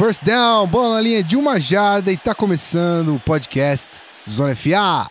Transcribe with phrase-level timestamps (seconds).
[0.00, 5.06] First down, bola na linha de uma jarda e tá começando o podcast Zona FA.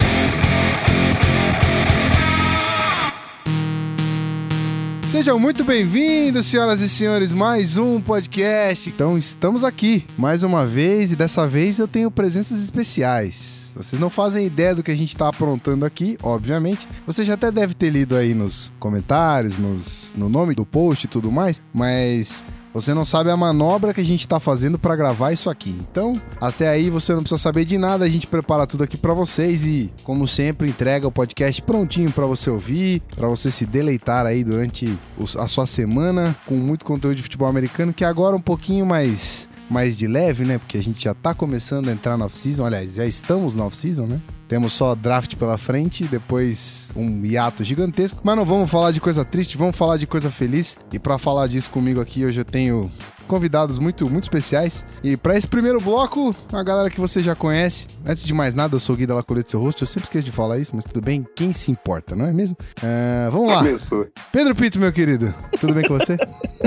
[5.03, 8.89] Sejam muito bem-vindos, senhoras e senhores, mais um podcast.
[8.89, 13.71] Então, estamos aqui mais uma vez e dessa vez eu tenho presenças especiais.
[13.75, 16.87] Vocês não fazem ideia do que a gente está aprontando aqui, obviamente.
[17.05, 21.07] Você já até deve ter lido aí nos comentários, nos, no nome do post e
[21.07, 25.31] tudo mais, mas você não sabe a manobra que a gente tá fazendo para gravar
[25.31, 25.75] isso aqui.
[25.89, 29.13] Então, até aí você não precisa saber de nada, a gente prepara tudo aqui para
[29.13, 34.25] vocês e, como sempre, entrega o podcast prontinho para você ouvir, para você se deleitar
[34.25, 34.97] aí durante
[35.37, 39.95] a sua semana com muito conteúdo de futebol americano, que agora um pouquinho mais mais
[39.95, 40.57] de leve, né?
[40.57, 42.65] Porque a gente já tá começando a entrar na off-season.
[42.65, 44.19] Aliás, já estamos na off-season, né?
[44.47, 48.19] Temos só draft pela frente, depois um hiato gigantesco.
[48.23, 50.75] Mas não vamos falar de coisa triste, vamos falar de coisa feliz.
[50.91, 52.91] E para falar disso comigo aqui, hoje eu tenho
[53.29, 54.83] convidados muito, muito especiais.
[55.03, 57.87] E para esse primeiro bloco, a galera que você já conhece.
[58.05, 59.83] Antes de mais nada, eu sou o Gui da Lacolete Seu Rosto.
[59.83, 61.25] Eu sempre esqueço de falar isso, mas tudo bem.
[61.35, 62.57] Quem se importa, não é mesmo?
[62.79, 63.57] Uh, vamos lá.
[63.59, 64.07] Começou.
[64.31, 65.33] Pedro Pito, meu querido.
[65.59, 66.17] Tudo bem com você?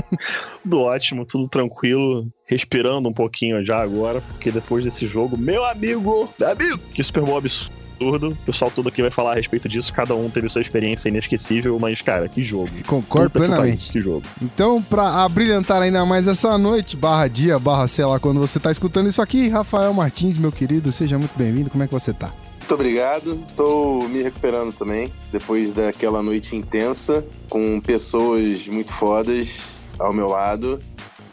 [0.62, 2.26] tudo ótimo, tudo tranquilo.
[2.46, 7.24] Respirando um pouquinho já agora, porque depois desse jogo, meu amigo, meu amigo, que Super
[7.24, 8.30] Bowl absurdo absurdo.
[8.30, 9.92] O pessoal todo aqui vai falar a respeito disso.
[9.92, 12.70] Cada um teve sua experiência inesquecível, mas, cara, que jogo.
[12.86, 13.86] Concordo Puta plenamente.
[13.86, 14.22] Que, que, jogo.
[14.40, 18.70] Então, pra abrilhantar ainda mais essa noite, barra dia, barra sei lá, quando você tá
[18.70, 21.70] escutando isso aqui, Rafael Martins, meu querido, seja muito bem-vindo.
[21.70, 22.32] Como é que você tá?
[22.58, 23.40] Muito obrigado.
[23.46, 30.80] Estou me recuperando também, depois daquela noite intensa, com pessoas muito fodas ao meu lado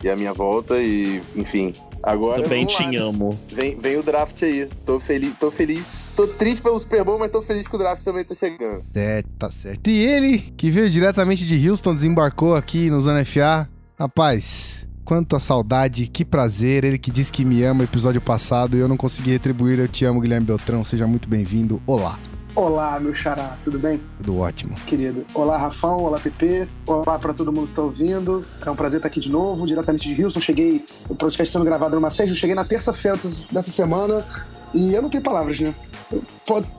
[0.03, 1.73] e à minha volta, e enfim.
[2.01, 2.43] Agora.
[2.43, 2.97] Também te né?
[2.97, 3.37] amo.
[3.49, 4.67] Vem, vem o draft aí.
[4.85, 5.85] Tô feliz, tô feliz
[6.19, 8.83] tô triste pelo Super Bowl, mas tô feliz que o draft também tá chegando.
[8.93, 9.89] É, tá certo.
[9.89, 13.69] E ele, que veio diretamente de Houston, desembarcou aqui no Zona FA.
[13.97, 16.83] Rapaz, quanta saudade, que prazer.
[16.83, 19.79] Ele que disse que me ama episódio passado e eu não consegui retribuir.
[19.79, 20.83] Eu te amo, Guilherme Beltrão.
[20.83, 21.81] Seja muito bem-vindo.
[21.87, 22.19] Olá.
[22.53, 24.01] Olá, meu xará, tudo bem?
[24.17, 24.75] Tudo ótimo.
[24.85, 25.25] Querido.
[25.33, 26.67] Olá, Rafão, olá, PP.
[26.85, 28.43] Olá para todo mundo que tá ouvindo.
[28.65, 30.41] É um prazer estar aqui de novo, diretamente de Houston.
[30.41, 33.17] Cheguei, o podcast sendo gravado numa sexta, eu cheguei na terça-feira
[33.49, 34.25] dessa semana
[34.73, 35.73] e eu não tenho palavras, né?
[36.11, 36.23] Eu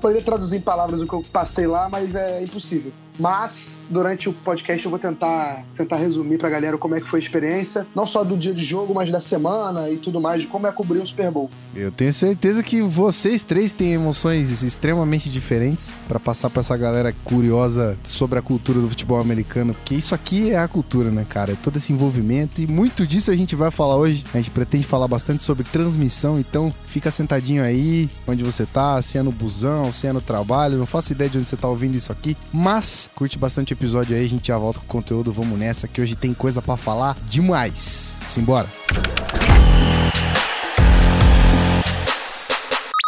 [0.01, 2.93] poderia traduzir em palavras o que eu passei lá, mas é impossível.
[3.21, 7.21] Mas, durante o podcast, eu vou tentar, tentar resumir pra galera como é que foi
[7.21, 10.47] a experiência, não só do dia de jogo, mas da semana e tudo mais, de
[10.47, 11.51] como é cobrir um Super Bowl.
[11.77, 17.15] Eu tenho certeza que vocês três têm emoções extremamente diferentes para passar pra essa galera
[17.23, 21.53] curiosa sobre a cultura do futebol americano, porque isso aqui é a cultura, né, cara?
[21.53, 24.25] É todo esse envolvimento e muito disso a gente vai falar hoje.
[24.33, 29.19] A gente pretende falar bastante sobre transmissão, então fica sentadinho aí, onde você tá, se
[29.19, 31.97] é no busão, se é no trabalho, não faço ideia de onde você tá ouvindo
[31.97, 35.33] isso aqui, mas Curte bastante o episódio aí, a gente já volta com o conteúdo.
[35.33, 38.19] Vamos nessa, que hoje tem coisa para falar demais.
[38.27, 38.69] Simbora.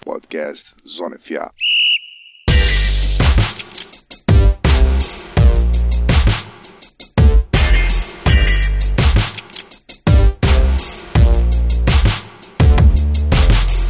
[0.05, 1.51] Podcast Zona FA.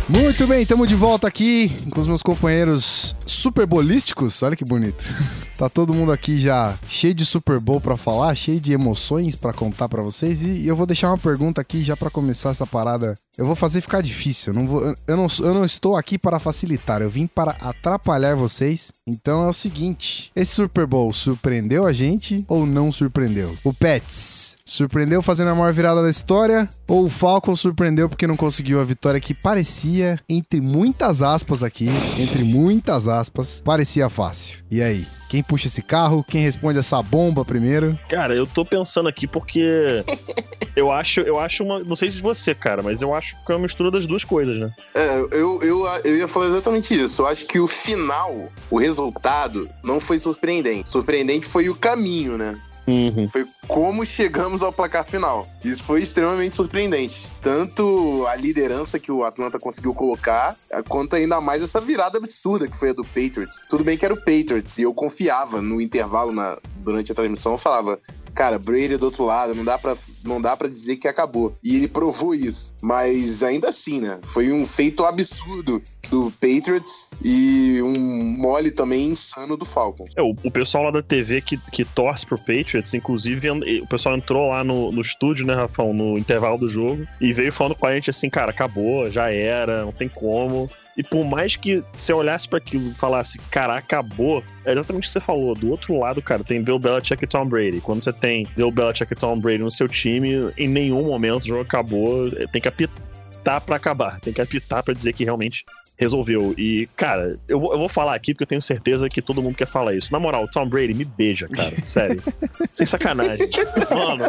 [0.08, 4.42] Muito bem, estamos de volta aqui com os meus companheiros superbolísticos.
[4.42, 5.04] Olha que bonito.
[5.52, 9.52] Tá todo mundo aqui já cheio de Super Bowl para falar, cheio de emoções para
[9.52, 13.16] contar para vocês e eu vou deixar uma pergunta aqui já para começar essa parada
[13.36, 14.52] eu vou fazer ficar difícil.
[14.52, 17.00] Eu não, vou, eu, não, eu não estou aqui para facilitar.
[17.00, 18.92] Eu vim para atrapalhar vocês.
[19.06, 23.56] Então é o seguinte: esse Super Bowl surpreendeu a gente ou não surpreendeu?
[23.64, 26.68] O Pets surpreendeu fazendo a maior virada da história?
[26.86, 31.88] Ou o Falcon surpreendeu porque não conseguiu a vitória que parecia, entre muitas aspas aqui,
[32.18, 34.58] entre muitas aspas, parecia fácil?
[34.70, 35.06] E aí?
[35.32, 36.22] Quem puxa esse carro?
[36.22, 37.98] Quem responde essa bomba primeiro?
[38.06, 40.04] Cara, eu tô pensando aqui porque
[40.76, 41.78] eu acho, eu acho uma.
[41.78, 44.58] Não sei de você, cara, mas eu acho que é uma mistura das duas coisas,
[44.58, 44.70] né?
[44.94, 47.22] É, eu, eu, eu ia falar exatamente isso.
[47.22, 50.92] Eu acho que o final, o resultado, não foi surpreendente.
[50.92, 52.54] Surpreendente foi o caminho, né?
[52.86, 53.26] Uhum.
[53.30, 55.48] Foi como chegamos ao placar final.
[55.64, 57.28] Isso foi extremamente surpreendente.
[57.40, 60.56] Tanto a liderança que o Atlanta conseguiu colocar,
[60.88, 63.62] quanto ainda mais essa virada absurda que foi a do Patriots.
[63.68, 67.52] Tudo bem que era o Patriots, e eu confiava no intervalo na, durante a transmissão,
[67.52, 67.98] eu falava,
[68.34, 71.56] cara, Brady é do outro lado, não dá para não dá para dizer que acabou.
[71.62, 72.74] E ele provou isso.
[72.80, 74.18] Mas ainda assim, né?
[74.22, 80.06] Foi um feito absurdo do Patriots e um mole também insano do Falcon.
[80.16, 84.16] É, o, o pessoal lá da TV que, que torce pro Patriots, inclusive, o pessoal
[84.16, 87.86] entrou lá no, no estúdio, né, Rafão, no intervalo do jogo, e veio falando com
[87.86, 90.70] a gente assim, cara, acabou, já era, não tem como.
[90.96, 95.06] E por mais que você olhasse para aquilo e falasse, cara, acabou, é exatamente o
[95.06, 95.54] que você falou.
[95.54, 97.80] Do outro lado, cara, tem Bill Belichick e Tom Brady.
[97.80, 101.46] Quando você tem Bill Belichick e Tom Brady no seu time, em nenhum momento o
[101.48, 102.30] jogo acabou.
[102.52, 104.20] Tem que apitar para acabar.
[104.20, 105.64] Tem que apitar para dizer que realmente
[106.02, 106.54] resolveu.
[106.58, 109.56] E, cara, eu vou, eu vou falar aqui porque eu tenho certeza que todo mundo
[109.56, 110.12] quer falar isso.
[110.12, 111.74] Na moral, Tom Brady me beija, cara.
[111.84, 112.22] Sério.
[112.72, 113.48] Sem sacanagem.
[113.90, 114.24] Mano,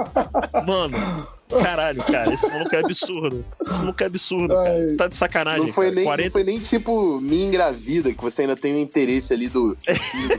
[0.66, 1.28] mano.
[1.62, 3.46] Caralho, cara, esse maluco é absurdo.
[3.68, 4.88] Esse maluco é absurdo, cara.
[4.88, 5.62] Você tá de sacanagem.
[5.66, 5.96] Não foi, cara.
[5.96, 6.24] nem, 40...
[6.24, 9.78] não foi nem tipo me engravida, que você ainda tem o interesse ali do.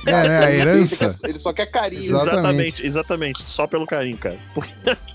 [0.06, 1.04] É, né, a herança.
[1.06, 2.04] Ele, quer- ele só quer carinho.
[2.04, 2.28] Exato.
[2.30, 3.48] Exatamente, exatamente.
[3.48, 4.36] Só pelo carinho, cara.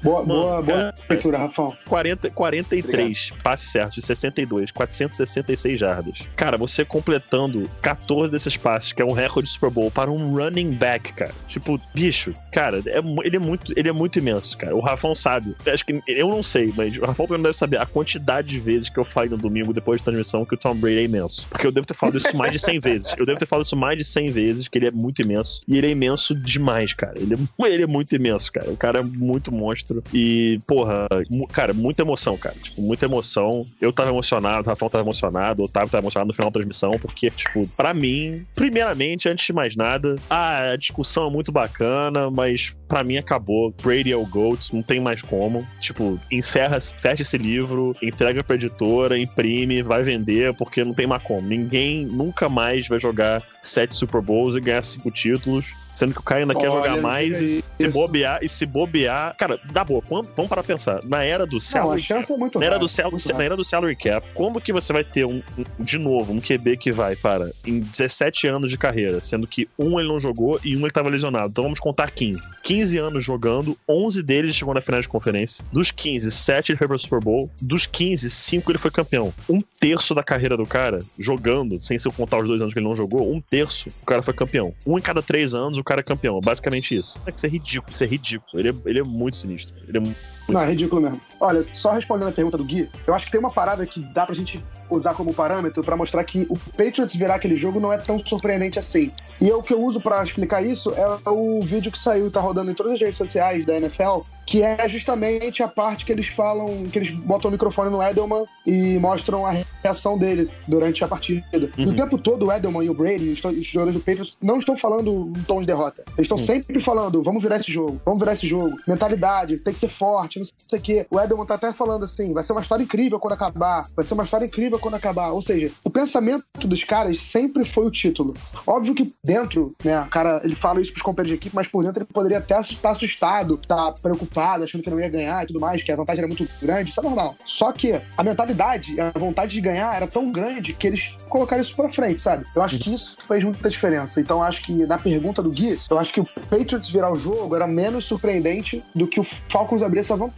[0.01, 1.75] Boa, Mano, boa, boa leitura, Rafão.
[1.87, 6.13] 40, 43 passes certos de 62, 466 jardas.
[6.35, 10.35] Cara, você completando 14 desses passes, que é um recorde de Super Bowl, para um
[10.35, 11.33] running back, cara.
[11.47, 14.75] Tipo, bicho, cara, é ele, é muito, ele é muito imenso, cara.
[14.75, 15.55] O Rafão sabe.
[15.67, 18.89] Acho que eu não sei, mas o Rafão não deve saber a quantidade de vezes
[18.89, 21.45] que eu falei no domingo depois da transmissão que o Tom Brady é imenso.
[21.49, 23.15] Porque eu devo ter falado isso mais de 100 vezes.
[23.17, 25.61] Eu devo ter falado isso mais de 100 vezes, que ele é muito imenso.
[25.67, 27.19] E ele é imenso demais, cara.
[27.19, 28.69] Ele é, ele é muito imenso, cara.
[28.69, 30.03] O cara é muito monstro.
[30.13, 31.07] E, porra,
[31.51, 32.55] cara, muita emoção, cara.
[32.61, 33.65] Tipo, muita emoção.
[33.81, 36.91] Eu tava emocionado, o Rafael tava emocionado, o Otávio tava emocionado no final da transmissão,
[36.99, 42.73] porque, tipo, pra mim, primeiramente, antes de mais nada, a discussão é muito bacana, mas
[42.87, 43.73] pra mim acabou.
[43.81, 45.65] Brady é o GOAT, não tem mais como.
[45.79, 51.47] Tipo, encerra, fecha esse livro, entrega pra editora, imprime, vai vender, porque não tem como.
[51.47, 55.73] Ninguém nunca mais vai jogar sete Super Bowls e ganhar cinco títulos.
[55.91, 58.65] Sendo que o cara ainda quer Olha, jogar não mais e se bobear, e se
[58.65, 59.35] bobear.
[59.35, 61.01] Cara, dá boa, quando, vamos para pensar.
[61.03, 63.57] Na era do Não, salary chance é muito na era, do sal- muito na era
[63.57, 66.91] do salary cap, quando que você vai ter um, um- de novo um QB que
[66.91, 70.79] vai para em 17 anos de carreira, sendo que um ele não jogou e um
[70.81, 71.49] ele estava lesionado.
[71.49, 72.47] Então vamos contar 15.
[72.63, 75.65] 15 anos jogando, 11 deles chegou na final de conferência.
[75.73, 77.49] Dos 15, 7 ele foi para o Super Bowl.
[77.59, 79.33] Dos 15, 5 ele foi campeão.
[79.49, 82.79] Um terço da carreira do cara jogando, sem se eu contar os dois anos que
[82.79, 84.73] ele não jogou, um terço o cara foi campeão.
[84.85, 86.39] Um em cada três anos o cara é campeão.
[86.39, 87.19] Basicamente isso.
[87.25, 88.59] É que isso é ridículo, isso é ridículo.
[88.59, 89.75] Ele é, ele é muito sinistro.
[89.87, 90.17] Ele é muito
[90.53, 91.21] Não, é ridículo mesmo.
[91.39, 94.25] Olha, só respondendo a pergunta do Gui, eu acho que tem uma parada que dá
[94.25, 97.97] pra gente usar como parâmetro pra mostrar que o Patriots virar aquele jogo não é
[97.97, 99.11] tão surpreendente assim.
[99.39, 102.39] E o que eu uso pra explicar isso é o vídeo que saiu e tá
[102.41, 106.27] rodando em todas as redes sociais da NFL, que é justamente a parte que eles
[106.27, 109.53] falam, que eles botam o microfone no Edelman e mostram a
[109.83, 111.45] reação dele durante a partida.
[111.77, 111.91] E Uhum.
[111.91, 115.31] o tempo todo o Edelman e o Brady, os, jogadores do Patriots, não estão falando
[115.37, 116.01] em tom de derrota.
[116.17, 116.43] Eles estão Uhum.
[116.43, 118.75] sempre falando, vamos virar esse jogo, vamos virar esse jogo.
[118.87, 121.07] Mentalidade, tem que ser forte, não sei o quê.
[121.09, 124.13] O Edelman tá até falando assim, vai ser uma história incrível quando acabar, vai ser
[124.13, 125.29] uma história incrível quando acabar.
[125.29, 128.33] Ou seja, o pensamento dos caras sempre foi o título.
[128.65, 131.83] Óbvio que dentro, né, o cara, ele fala isso pros companheiros de equipe, mas por
[131.83, 135.59] dentro ele poderia até estar assustado, tá preocupado, achando que não ia ganhar e tudo
[135.59, 137.35] mais, que a vantagem era muito grande, isso é normal.
[137.45, 141.75] Só que a mentalidade, a vontade de ganhar era tão grande que eles colocaram isso
[141.75, 142.45] pra frente, sabe?
[142.55, 144.19] Eu acho que isso fez muita diferença.
[144.19, 147.55] Então acho que na pergunta do Gui, eu acho que o Patriots virar o jogo
[147.55, 150.28] era menos surpreendente do que o Falcons abrir essa vantagem.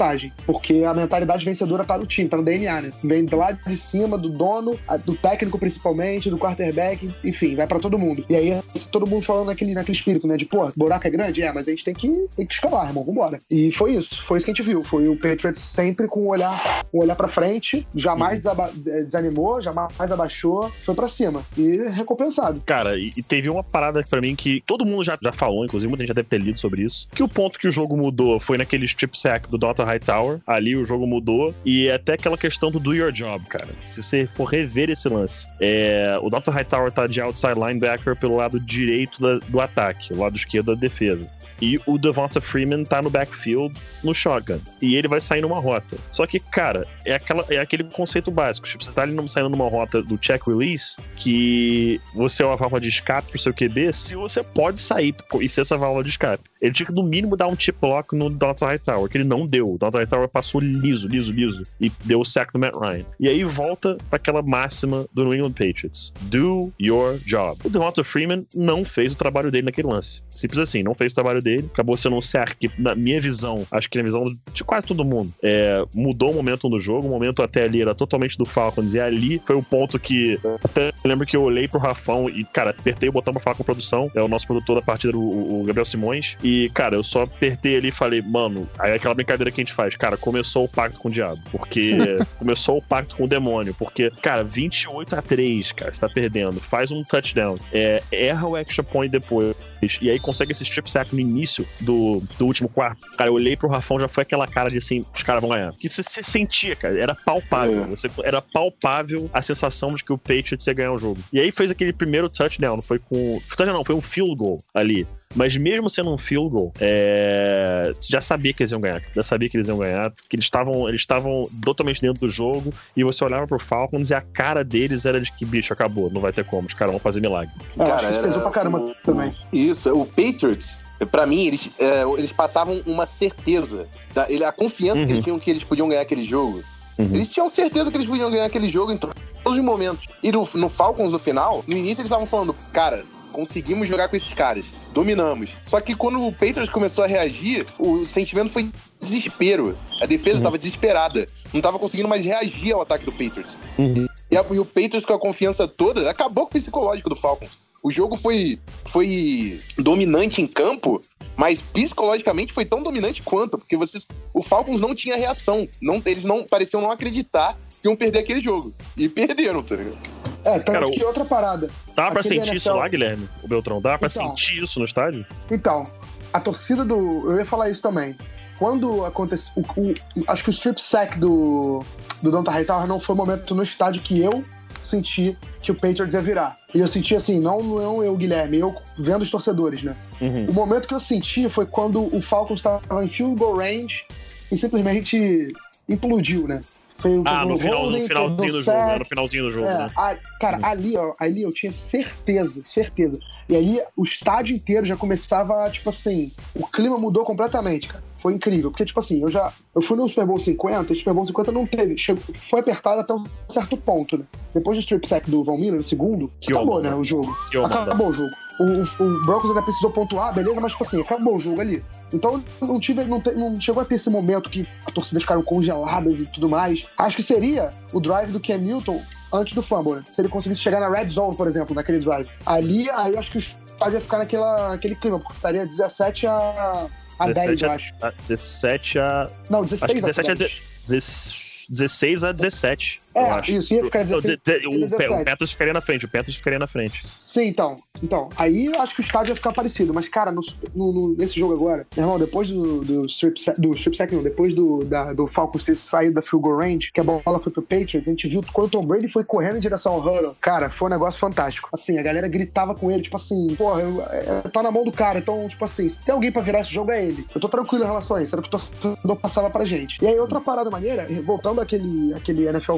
[0.45, 2.93] Porque a mentalidade vencedora tá no time, tá no DNA, né?
[3.03, 7.79] Vem do lado de cima do dono, do técnico principalmente, do quarterback, enfim, vai pra
[7.79, 8.23] todo mundo.
[8.29, 8.61] E aí
[8.91, 10.38] todo mundo falando naquele, naquele espírito, né?
[10.38, 11.41] De, pô, buraco é grande?
[11.41, 13.39] É, mas a gente tem que, tem que escalar, irmão, vambora.
[13.49, 14.83] E foi isso, foi isso que a gente viu.
[14.83, 19.61] Foi o Patriots sempre com o olhar, um olhar pra frente, jamais desaba- eh, desanimou,
[19.61, 21.43] jamais abaixou, foi pra cima.
[21.57, 22.61] E recompensado.
[22.65, 26.03] Cara, e, teve uma parada pra mim que todo mundo já, já falou, inclusive muita
[26.03, 27.07] gente já deve ter lido sobre isso.
[27.13, 29.83] Que o ponto que o jogo mudou foi naquele strip sack do Dr.
[29.83, 30.39] Hightower.
[30.45, 31.53] Ali o jogo mudou.
[31.65, 33.67] E é até aquela questão do do your job, cara.
[33.86, 36.51] Se você for rever esse lance, é, o Dr.
[36.51, 40.79] Hightower tá de outside linebacker pelo lado direito da- do ataque, o lado esquerdo da
[40.79, 41.27] defesa.
[41.62, 44.60] E o Devonta Freeman tá no backfield no shotgun.
[44.82, 45.98] E ele vai sair numa rota.
[46.12, 48.68] Só que, cara, é, aquela, é aquele conceito básico.
[48.68, 52.82] Tipo, você tá ali saindo numa rota do check release, que você é uma válvula
[52.82, 56.44] de escape pro seu QB, se você pode sair e ser essa válvula de escape.
[56.62, 58.65] Ele tinha que, no mínimo, dar um chip block no Dr.
[58.65, 59.74] Hightower, que ele não deu.
[59.74, 60.00] O Dr.
[60.00, 61.63] Hightower passou liso, liso, liso.
[61.80, 63.06] E deu o sack no Matt Ryan.
[63.20, 66.12] E aí volta pra aquela máxima do New England Patriots.
[66.22, 67.60] Do your job.
[67.63, 70.22] O Devonta Freeman não fez o trabalho dele naquele lance.
[70.30, 71.50] Simples assim, não fez o trabalho dele.
[71.60, 75.05] Acabou sendo um sack que, na minha visão, acho que na visão de quase todo
[75.05, 77.08] mundo, é, mudou o momento do jogo.
[77.08, 78.93] O momento até ali era totalmente do Falcons.
[78.93, 80.39] E ali foi o ponto que.
[80.63, 83.63] Até lembro que eu olhei pro Rafão e, cara, apertei o botão pra falar com
[83.63, 84.12] a produção.
[84.15, 86.38] É o nosso produtor da partida, o, o Gabriel Simões.
[86.43, 89.63] E, cara, eu só apertei ali e falei, mano, aí é aquela brincadeira que a
[89.63, 91.41] gente faz, cara, começou o pacto com o diabo.
[91.51, 91.98] Porque
[92.38, 93.74] começou o pacto com o demônio.
[93.77, 96.60] Porque, cara, 28 a 3, cara, você tá perdendo.
[96.60, 97.58] Faz um touchdown.
[97.72, 99.55] É, erra o extra point depois.
[100.00, 103.33] E aí consegue esse strip sack no início início do, do último quarto, cara, eu
[103.33, 105.74] olhei pro Rafão, já foi aquela cara de assim, os caras vão ganhar.
[105.74, 107.83] Que você, sentia, cara, era palpável.
[107.83, 107.88] É.
[107.88, 111.19] Você, era palpável a sensação de que o Patriots ia ganhar o jogo.
[111.33, 113.41] E aí fez aquele primeiro touchdown, não foi com.
[113.48, 115.07] Touchdown não, foi um field goal ali.
[115.33, 119.01] Mas mesmo sendo um field goal, é, já sabia que eles iam ganhar.
[119.15, 122.74] Já sabia que eles iam ganhar, que eles estavam eles estavam totalmente dentro do jogo.
[122.95, 126.19] E você olhava pro Falcons e a cara deles era de que, bicho, acabou, não
[126.21, 127.53] vai ter como, os caras vão fazer milagre.
[127.77, 129.36] É, acho Cara, que isso era- pesou pra caramba também.
[129.53, 133.88] Isso, o Patriots, pra mim, eles, é, eles passavam uma certeza.
[134.13, 135.05] Da, a confiança Uhum.
[135.08, 136.63] que eles tinham que eles podiam ganhar aquele jogo.
[136.98, 137.10] Uhum.
[137.15, 139.15] Eles tinham certeza que eles podiam ganhar aquele jogo em todos
[139.46, 140.05] os momentos.
[140.22, 144.15] E no, no Falcons, no final, no início eles estavam falando, cara, conseguimos jogar com
[144.15, 144.65] esses caras.
[144.93, 145.55] Dominamos.
[145.65, 148.70] Só que quando o Patriots começou a reagir, o sentimento foi
[149.01, 149.77] desespero.
[150.01, 150.41] A defesa Uhum.
[150.41, 151.27] estava desesperada.
[151.53, 153.58] Não estava conseguindo mais reagir ao ataque do Patriots.
[153.77, 154.05] Uhum.
[154.29, 157.50] E, a- e o Patriots com a confiança toda acabou com o psicológico do Falcons.
[157.83, 161.01] O jogo foi, foi dominante em campo,
[161.35, 165.67] mas psicologicamente foi tão dominante quanto, porque vocês, o Falcons não tinha reação.
[165.81, 168.71] Não, eles não pareciam não acreditar que iam perder aquele jogo.
[168.95, 169.97] E perderam, tá ligado?
[170.43, 171.69] É, tanto Cara, que outra parada.
[171.95, 173.27] Dá pra sentir isso NFL lá, Guilherme?
[173.43, 173.81] O Beltrão?
[173.81, 174.29] Dá pra Então.
[174.35, 175.25] sentir isso no estádio?
[175.50, 175.88] Então,
[176.31, 177.31] a torcida do.
[177.31, 178.15] Eu ia falar isso também.
[178.59, 179.51] Quando aconteceu.
[179.55, 179.95] O, o-
[180.27, 181.83] acho que o strip sack do,
[182.21, 184.43] do Donta Hightower não foi o momento no estádio que eu
[184.91, 186.57] senti que o Patriots ia virar.
[186.74, 189.95] E eu senti assim, não, não eu, Guilherme, eu vendo os torcedores, né?
[190.19, 190.45] Uhum.
[190.50, 194.03] O momento que eu senti foi quando o Falcons estava em field goal range
[194.51, 195.53] e simplesmente
[195.88, 196.62] implodiu, né?
[197.01, 199.00] Foi, Ah, no, final, no finalzinho do jogo, né?
[199.00, 199.91] No finalzinho do jogo, é, né?
[199.96, 200.65] a- cara, Uhum.
[200.65, 203.17] ali, ó, ali eu tinha certeza, certeza.
[203.50, 208.03] E aí o estádio inteiro já começava, tipo assim, o clima mudou completamente, cara.
[208.20, 209.51] Foi incrível, porque, tipo assim, eu já.
[209.74, 211.98] Eu fui no Super Bowl 50, e o Super Bowl 50 não teve.
[211.98, 214.24] Chegou, foi apertado até um certo ponto, né?
[214.53, 216.91] Depois do strip sack do Von Miller, no segundo, Que acabou, onda.
[216.91, 216.96] né?
[216.96, 217.36] O jogo.
[217.50, 217.81] Que onda.
[217.81, 218.29] Acabou o jogo.
[218.62, 221.84] O, o, Broncos ainda precisou pontuar, beleza, mas, tipo assim, acabou o jogo ali.
[222.13, 225.41] Então não tive, não, te- não chegou a ter esse momento que as torcidas ficaram
[225.41, 226.86] congeladas e tudo mais.
[226.98, 229.01] Acho que seria o drive do Cam Newton
[229.34, 230.03] antes do fumble, né?
[230.12, 232.27] Se ele conseguisse chegar na red zone, por exemplo, naquele drive.
[232.46, 236.27] Ali, aí eu acho que o estádio ia ficar naquela, naquele clima, porque estaria 17
[236.27, 236.88] a,
[237.18, 237.94] a 10, 17 eu a, acho.
[238.01, 239.30] a 17 a.
[239.50, 240.62] Não, 16 Acho que 17 a a 10.
[240.84, 243.00] 16 16 a 17.
[243.15, 243.51] Eu É, acho.
[243.51, 245.13] isso, ia ficar Não, 16 de- de- o, 17.
[245.22, 247.06] o Petros ficaria na frente, o Petros ficaria na frente.
[247.20, 247.75] Sim, então.
[248.03, 249.94] Então, aí eu acho que o estádio ia ficar parecido.
[249.94, 250.41] Mas, cara, no,
[250.75, 254.24] no- nesse jogo agora, meu irmão, depois do, do strip sack, do strip sack, não,
[254.24, 257.51] depois do, da- do Falcons ter saído da field goal range, que a bola foi
[257.51, 260.36] pro Patriots, a gente viu quando o Tom Brady foi correndo em direção ao Huddle.
[260.41, 261.70] Cara, foi um negócio fantástico.
[261.72, 264.91] Assim, a galera gritava com ele, tipo assim, porra, eu- é, tá na mão do
[264.91, 265.20] cara.
[265.20, 267.24] Então, tipo assim, se tem alguém pra virar esse jogo, é ele.
[267.36, 268.34] Eu tô tranquilo em relação a isso.
[268.34, 270.03] Era o que o torcedor passava pra gente.
[270.03, 272.77] E aí, outra parada maneira, voltando àquele, àquele NFL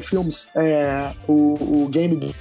[0.54, 2.34] É, o, o Game Day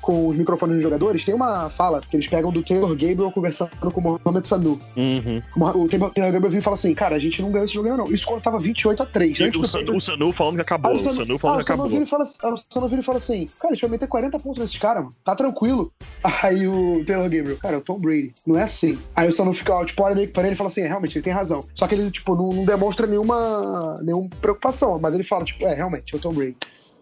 [0.00, 3.70] com os microfones dos jogadores, tem uma fala que eles pegam do Taylor Gabriel conversando
[3.80, 4.78] com o Mohamed Sanu.
[4.96, 5.42] Uhum.
[5.56, 8.12] O Taylor Gabriel vem e fala assim, cara, a gente não ganhou esse jogo não.
[8.12, 9.38] Isso quando tava 28 a 3.
[9.38, 10.90] E o, Sanu, o Sanu falando que acabou.
[10.90, 11.88] Aí o Sanu ah, falando o que Sanu acabou.
[11.88, 14.38] vira fala, ah, o Sanu vira e fala assim, cara, a gente vai meter 40
[14.38, 15.16] pontos nesses caras, mano.
[15.24, 15.92] Tá tranquilo.
[16.42, 18.34] Aí o Taylor Gabriel, cara, é o Tom Brady.
[18.46, 18.98] Não é assim.
[19.14, 21.16] Aí o Sanu fica, tipo, olha meio que pra ele e fala assim, é, realmente,
[21.16, 21.64] ele tem razão.
[21.74, 24.98] Só que ele, tipo, não, não demonstra nenhuma, nenhuma preocupação.
[25.00, 26.56] Mas ele fala, tipo, é, realmente, é o Tom Brady.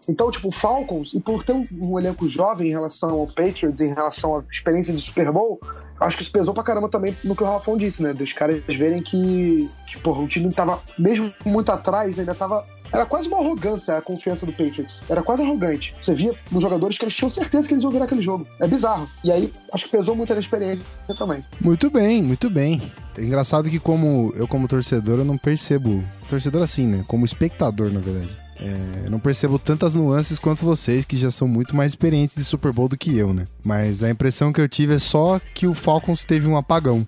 [0.07, 3.93] Então, tipo, o Falcons, e por ter um, elenco jovem em relação ao Patriots, em
[3.93, 5.59] relação à experiência de Super Bowl,
[5.99, 8.13] acho que isso pesou pra caramba também no que o Rafão disse, né?
[8.13, 12.65] Dos caras verem que, que porra, o time tava, mesmo muito atrás, ainda tava.
[12.91, 15.01] Era quase uma arrogância a confiança do Patriots.
[15.09, 15.95] Era quase arrogante.
[15.99, 18.45] Você via nos jogadores que eles tinham certeza que eles iam virar aquele jogo.
[18.59, 19.09] É bizarro.
[19.23, 20.85] E aí, acho que pesou muito na experiência
[21.17, 21.43] também.
[21.59, 22.79] Muito bem, muito bem.
[23.17, 26.03] É engraçado que como eu como torcedor, eu não percebo...
[26.29, 27.03] Torcedor assim, né?
[27.07, 28.42] Como espectador, na verdade.
[28.63, 32.45] É, eu não percebo tantas nuances quanto vocês, que já são muito mais experientes de
[32.45, 33.45] Super Bowl do que eu, né?
[33.63, 37.05] Mas a impressão que eu tive é só que o Falcons teve um apagão.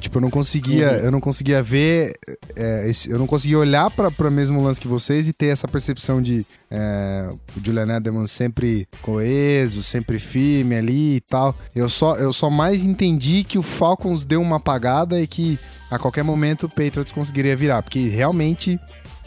[0.00, 2.14] Tipo, eu não conseguia, eu não conseguia ver,
[2.56, 5.68] é, esse- eu não conseguia olhar para o mesmo lance que vocês e ter essa
[5.68, 11.54] percepção de é, o Julian Edelman sempre coeso, sempre firme ali e tal.
[11.76, 15.58] Eu só, eu só mais entendi que o Falcons deu uma apagada e que
[15.90, 18.80] a qualquer momento o Patriots conseguiria virar, porque realmente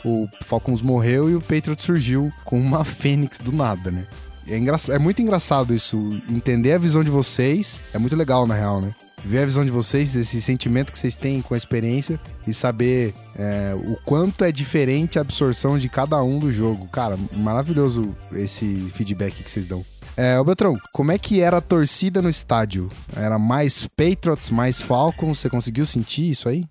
[0.05, 4.05] o Falcons morreu e o Patriots surgiu com uma fênix do nada, né?
[4.47, 8.55] É, engraç- é muito engraçado isso, entender a visão de vocês, é muito legal na
[8.55, 8.93] real, né?
[9.25, 13.13] Ver a visão de vocês, esse sentimento que vocês têm com a experiência e saber
[13.37, 16.87] é, o quanto é diferente a absorção de cada um do jogo.
[16.87, 19.83] Cara, maravilhoso esse feedback que vocês dão.
[20.15, 22.89] É, ô Beltrão, como é que era a torcida no estádio?
[23.15, 25.39] Era mais Patriots, mais Falcons?
[25.39, 26.65] Você conseguiu sentir isso aí?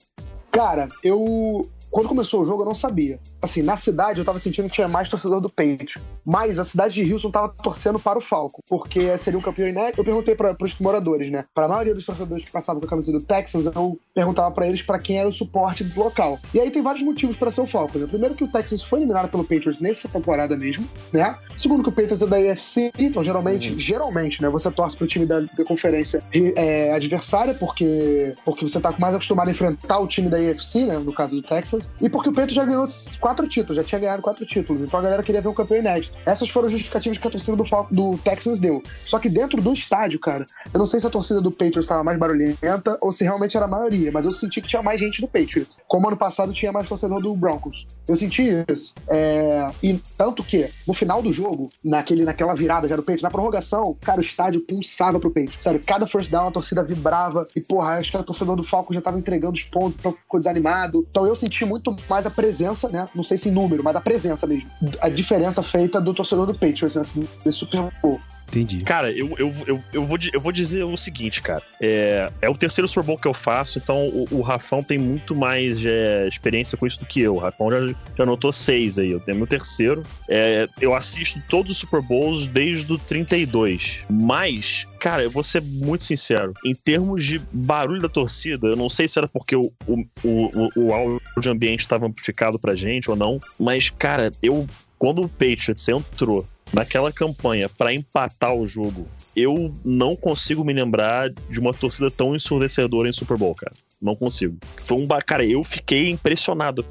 [0.51, 1.69] Cara, eu.
[1.97, 3.19] Quando começou o jogo eu não sabia.
[3.47, 7.03] Assim, na cidade eu tava sentindo que tinha mais torcedor do Patriots, mas a cidade
[7.03, 10.01] de Houston tava torcendo para o Falco, porque seria um campeão inédito.
[10.01, 11.45] Eu perguntei para os moradores, né?
[11.55, 14.67] Para a maioria dos torcedores que passavam com a camisa do Texans, eu perguntava para
[14.67, 16.39] eles para quem era o suporte do local.
[16.53, 18.03] E aí tem vários motivos para ser o Falcons.
[18.03, 18.09] Né?
[18.09, 21.37] Primeiro que o Texans foi eliminado pelo Patriots nessa temporada mesmo, né?
[21.57, 23.79] Segundo que o Patriots é da AFC, então geralmente, uhum.
[23.81, 26.23] geralmente, né, você torce pro time da, da conferência
[26.55, 30.99] é, adversária, porque, porque você tá mais acostumado a enfrentar o time da AFC, né?
[30.99, 32.87] No caso do Texans, e porque o Patriots já ganhou
[33.21, 36.17] quatro títulos, já tinha ganhado quatro títulos, então a galera queria ver um campeão inédito.
[36.25, 38.83] Essas foram as justificativas que a torcida do, do Texans deu.
[39.05, 42.05] Só que dentro do estádio, cara, eu não sei se a torcida do Patriots estava
[42.05, 45.21] mais barulhenta ou se realmente era a maioria, mas eu senti que tinha mais gente
[45.21, 45.79] do Patriots.
[45.89, 47.87] Como ano passado tinha mais torcedor do Broncos.
[48.07, 48.95] Eu senti isso.
[49.09, 49.67] É...
[49.83, 53.97] E tanto que, no final do jogo, naquele, naquela virada já do Patriots, na prorrogação,
[54.01, 55.63] cara, o estádio pulsava pro Patriots.
[55.63, 57.49] Sério, cada first down a torcida vibrava.
[57.57, 60.39] E, porra, acho que a torcedor do Falcons já tava entregando os pontos, então ficou
[60.39, 61.07] desanimado.
[61.11, 63.09] Então eu senti muito mais a presença, né?
[63.17, 64.71] Não sei se em número, mas a presença mesmo.
[65.01, 68.21] A diferença feita do torcedor do Patriots, assim, desse Super Bowl.
[68.49, 68.83] Entendi.
[68.83, 71.63] Cara, eu, eu, eu, eu, vou, eu vou dizer o seguinte, cara.
[71.81, 75.35] É, é o terceiro Super Bowl que eu faço, então o, o Rafão tem muito
[75.35, 77.35] mais é, experiência com isso do que eu.
[77.35, 77.87] O Rafão já,
[78.17, 80.05] já anotou seis aí, eu tenho meu terceiro.
[80.29, 84.03] É, eu assisto todos os Super Bowls desde o 32.
[84.09, 86.55] Mas, cara, eu vou ser muito sincero.
[86.65, 90.71] Em termos de barulho da torcida, eu não sei se era porque o, o, o,
[90.77, 94.67] o áudio ambiente estava amplificado pra gente ou não, mas, cara, eu.
[94.99, 101.31] Quando o Patriots entrou naquela campanha para empatar o jogo, eu não consigo me lembrar
[101.31, 103.73] de uma torcida tão ensurdecedora em Super Bowl, cara.
[104.01, 104.57] Não consigo.
[104.77, 105.07] Foi um.
[105.25, 106.85] Cara, eu fiquei impressionado.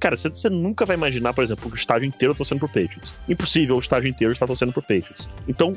[0.00, 3.14] Cara, você, você nunca vai imaginar, por exemplo, que o estádio inteiro torcendo pro Patriots.
[3.28, 5.28] Impossível o estádio inteiro estar torcendo pro Patriots.
[5.46, 5.76] Então,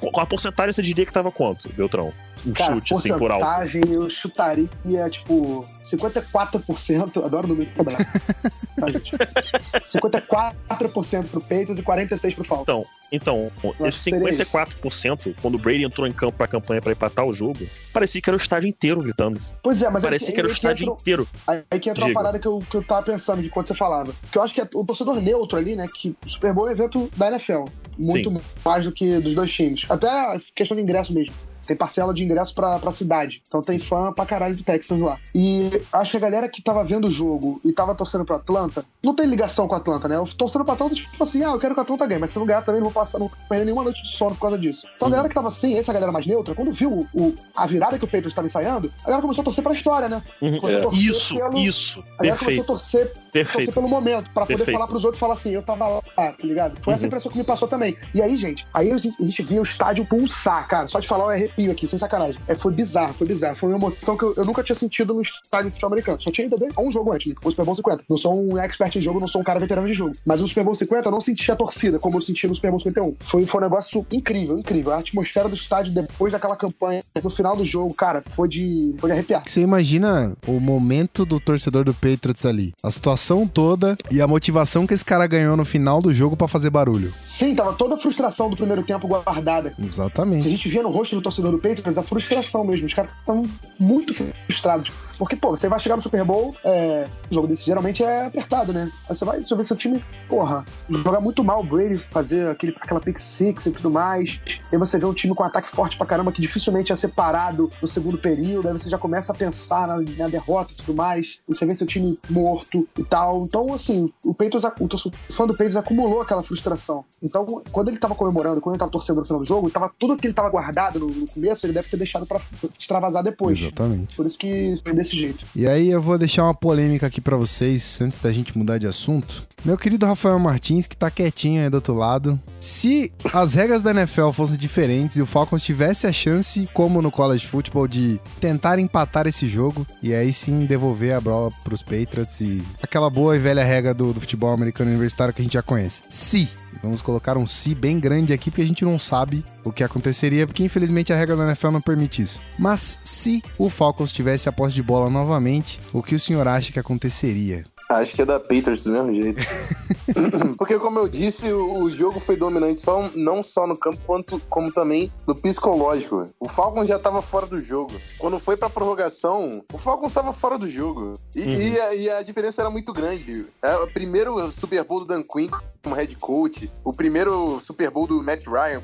[0.00, 2.12] com a porcentagem você diria que tava quanto, Beltrão?
[2.46, 3.44] Um cara, chute, assim, por alto.
[3.44, 8.04] porcentagem eu chutaria, tipo, 54%, adoro o número quebrado.
[8.78, 9.12] tá, gente?
[9.12, 12.86] 54% pro Patriots e 46% pro Falcons.
[13.12, 17.34] Então, então esse 54%, quando o Brady entrou em campo pra campanha para empatar o
[17.34, 19.40] jogo, parecia que era o estádio inteiro gritando.
[19.62, 21.28] Pois é, mas parecia que era o estádio entrou, inteiro.
[21.46, 24.12] Aí que entrou uma parada que eu, que eu tava pensando de quando você falava.
[24.32, 25.86] Que eu acho que é o torcedor neutro ali, né?
[25.94, 27.64] Que o Super Bowl é um evento da NFL.
[27.96, 28.40] Muito Sim.
[28.64, 29.86] mais do que dos dois times.
[29.88, 31.34] Até a questão de ingresso mesmo.
[31.66, 33.42] Tem parcela de ingresso pra, pra cidade.
[33.48, 35.18] Então tem fã pra caralho do Texans lá.
[35.34, 38.84] E acho que a galera que tava vendo o jogo e tava torcendo pro Atlanta,
[39.02, 40.16] não tem ligação com o Atlanta, né?
[40.16, 42.38] Eu torcendo pro Atlanta, tipo assim, ah, eu quero que o Atlanta ganhe, mas se
[42.38, 44.58] não ganhar também não vou passar, não vou perder nenhuma noite de sono por causa
[44.58, 44.86] disso.
[44.96, 47.98] Então a galera que tava assim, essa galera mais neutra, quando viu o, a virada
[47.98, 50.22] que o Patriots tava ensaiando, a galera começou a torcer pra história, né?
[50.40, 50.60] Uhum.
[50.64, 50.94] É.
[50.94, 52.00] Isso, pelo, isso.
[52.18, 52.44] A galera Perfeito.
[52.44, 53.72] começou a torcer Perfeito.
[53.72, 54.76] pelo momento, pra poder Perfeito.
[54.76, 56.80] falar pros outros falar assim, eu tava lá, tá ligado?
[56.82, 56.96] Foi uhum.
[56.96, 57.96] essa impressão que me passou também.
[58.14, 60.88] E aí, gente, aí a gente, a via o estádio pulsar, cara.
[60.88, 62.36] Só de falar, eu arrepio aqui, sem sacanagem.
[62.46, 63.56] É, foi bizarro, foi bizarro.
[63.56, 66.20] Foi uma emoção que eu, eu nunca tinha sentido no estádio de futebol americano.
[66.20, 67.34] Só tinha ido a um jogo antes, né?
[67.44, 68.04] O Super Bowl 50.
[68.08, 70.16] Não sou um expert em jogo, não sou um cara veterano de jogo.
[70.24, 72.70] Mas no Super Bowl 50 eu não senti a torcida como eu senti no Super
[72.70, 73.16] Bowl 51.
[73.20, 74.92] Foi, foi um negócio incrível, incrível.
[74.92, 79.08] A atmosfera do estádio depois daquela campanha, no final do jogo, cara, foi de, foi
[79.08, 79.42] de arrepiar.
[79.46, 82.72] Você imagina o momento do torcedor do Patriots ali.
[82.82, 86.48] A situação toda e a motivação que esse cara ganhou no final do jogo para
[86.48, 87.12] fazer barulho.
[87.24, 89.74] Sim, tava toda a frustração do primeiro tempo guardada.
[89.78, 90.46] Exatamente.
[90.46, 92.86] A gente via no rosto do torcedor do Patriots a frustração mesmo.
[92.86, 94.92] Os caras estavam muito frustrados.
[95.18, 98.90] Porque, pô, você vai chegar no Super Bowl, é, jogo desse geralmente é apertado, né?
[99.08, 102.74] Aí você vai você ver seu time, porra, jogar muito mal o Brady, fazer aquele,
[102.80, 104.40] aquela pick six e tudo mais.
[104.72, 107.70] Aí você vê um time com um ataque forte pra caramba que dificilmente é separado
[107.80, 108.68] no segundo período.
[108.68, 111.40] Aí você já começa a pensar na, na derrota e tudo mais.
[111.48, 113.44] E você vê seu time morto e tal.
[113.44, 117.04] Então, assim, o Peitos, o, fã do Peitos acumulou aquela frustração.
[117.22, 120.16] Então, quando ele tava comemorando, quando ele tava torcendo no final do jogo, tava tudo
[120.16, 122.40] que ele tava guardado no, no começo, ele deve ter deixado pra
[122.78, 123.58] extravasar depois.
[123.58, 124.16] Exatamente.
[124.16, 125.44] Por isso que desse jeito.
[125.54, 128.86] E aí eu vou deixar uma polêmica aqui para vocês, antes da gente mudar de
[128.86, 129.46] assunto.
[129.64, 132.38] Meu querido Rafael Martins, que tá quietinho aí do outro lado.
[132.60, 137.10] Se as regras da NFL fossem diferentes e o Falcons tivesse a chance, como no
[137.10, 142.40] college football, de tentar empatar esse jogo e aí sim devolver a bola pros Patriots
[142.42, 145.62] e aquela boa e velha regra do, do futebol americano universitário que a gente já
[145.62, 146.02] conhece.
[146.10, 146.48] Se
[146.82, 150.46] Vamos colocar um se bem grande aqui, porque a gente não sabe o que aconteceria,
[150.46, 152.40] porque infelizmente a regra da NFL não permite isso.
[152.58, 156.72] Mas se o Falcons tivesse a posse de bola novamente, o que o senhor acha
[156.72, 157.64] que aconteceria?
[157.88, 159.42] Acho que é da Patriots do mesmo jeito.
[160.58, 164.72] Porque, como eu disse, o, jogo foi dominante só, não só no campo, quanto, como
[164.72, 166.28] também no psicológico.
[166.38, 167.92] O Falcons já estava fora do jogo.
[168.18, 171.18] Quando foi pra prorrogação, o Falcons estava fora do jogo.
[171.34, 171.54] E, uhum.
[171.54, 173.46] e, a, e, a, diferença era muito grande.
[173.62, 175.48] É, o primeiro Super Bowl do Dan Quinn
[175.82, 178.82] como head coach, o primeiro Super Bowl do Matt Ryan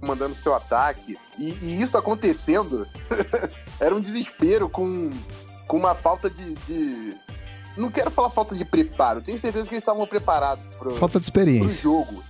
[0.00, 1.16] comandando seu ataque.
[1.38, 2.86] E, e isso acontecendo
[3.80, 5.10] era um desespero com,
[5.66, 7.16] com uma falta de, de
[7.76, 11.30] não quero falar falta de preparo, tenho certeza que eles estavam preparados pro, Falta de
[11.30, 11.82] pro experiência.
[11.82, 12.22] jogo.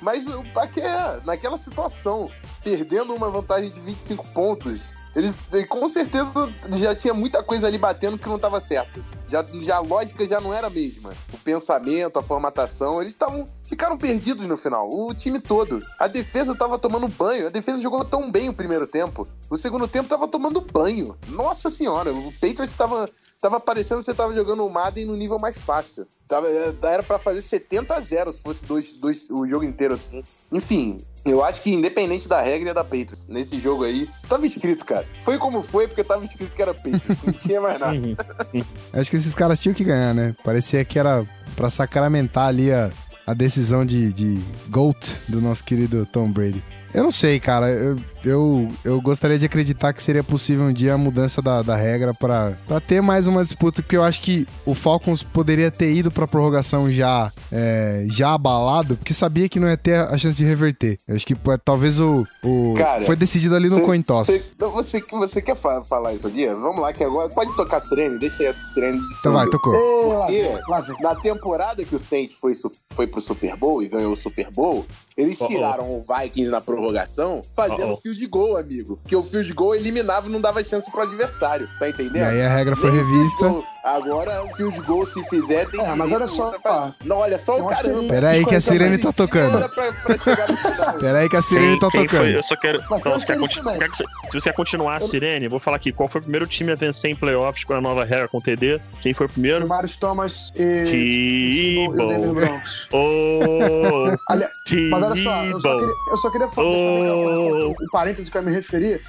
[0.00, 0.26] Mas
[0.56, 0.80] aque-
[1.24, 2.30] naquela situação,
[2.62, 4.80] perdendo uma vantagem de 25 pontos,
[5.16, 5.36] eles
[5.68, 6.32] com certeza
[6.72, 9.02] já tinha muita coisa ali batendo que não estava certo.
[9.28, 11.10] Já, já a lógica já não era a mesma.
[11.32, 14.90] O pensamento, a formatação, eles estavam ficaram perdidos no final.
[14.92, 15.80] O time todo.
[15.98, 17.46] A defesa estava tomando banho.
[17.46, 19.26] A defesa jogou tão bem o primeiro tempo.
[19.48, 21.16] O segundo tempo estava tomando banho.
[21.28, 23.08] Nossa senhora, o Patriots estava
[23.44, 26.06] tava parecendo que você estava jogando o Madden no nível mais fácil.
[26.26, 29.92] Tava, eh, era para fazer 70 a 0 se fosse dois, dois, o jogo inteiro
[29.92, 30.24] assim.
[30.50, 33.26] Enfim, eu acho que independente da regra é da Patriots.
[33.28, 35.06] Nesse jogo aí, tava escrito, cara.
[35.22, 37.22] Foi como foi, porque tava escrito que era Patriots.
[37.22, 37.94] Não tinha mais nada.
[37.94, 38.64] Uhum.
[38.94, 40.34] Acho que esses caras tinham que ganhar, né?
[40.42, 42.90] Parecia que era pra sacramentar ali a,
[43.26, 46.64] a decisão de, de GOAT do nosso querido Tom Brady.
[46.94, 47.68] Eu não sei, cara.
[47.68, 51.76] Eu, eu, eu gostaria de acreditar que seria possível um dia a mudança da, da
[51.76, 55.92] regra pra pra ter mais uma disputa, porque eu acho que o Falcons poderia ter
[55.92, 60.36] ido pra prorrogação já, é, já abalado, porque sabia que não ia ter a chance
[60.36, 60.98] de reverter.
[61.06, 62.26] Eu acho que pô, talvez o.
[62.42, 64.26] o Cara, foi decidido ali no Cê- coin toss.
[64.26, 66.46] cê- não, Você, você quer fa- falar isso aqui?
[66.46, 67.28] Vamos lá, que agora.
[67.28, 69.74] Pode tocar a sirene, deixa a sirene de Então vai, tocou.
[69.74, 70.42] Ei, lá Por quê?
[70.42, 70.96] vem, lá vem.
[71.00, 72.52] Na temporada que o Saints foi,
[72.90, 74.84] foi pro Super Bowl e ganhou o Super Bowl,
[75.16, 75.48] eles Uh-oh.
[75.48, 78.00] tiraram o Vikings na prorrogação fazendo Uh-oh.
[78.14, 78.96] Field goal, amigo.
[79.02, 82.24] Porque o field goal eliminava e não dava chance pro adversário, tá E entendendo?
[82.24, 83.48] aí a regra foi Nem revista.
[83.48, 83.64] goal.
[83.84, 86.94] Agora, o field goal, se fizer, tem É, mas olha só, fase.
[87.04, 88.08] Não, olha só o caramba.
[88.08, 89.68] Pera aí que a sirene tá tocando.
[89.68, 90.92] pra, pra.
[90.98, 92.20] Pera aí que a sirene Quem- tá quem tocando.
[92.22, 92.82] foi- eu só quero.
[92.88, 95.44] Mas Então, você quer continu- você quer que você- se você quer continuar a sirene,
[95.44, 95.92] eu vou falar aqui.
[95.92, 98.80] Qual foi o primeiro time a vencer em playoffs com a nova regra com TD?
[99.02, 99.68] Quem foi o primeiro?
[99.68, 100.82] Marius Thomas e.
[100.86, 101.92] e o.
[101.92, 102.88] Broncos.
[102.90, 104.46] Oh, Ali-
[104.90, 106.66] Mas olha só, eu só queria, eu só queria falar.
[106.68, 107.70] Oh.
[107.72, 109.02] O parênteses que eu ia me referir.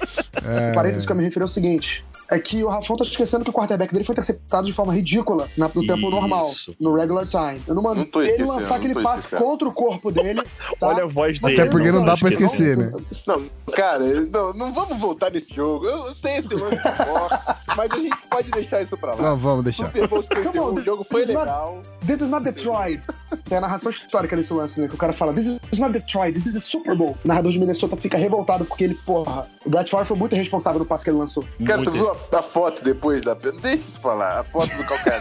[0.44, 0.70] É.
[0.70, 2.04] O parênteses que eu ia me referir é o seguinte.
[2.28, 5.48] É que o Rafão tá esquecendo que o quarterback dele foi interceptado de forma ridícula
[5.56, 6.10] na- no tempo Isso.
[6.10, 7.62] normal, no regular time.
[7.68, 9.44] Eu não mando Não ele lançar não aquele passe esquecendo.
[9.44, 10.42] contra o corpo dele.
[10.80, 10.88] tá?
[10.88, 11.60] Olha a voz dele.
[11.60, 12.76] Até porque não dá pra esquecer.
[12.76, 12.92] esquecer, né?
[13.26, 15.86] Não, cara, não, não vamos voltar nesse jogo.
[15.86, 19.22] Eu sei esse lance bola, mas a gente pode deixar isso pra lá.
[19.22, 19.86] Não, vamos deixar.
[19.86, 21.82] Super Bowl 51, Come on, o jogo foi this is not- legal.
[22.06, 23.00] This is not Detroit.
[23.48, 24.88] Tem a narração histórica desse lance, né?
[24.88, 27.16] Que o cara fala, This is not Detroit, this is the Super Bowl.
[27.24, 30.78] O narrador de Minnesota fica revoltado porque ele, porra, o Brett Favre foi muito responsável
[30.80, 31.44] no passe que ele lançou.
[31.64, 31.92] Cara, tu Muito.
[31.92, 33.34] viu a, a foto depois da.
[33.34, 35.20] Deixa isso falar, a foto do calcanhar.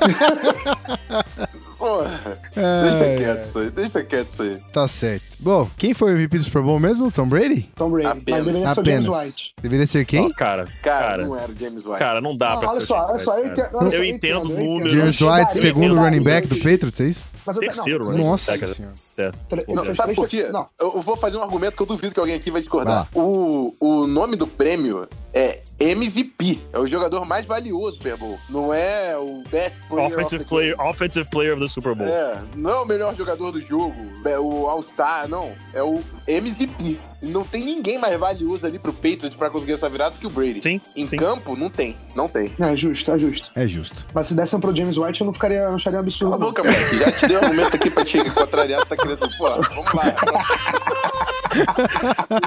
[1.78, 4.58] Porra, deixa É, quieto isso aí, deixa quieto isso aí.
[4.74, 5.38] Tá certo.
[5.40, 7.12] Bom, quem foi o MVP do Super Bowl mesmo?
[7.12, 7.70] Tom Brady?
[7.76, 8.08] Tom Brady.
[8.08, 8.46] Apenas.
[8.46, 9.26] Deveria ser o James Apenas.
[9.26, 9.54] White.
[9.62, 10.26] Deveria ser quem?
[10.26, 12.00] Ó, cara, Cara, cara, não era o James White.
[12.00, 13.56] cara, não dá Não, pra olha ser só, o olha só, eu entendo.
[13.56, 13.70] cara.
[13.74, 14.94] olha só, Eu eu entendo números.
[14.94, 15.14] entendo.
[15.14, 17.30] James White, segundo running back do Patriots, é isso?
[17.60, 18.68] Terceiro running Nossa back.
[18.68, 18.96] senhora.
[19.16, 20.50] Tre- Pô, Não, sabe por quê?
[20.52, 20.68] Não.
[20.80, 22.96] Eu vou fazer um argumento que eu duvido que alguém aqui vai Vai discordar.
[22.96, 23.08] lá.
[23.14, 26.60] O, o nome do prêmio é MVP.
[26.72, 28.40] É o jogador mais valioso do Super Bowl.
[28.50, 30.90] Não é o best player of Offensive the player, game.
[30.90, 32.08] offensive player of the Super Bowl.
[32.08, 35.52] É, não é o melhor jogador do jogo, é o All-Star, não.
[35.74, 37.00] É o MVP.
[37.26, 40.30] Não tem ninguém mais valioso ali pro Patriots pra conseguir essa virada do que o
[40.30, 40.62] Brady.
[40.62, 41.18] Sim, Em sim.
[41.18, 41.98] campo, não tem.
[42.16, 42.54] Não tem.
[42.58, 43.52] Não, é justo, é justo.
[43.56, 44.06] É justo.
[44.14, 46.32] Mas se dessem pro James White, eu não ficaria, eu não acharia absurdo.
[46.38, 46.96] Cala a boca, moleque.
[46.98, 49.20] Já te dei um argumento aqui pra te contrariar, tá querendo.
[49.20, 50.16] Pô, vamos lá.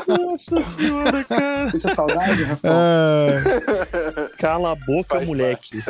[0.07, 1.71] Nossa senhora, cara.
[1.75, 2.71] Isso é saudade, Rafão?
[2.73, 5.83] Ah, Cala a boca, Faz moleque.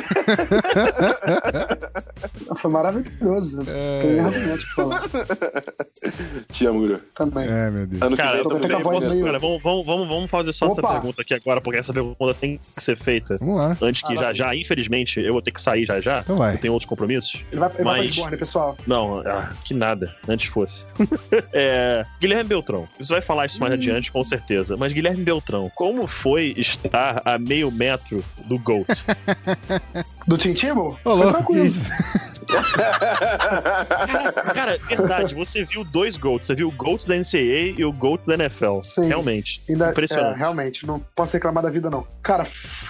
[2.61, 3.59] Foi maravilhoso.
[3.67, 4.03] É.
[4.03, 5.03] Tem argumento pra falar
[6.53, 7.01] Te amo, Guru.
[7.15, 7.49] também.
[7.49, 8.03] é, meu Deus.
[8.03, 10.31] Ano que Cara, vem eu tô até a voz meio- Cara, vamos, vamos, vamos, vamos
[10.31, 10.93] fazer só essa Opa.
[10.93, 13.37] pergunta aqui agora, porque essa pergunta tem que ser feita.
[13.39, 13.77] Vamos lá.
[13.81, 14.35] Antes que Ah, já, vai.
[14.35, 16.21] já, infelizmente, eu vou ter que sair já já.
[16.21, 16.55] Então vai.
[16.55, 17.43] Eu tenho outros compromissos.
[17.51, 18.77] Ele vai, ele vai pra Mas- Lisboa, né, pessoal?
[18.87, 20.15] Não, ah, que nada.
[20.29, 20.87] Antes fosse.
[21.53, 22.89] É, Guilherme Beltrão.
[22.99, 24.77] Você vai falar isso mais adiante, com certeza.
[24.77, 28.87] Mas, Guilherme Beltrão, como foi estar a meio metro do GOAT?
[30.29, 30.97] Do Tim Tebow?
[31.05, 31.65] Ô, louco, que tranquilo.
[31.65, 31.89] isso?
[34.55, 36.47] Cara, verdade, você viu dois GOATs.
[36.47, 38.81] Você viu o GOAT da NCAA e o GOAT da NFL.
[38.83, 39.07] Sim.
[39.09, 39.63] Realmente.
[39.69, 40.39] Ainda- É, Impressionante.
[40.39, 42.07] realmente, não posso reclamar da vida, não.
[42.23, 42.47] Cara,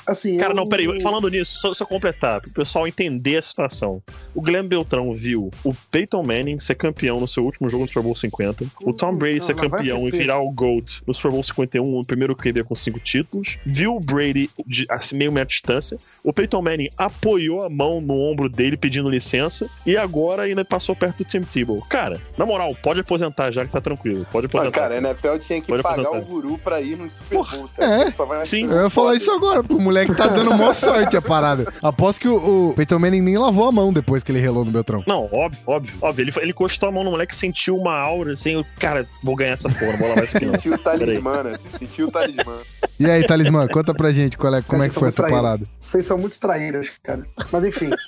[0.07, 0.37] assim.
[0.37, 4.03] Cara, eu- não, peraí, falando nisso, só, só completar, pro pessoal entender a situação.
[4.35, 8.03] O Guilherme Beltrão viu o Peyton Manning ser campeão no seu último jogo no Super
[8.03, 11.42] Bowl 50, o Tom Brady Não, ser campeão e virar o GOAT no Super Bowl
[11.42, 15.55] 51, o primeiro QB com cinco títulos, viu o Brady de assim, meio metro de
[15.55, 20.64] distância, o Peyton Manning apoiou a mão no ombro dele pedindo licença e agora ainda
[20.64, 21.85] passou perto do Tim Tebow.
[21.88, 24.81] Cara, na moral, pode aposentar já que tá tranquilo, pode Mas, aposentar.
[24.81, 26.19] cara, a NFL tinha que Pode pagar aposentar.
[26.27, 27.69] o guru pra ir no Super Bowl.
[27.77, 28.03] cara.
[28.05, 28.11] é.
[28.11, 28.64] Só vai- Sim.
[28.67, 31.73] Eu ia falar isso agora, porque o moleque tá dando maior sorte a parada.
[31.83, 34.71] Aposto que o, o Peyton Manning nem lavou a mão depois que ele relou no
[34.71, 35.03] Beltrão.
[35.07, 35.95] Não, óbvio, óbvio.
[36.01, 39.37] Óbvio, ele, ele encostou a mão no moleque, sentiu uma aura, assim, eu, cara, vou
[39.37, 40.55] ganhar essa porra, vou lavar isso aqui não.
[40.55, 41.57] Sentiu o talismã, né?
[41.57, 42.57] Sentiu o talismã.
[43.01, 45.37] E aí, Talismã, conta pra gente qual é, como é que foi essa Traíra.
[45.43, 45.67] parada.
[45.79, 47.17] Vocês são muito traíras, cara.
[47.52, 47.90] Mas enfim.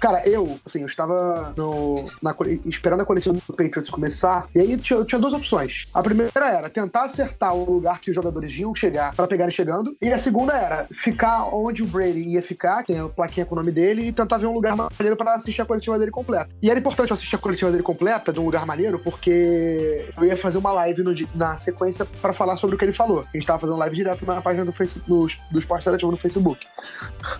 [0.00, 4.72] Cara, eu, assim, eu estava no, na esperando a coletiva do Patriots começar, e aí
[4.72, 5.86] eu tinha, duas opções.
[5.92, 9.96] A primeira era tentar acertar o lugar que os jogadores iam chegar pra pegarem chegando,
[10.00, 13.54] e a segunda era ficar onde o Brady ia ficar, que tem a plaquinha com
[13.54, 16.54] o nome dele, e tentar ver um lugar maneiro pra assistir a coletiva dele completa.
[16.62, 20.24] E era importante eu assistir a coletiva dele completa de um lugar maneiro, porque eu
[20.24, 23.24] ia fazer uma live no na sequência pra falar sobre o que ele falou.
[23.32, 26.18] A gente tava fazendo live direto na página do, face, do, do Esporte Interativo no
[26.18, 26.66] Facebook.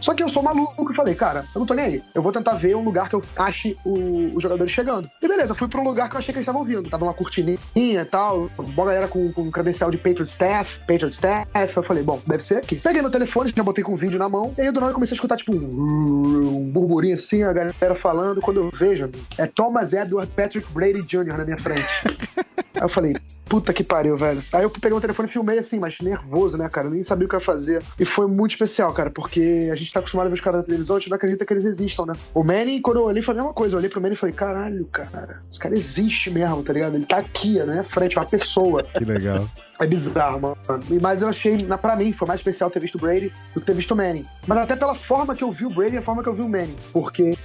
[0.01, 2.03] Só que eu sou maluco e falei, cara, eu não tô nem aí.
[2.15, 5.09] Eu vou tentar ver um lugar que eu ache o- os jogadores chegando.
[5.23, 6.89] E beleza, fui pra um lugar que eu achei que eles estavam vindo.
[6.91, 11.47] Tava uma cortininha e tal, uma galera com, com credencial de Patriot Staff, Patriot Staff.
[11.77, 12.77] Eu falei, bom, deve ser aqui.
[12.77, 14.95] Peguei meu telefone, já botei com um vídeo na mão, e aí do nada eu
[14.95, 18.41] comecei a escutar, tipo, um, um burburinho assim, a galera falando.
[18.41, 21.37] Quando eu vejo, é Thomas Edward Patrick Brady Jr.
[21.37, 21.87] na minha frente.
[22.75, 23.15] aí eu falei,
[23.49, 24.43] Puta que pariu, velho.
[24.53, 26.89] Aí eu peguei o telefone e filmei assim, mas nervoso, né, cara?
[26.89, 27.83] Eu nem sabia o que ia fazer.
[27.99, 30.67] E foi muito especial, cara, porque a gente tá acostumado a ver os caras na
[30.67, 32.15] televisão, a gente não acredita que eles existam, né?
[32.35, 33.75] O Manny, quando eu olhei, foi a mesma coisa.
[33.75, 36.97] Eu olhei pro Manny e falei, caralho, cara, esse cara existe mesmo, tá ligado?
[36.97, 37.85] Ele tá aqui, né?
[37.89, 38.83] Frente, é uma pessoa.
[38.83, 39.49] Que legal.
[39.79, 40.57] É bizarro, mano.
[41.03, 43.67] Mas eu achei, na, pra mim, foi mais especial ter visto o Brady do que
[43.67, 44.25] ter visto o Manning.
[44.47, 46.43] Mas até pela forma que eu vi o Brady e a forma que eu vi
[46.43, 46.77] o Manning.
[46.93, 47.37] Porque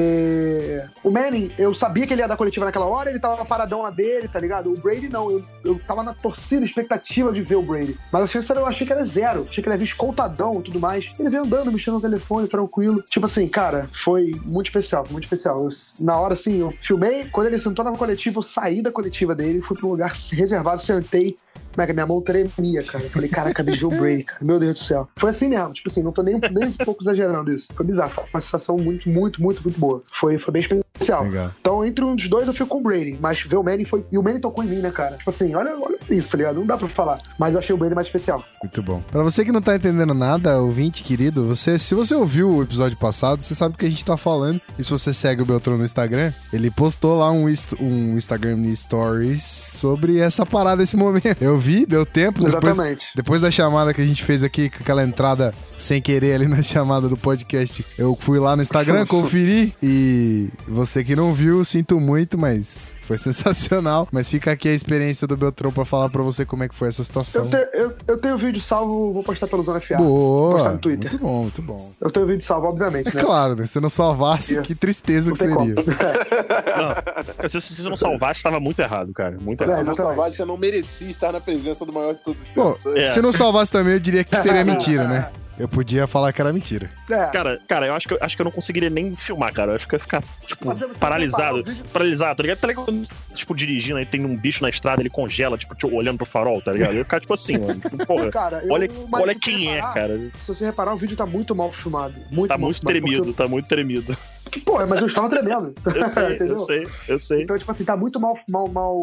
[1.04, 3.90] o Manning, eu sabia que ele ia dar coletiva naquela hora, ele tava paradão na
[3.90, 4.72] dele, tá ligado?
[4.72, 7.98] O Brady não, eu, eu tava na torcida, expectativa de ver o Brady.
[8.12, 9.46] Mas a chance era, eu achei que era zero.
[9.50, 11.06] Achei que ele ia vir escoltadão e tudo mais.
[11.20, 13.04] Ele veio andando, mexendo no telefone, tranquilo.
[13.10, 15.64] Tipo assim, cara, foi muito especial, muito especial.
[15.64, 19.36] Eu- na hora, assim, eu filmei, quando ele sentou na coletiva, eu saí da coletiva
[19.36, 21.38] dele, fui um lugar reservado, sentei.
[21.72, 23.06] Que minha mão tremia, cara?
[23.06, 24.44] Eu falei, caraca, o Brady, cara.
[24.44, 25.08] Meu Deus do céu.
[25.18, 27.74] Foi assim mesmo, tipo assim, não tô nem, nem um pouco exagerando isso.
[27.74, 28.12] Foi bizarro.
[28.12, 30.04] Foi uma sensação muito, muito, muito, muito boa.
[30.08, 30.91] Foi, foi bem especial.
[31.00, 31.52] Legal.
[31.60, 33.18] Então, entre um dos dois, eu fico com o Brady.
[33.20, 34.06] Mas ver o Manny foi.
[34.12, 35.18] E o Manny tocou em mim, né, cara?
[35.18, 36.60] Tipo assim, olha, olha isso, tá ligado?
[36.60, 37.20] Não dá pra falar.
[37.40, 38.44] Mas eu achei o Brady mais especial.
[38.62, 39.02] Muito bom.
[39.12, 42.98] Pra você que não tá entendendo nada, ouvinte querido, você, se você ouviu o episódio
[42.98, 44.62] passado, você sabe o que a gente tá falando.
[44.78, 47.46] E se você segue o Beltrão no Instagram, ele postou lá um,
[47.80, 51.42] um Instagram Stories sobre essa parada, esse momento.
[51.42, 52.44] Eu vi, deu tempo.
[52.44, 53.08] Depois, Exatamente.
[53.16, 56.62] depois da chamada que a gente fez aqui, com aquela entrada sem querer ali na
[56.64, 59.74] chamada do podcast, eu fui lá no Instagram, conferi.
[59.82, 64.08] E você que não viu, sinto muito, mas foi sensacional.
[64.12, 66.88] Mas fica aqui a experiência do Beltrão pra falar pra você como é que foi
[66.90, 67.46] essa situação.
[67.46, 69.98] Eu, te- eu, eu tenho o vídeo salvo, vou postar pelo Zona FA.
[69.98, 70.54] Vou Boa!
[70.56, 71.10] postar no Twitter.
[71.12, 71.92] Muito bom, muito bom.
[72.02, 73.22] Eu tenho o vídeo salvo, obviamente, É né?
[73.22, 73.66] claro, né?
[73.66, 75.76] Se não salvasse, Não que tristeza que tem seria.
[75.76, 79.38] Não, se, você não salvasse, tava muito errado, cara.
[79.42, 79.80] Muito É, errado.
[79.82, 82.74] Se não salvar, você não merecia estar na presença do maior de todos os Pô,
[82.74, 82.86] tempos.
[82.98, 83.06] É.
[83.06, 85.30] se não salvasse também, eu diria que seria mentira, né?
[85.58, 86.90] Eu podia falar que era mentira.
[87.10, 87.26] É.
[87.28, 89.72] Cara, cara, eu acho que, eu acho que eu não conseguiria nem filmar, cara.
[89.72, 91.64] Eu ia ficar, tipo, Mas você paralisado.
[91.92, 92.58] Paralisado, tá ligado?
[92.60, 92.86] Tá ligado?
[92.86, 96.26] quando, Tipo, dirigindo, aí tem um bicho na estrada, ele congela, tipo, tipo, olhando pro
[96.26, 96.92] farol, tá ligado?
[96.92, 97.80] Eu ia ficar, tipo assim, mano.
[97.80, 100.18] Tipo, Porra, Cara, eu- olha, olha quem é, reparar, cara.
[100.40, 102.16] Se você reparar, o vídeo tá muito mal filmado.
[102.32, 104.18] Muito Tá mal muito filmado, tremido, tá muito tremido.
[104.44, 105.74] Porque, pô, mas eu estava tremendo.
[105.96, 106.54] Eu sei, Entendeu?
[106.56, 107.44] eu sei, eu sei.
[107.44, 109.00] Então, tipo assim, tá muito mal, mal, mal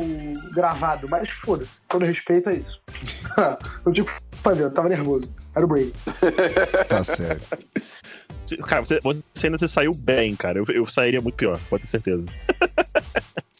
[0.53, 1.81] gravado, mas foda-se.
[1.89, 2.81] Todo respeito é isso.
[3.87, 5.29] não tinha o que fazer, eu tava nervoso.
[5.59, 5.93] Era o Brady.
[6.89, 7.59] Tá certo.
[8.65, 10.59] Cara, você, você ainda você saiu bem, cara.
[10.59, 12.25] Eu, eu sairia muito pior, pode ter certeza.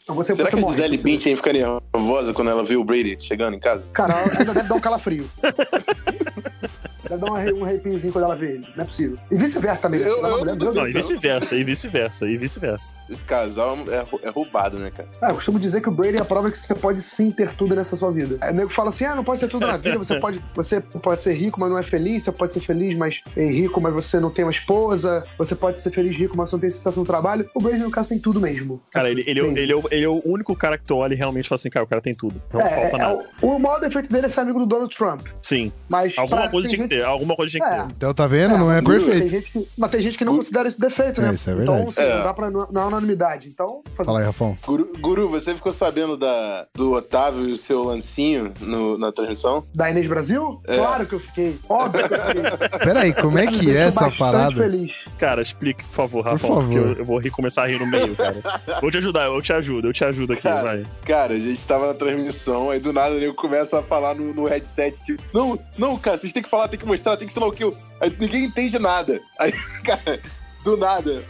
[0.01, 0.71] Então você, Será você que a.
[0.71, 3.83] Gisele Bündchen fica nervosa quando ela vê o Brady chegando em casa?
[3.93, 5.29] Cara, ela ainda deve dar um calafrio.
[7.07, 8.67] deve dar um, arre- arrepiozinho quando ela vê ele.
[8.75, 9.17] Não é possível.
[9.31, 10.01] E vice-versa também.
[10.01, 12.89] Eu- eu- mulher, Não, e vice-versa, e vice-versa, e vice-versa.
[13.09, 15.07] Esse casal é, é roubado, né, cara?
[15.21, 17.53] É, eu costumo dizer que o Brady é a prova que você pode sim ter
[17.53, 18.37] tudo nessa sua vida.
[18.47, 21.23] O nego fala assim: ah, não pode ter tudo na vida, você pode, você pode
[21.23, 24.19] ser rico, mas não é feliz, você pode ser feliz, mas é rico, mas você
[24.19, 27.49] não tem uma esposa, você pode ser feliz rico, mas não tem sensação do trabalho.
[27.53, 28.81] O Brady, no caso, tem tudo mesmo.
[28.91, 30.95] Cara, Assim, ele, ele, é ele, é o, ele é o único cara que tu
[30.97, 32.41] olha e realmente fala assim, cara, o cara tem tudo.
[32.53, 33.25] Não É, falta é, nada.
[33.41, 35.27] o, o maior defeito dele é ser amigo do Donald Trump.
[35.41, 35.71] Sim.
[35.89, 37.77] Mas Alguma coisa tinha que gente- ter, alguma coisa tinha que É.
[37.83, 37.85] ter.
[37.97, 38.57] Então tá vendo?
[38.57, 39.27] Não é mas Tem perfeito.
[39.29, 41.29] gente que, mas tem gente que não considera esse defeito, né?
[41.29, 41.89] É, isso é então, verdade.
[41.99, 42.15] assim, É.
[42.17, 42.49] não dá pra.
[42.49, 43.47] Não não é unanimidade.
[43.49, 44.57] Então, fazer- Fala aí, Rafão.
[44.65, 49.63] Guru, Guru, você ficou sabendo da, do Otávio e o seu lancinho no- na transmissão?
[49.73, 50.61] da Inês Brasil?
[50.67, 50.77] É.
[50.77, 51.57] Claro que eu fiquei.
[51.69, 52.79] Óbvio que eu fiquei.
[52.83, 54.55] Peraí, como é que é essa parada?
[54.55, 54.91] feliz.
[55.17, 56.63] Cara, explique, por favor, Por Rafa, favor.
[56.63, 58.41] porque eu, eu vou rir, começar a rir no meio, cara.
[58.81, 60.61] Vou te ajudar, eu te ajudo, eu te ajudo aqui, Cara.
[60.63, 60.83] vai.
[61.05, 64.45] Cara, a gente tava na transmissão, aí do nada eu começo a falar no, no
[64.45, 67.41] headset, tipo, não, não, cara, vocês têm que falar, tem que mostrar, tem que sei
[67.41, 67.63] lá o que.
[67.99, 69.19] Aí ninguém entende nada.
[69.39, 69.51] Aí,
[69.83, 70.19] cara,
[70.63, 71.23] do nada,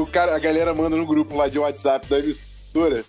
[0.00, 2.56] o, cara, a galera manda no grupo lá de WhatsApp da emissora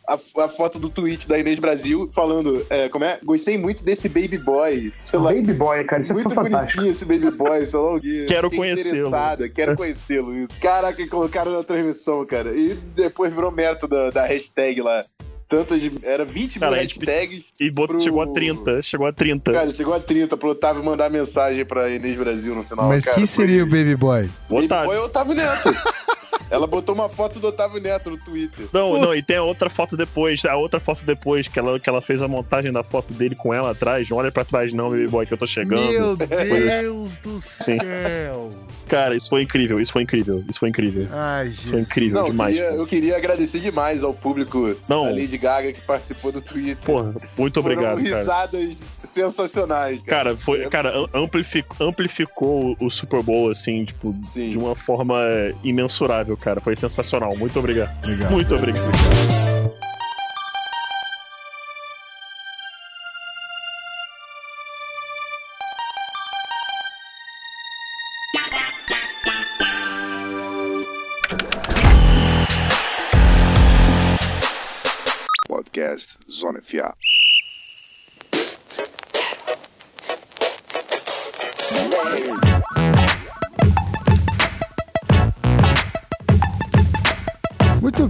[0.08, 3.20] a, a foto do tweet da Inês Brasil falando, é, como é?
[3.24, 5.34] Gostei muito desse baby boy, sei lá.
[5.34, 6.82] Baby Boy, cara, isso Muito foi fantástico.
[6.82, 8.26] bonitinho esse baby boy, sei lá o quê.
[8.30, 9.12] Quero conhecê-lo.
[9.54, 10.48] Quero conhecê-lo.
[10.62, 12.56] Caraca, colocaram na transmissão, cara.
[12.56, 15.06] E depois virou meta da, da hashtag lá.
[15.50, 15.92] Tanto de.
[16.04, 17.54] Era 20 Cara, mil hashtags.
[17.60, 19.52] E bot- Pro- chegou a 30, chegou a 30.
[19.54, 22.88] Cara, chegou a 30 pro Otávio mandar mensagem pra Inês Brasil no final.
[22.90, 24.30] Mas cara, quem foi- seria o Baby Boy?
[24.50, 24.88] Baby Otávio.
[24.90, 25.70] Boy é o Otávio Neto.
[26.50, 28.66] Ela botou uma foto do Otávio Neto no Twitter.
[28.72, 31.90] Não, não, e tem a outra foto depois, a outra foto depois, que ela, que
[31.90, 34.10] ela fez a montagem da foto dele com ela atrás.
[34.10, 35.82] Não olha pra trás, não, baby boy, que eu tô chegando.
[35.90, 37.78] Meu Deus do Sim.
[37.80, 38.52] céu.
[38.88, 41.08] Cara, isso foi incrível, isso foi incrível, isso foi incrível.
[41.12, 41.88] Ai, Isso foi Jesus.
[41.90, 42.56] incrível Não, eu demais.
[42.56, 45.04] queria, eu queria agradecer demais ao público Não.
[45.04, 46.78] da Lady Gaga que participou do Twitter.
[46.86, 48.18] Porra, muito obrigado, Foram cara.
[48.20, 50.18] risadas sensacionais, cara.
[50.30, 54.52] Cara, foi, cara, am- amplificou, amplificou o Super Bowl, assim, tipo, Sim.
[54.52, 55.18] de uma forma
[55.64, 56.60] imensurável, cara.
[56.60, 57.36] Foi sensacional.
[57.36, 57.98] Muito obrigado.
[58.04, 58.32] Obrigado.
[58.32, 59.57] Muito obrigado.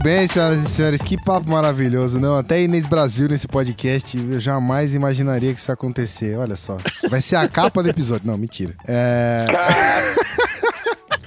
[0.07, 2.37] Bem, senhoras e senhores, que papo maravilhoso, não?
[2.37, 6.37] Até Inês Brasil nesse podcast, eu jamais imaginaria que isso ia acontecer.
[6.37, 6.77] Olha só,
[7.09, 8.25] vai ser a capa do episódio.
[8.25, 8.73] Não, mentira.
[8.87, 9.45] É,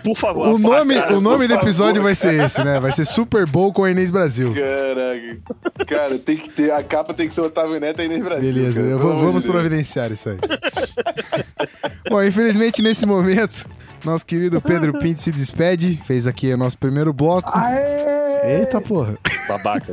[0.02, 0.48] Por favor.
[0.48, 1.62] o nome, cara, o nome do favor.
[1.62, 2.80] episódio vai ser esse, né?
[2.80, 4.54] Vai ser Super Bowl com a Inês Brasil.
[4.54, 5.84] Caraca.
[5.86, 6.72] Cara, tem que ter.
[6.72, 8.50] A capa tem que ser o Otávio Neto e a Inês Brasil.
[8.54, 9.52] Beleza, cara, vou- vamos Deus.
[9.52, 10.38] providenciar isso aí.
[12.08, 13.66] Bom, infelizmente nesse momento,
[14.06, 17.50] nosso querido Pedro Pinto se despede, fez aqui o nosso primeiro bloco.
[17.52, 18.19] Aê!
[18.44, 19.18] Eita porra.
[19.48, 19.92] Babaca.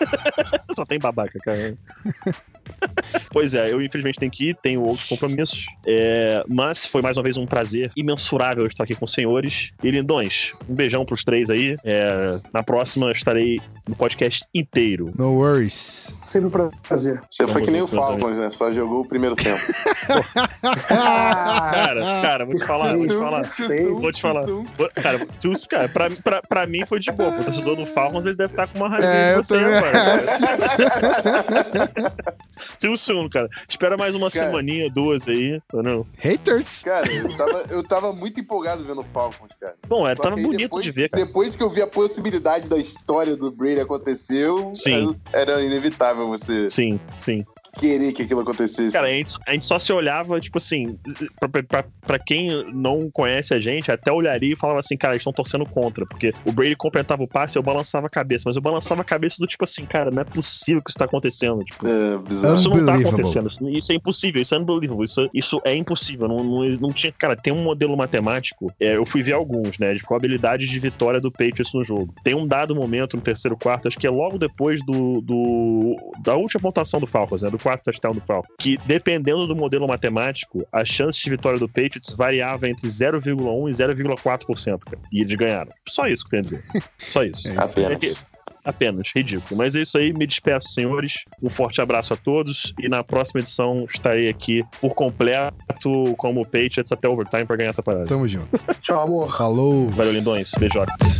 [0.74, 1.76] Só tem babaca, cara.
[3.32, 5.66] pois é, eu infelizmente tenho que ir, tenho outros compromissos.
[5.86, 9.70] É, mas foi mais uma vez um prazer imensurável estar aqui com os senhores.
[9.82, 11.76] E lindões, um beijão pros três aí.
[11.84, 15.12] É, na próxima estarei no podcast inteiro.
[15.16, 16.18] No worries.
[16.24, 17.22] Sempre um prazer.
[17.28, 18.50] Você foi que nem o Falcons, né?
[18.50, 19.60] Só jogou o primeiro tempo.
[20.88, 23.42] Cara, cara, vou te falar, vou te falar.
[24.00, 24.46] Vou te falar.
[24.94, 27.30] Cara, tu, cara pra, pra, pra mim foi de boa.
[27.30, 29.92] O torcedor do Falcons ele deve estar com uma raiva É, de você também agora.
[32.60, 32.78] acho.
[32.78, 33.48] Too soon, cara.
[33.68, 34.46] Espera mais uma Cara.
[34.46, 35.60] semaninha, duas aí.
[35.72, 36.06] Não.
[36.18, 36.82] Haters.
[36.82, 39.74] Cara, eu tava, eu tava muito empolgado vendo o Falcons, cara.
[39.88, 41.24] Bom, é, Só tava aí bonito depois- de ver, cara.
[41.24, 45.16] Depois que eu vi a possibilidade da história do Brady aconteceu, Sim.
[45.32, 47.44] era era inevitável você Sim, sim.
[47.78, 48.92] Querer que aquilo acontecesse.
[48.92, 50.98] Cara, a gente, a gente só se olhava, tipo assim,
[51.38, 55.20] pra, pra- pra, quem não conhece a gente, até olharia e falava assim, cara, eles
[55.20, 58.62] estão torcendo contra, porque o Brady completava o passe eu balançava a cabeça, mas eu
[58.62, 61.86] balançava a cabeça do tipo assim, cara, não é possível que isso tá acontecendo, tipo,
[61.86, 62.54] É, bizarro.
[62.54, 63.48] Isso não tá acontecendo.
[63.48, 64.42] Isso, isso é impossível.
[64.42, 65.04] Isso é unbelievable.
[65.04, 66.28] Isso, isso é impossível.
[66.28, 67.12] Não, não, não tinha.
[67.12, 68.72] Cara, tem um modelo matemático.
[68.80, 69.92] é, eu fui ver alguns, né?
[69.94, 72.14] De probabilidade de vitória do Patriots no jogo.
[72.24, 76.34] Tem um dado momento no terceiro quarto, acho que é logo depois do, do da
[76.36, 77.50] última pontuação do Falcons, né?
[77.50, 78.54] Do quarto touchdown do Falcons.
[78.58, 83.72] Que dependendo do modelo matemático, a chance de vitória do Patriots variava entre 0,1 e
[83.72, 84.78] 0,4%.
[84.80, 84.98] cara.
[85.12, 85.70] E eles ganharam.
[85.88, 86.82] Só isso que eu tenho a dizer.
[86.98, 87.48] Só isso.
[87.48, 87.52] É.
[87.56, 87.90] Apenas.
[87.92, 88.16] É que-
[88.62, 89.56] Apenas, ridículo.
[89.56, 91.24] Mas é isso aí, me despeço, senhores.
[91.42, 96.92] Um forte abraço a todos e na próxima edição estarei aqui por completo como Patriots
[96.92, 98.04] até overtime pra ganhar essa parada.
[98.04, 98.50] Tamo junto.
[98.82, 99.34] Tchau, amor.
[99.34, 99.88] Falou.
[99.88, 100.50] Valeu, lindões.
[100.58, 101.18] Beijotes.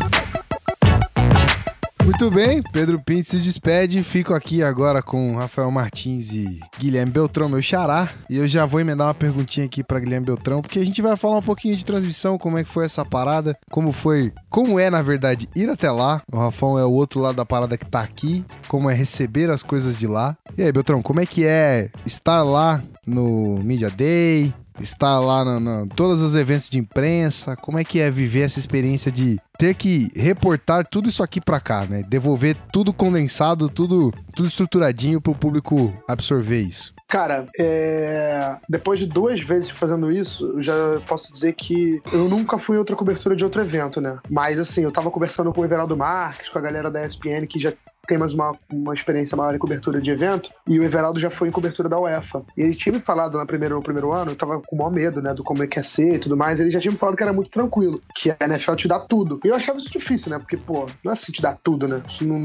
[2.10, 4.02] Muito bem, Pedro Pinto se despede.
[4.02, 8.08] Fico aqui agora com Rafael Martins e Guilherme Beltrão, meu xará.
[8.28, 11.16] E eu já vou emendar uma perguntinha aqui pra Guilherme Beltrão, porque a gente vai
[11.16, 14.90] falar um pouquinho de transmissão, como é que foi essa parada, como foi, como é,
[14.90, 16.20] na verdade, ir até lá.
[16.32, 19.62] O Rafão é o outro lado da parada que tá aqui, como é receber as
[19.62, 20.36] coisas de lá.
[20.58, 24.52] E aí, Beltrão, como é que é estar lá no Media Day?
[24.80, 28.58] Estar lá na, na- todos os eventos de imprensa, como é que é viver essa
[28.58, 32.02] experiência de ter que reportar tudo isso aqui pra cá, né?
[32.08, 36.94] Devolver tudo condensado, tudo, tudo estruturadinho pro público absorver isso.
[37.06, 40.72] Cara, é, depois de duas vezes fazendo isso, já
[41.06, 44.16] posso dizer que eu nunca fui em outra cobertura de outro evento, né?
[44.30, 47.58] Mas assim, eu tava conversando com o Everaldo Marques, com a galera da ESPN, que
[47.60, 47.72] já
[48.06, 51.48] tem mais uma, uma experiência maior em cobertura de evento, e o Everaldo já foi
[51.48, 52.42] em cobertura da UEFA.
[52.56, 54.90] E ele tinha me falado no primeiro, no primeiro ano, eu tava com o maior
[54.90, 56.98] medo, né, do como é que ia ser e tudo mais, ele já tinha me
[56.98, 59.40] falado que era muito tranquilo, que a NFL te dá tudo.
[59.44, 62.02] E eu achava isso difícil, né, porque, pô, não é assim te dá tudo, né,
[62.08, 62.38] isso não,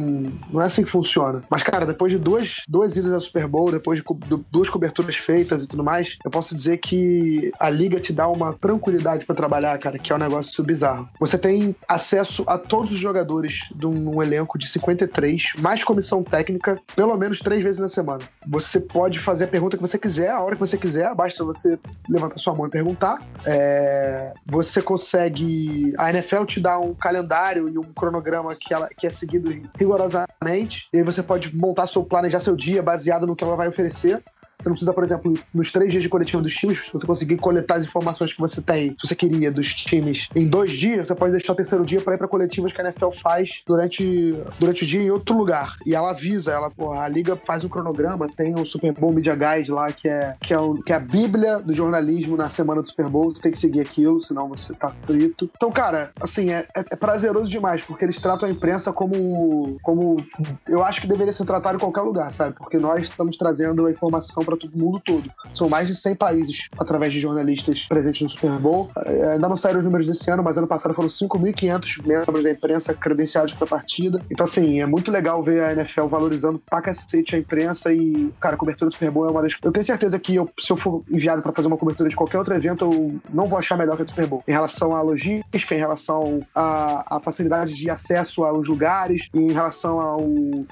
[0.52, 1.42] não é assim que funciona.
[1.50, 4.70] Mas, cara, depois de duas, duas idas ao Super Bowl, depois de co- du- duas
[4.70, 9.26] coberturas feitas e tudo mais, eu posso dizer que a liga te dá uma tranquilidade
[9.26, 11.10] pra trabalhar, cara, que é um negócio bizarro.
[11.20, 16.24] Você tem acesso a todos os jogadores de um, um elenco de 53, mais comissão
[16.24, 18.24] técnica, pelo menos três vezes na semana.
[18.48, 21.80] Você pode fazer a pergunta que você quiser, a hora que você quiser, basta você
[22.10, 23.22] levantar sua mão e perguntar.
[23.46, 25.94] É, você consegue.
[25.98, 30.88] A NFL te dá um calendário e um cronograma que, ela, que é seguido rigorosamente,
[30.94, 34.24] e aí você pode montar seu, planejar seu dia baseado no que ela vai oferecer.
[34.60, 37.38] Você não precisa, por exemplo, nos três dias de coletivo dos times, se você conseguir
[37.38, 41.16] coletar as informações que você tem, se você queria, dos times em dois dias, você
[41.16, 44.84] pode deixar o terceiro dia para ir para coletivas que a NFL faz durante, durante
[44.84, 45.78] o dia em outro lugar.
[45.86, 49.36] E ela avisa, ela, porra, a liga faz um cronograma, tem o Super Bowl Media
[49.36, 52.82] Guide lá, que é, que é, o, que é a bíblia do jornalismo na semana
[52.82, 53.34] do Super Bowl.
[53.34, 55.50] Você tem que seguir aquilo, senão você tá frito.
[55.56, 60.24] Então, cara, assim, é, é, é prazeroso demais, porque eles tratam a imprensa como, como
[60.68, 62.56] eu acho que deveria ser tratado em qualquer lugar, sabe?
[62.56, 65.30] Porque nós estamos trazendo a informação para todo mundo todo.
[65.54, 68.90] São mais de 100 países através de jornalistas presentes no Super Bowl.
[69.06, 72.52] É, ainda não saíram os números desse ano, mas ano passado foram 5.500 membros da
[72.52, 74.22] imprensa credenciados para a partida.
[74.30, 78.56] Então, assim, é muito legal ver a NFL valorizando pra cacete a imprensa e, cara,
[78.56, 79.56] a cobertura do Super Bowl é uma das.
[79.62, 82.38] Eu tenho certeza que eu, se eu for enviado para fazer uma cobertura de qualquer
[82.38, 84.44] outro evento, eu não vou achar melhor que a do Super Bowl.
[84.48, 90.00] Em relação à logística, em relação à, à facilidade de acesso aos lugares, em relação
[90.00, 90.22] ao,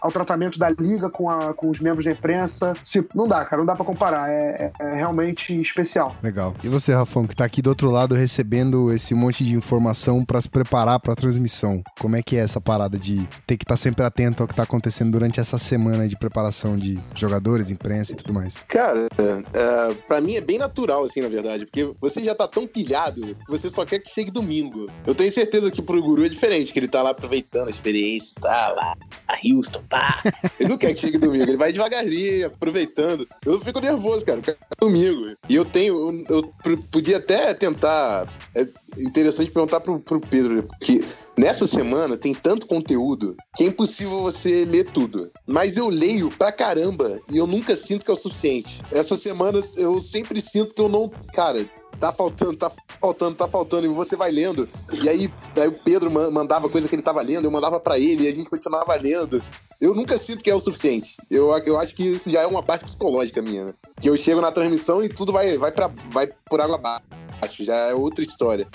[0.01, 2.73] ao tratamento da liga com, a, com os membros da imprensa.
[2.83, 4.29] Se, não dá, cara, não dá para comparar.
[4.29, 6.15] É, é, é, realmente especial.
[6.21, 6.53] Legal.
[6.63, 10.39] E você, Rafão, que tá aqui do outro lado recebendo esse monte de informação para
[10.41, 11.81] se preparar para a transmissão.
[11.99, 14.55] Como é que é essa parada de ter que estar tá sempre atento ao que
[14.55, 18.57] tá acontecendo durante essa semana de preparação de jogadores, imprensa e tudo mais?
[18.67, 22.67] Cara, é, para mim é bem natural, assim, na verdade, porque você já tá tão
[22.67, 24.87] pilhado que você só quer que chegue domingo.
[25.07, 28.35] Eu tenho certeza que pro Guru é diferente, que ele tá lá aproveitando a experiência,
[28.41, 28.95] tá lá,
[29.27, 30.21] a Houston, pá.
[30.59, 33.27] Ele não quer que chegue domingo, ele vai devagarinho, aproveitando.
[33.45, 35.35] Eu fico nervoso, cara, eu domingo.
[35.49, 38.27] E eu tenho, eu, eu podia até tentar.
[38.55, 41.03] É interessante perguntar pro, pro Pedro, porque
[41.37, 45.31] nessa semana tem tanto conteúdo que é impossível você ler tudo.
[45.45, 48.81] Mas eu leio pra caramba e eu nunca sinto que é o suficiente.
[48.91, 51.11] Essa semana eu sempre sinto que eu não.
[51.33, 51.65] Cara,
[51.99, 54.67] tá faltando, tá faltando, tá faltando, e você vai lendo.
[54.91, 58.25] E aí, aí o Pedro mandava coisa que ele tava lendo, eu mandava para ele,
[58.25, 59.41] e a gente continuava lendo.
[59.79, 61.17] Eu nunca sinto que é o suficiente.
[61.29, 63.73] Eu, eu acho que isso já é uma parte psicológica minha, né?
[63.99, 67.75] Que eu chego na transmissão e tudo vai, vai, pra, vai por água abaixo, já
[67.75, 68.67] é outra história.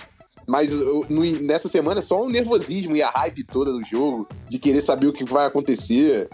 [0.49, 4.26] Mas eu, no, nessa semana é só o nervosismo e a hype toda do jogo,
[4.49, 6.28] de querer saber o que vai acontecer.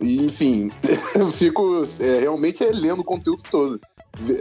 [0.00, 0.72] E, enfim,
[1.14, 3.80] eu fico é, realmente é, lendo o conteúdo todo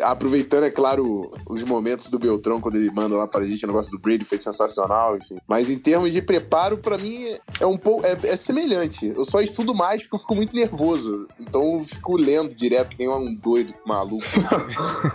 [0.04, 3.92] aproveitando, é claro, os momentos do Beltrão, quando ele manda lá pra gente o negócio
[3.92, 5.38] do Brady, foi sensacional, enfim.
[5.48, 8.06] Mas em termos de preparo, para mim é um pouco.
[8.06, 9.08] É, é, semelhante.
[9.08, 11.28] Eu só estudo mais porque eu fico muito nervoso.
[11.40, 14.26] Então eu fico lendo direto, que nem um doido maluco.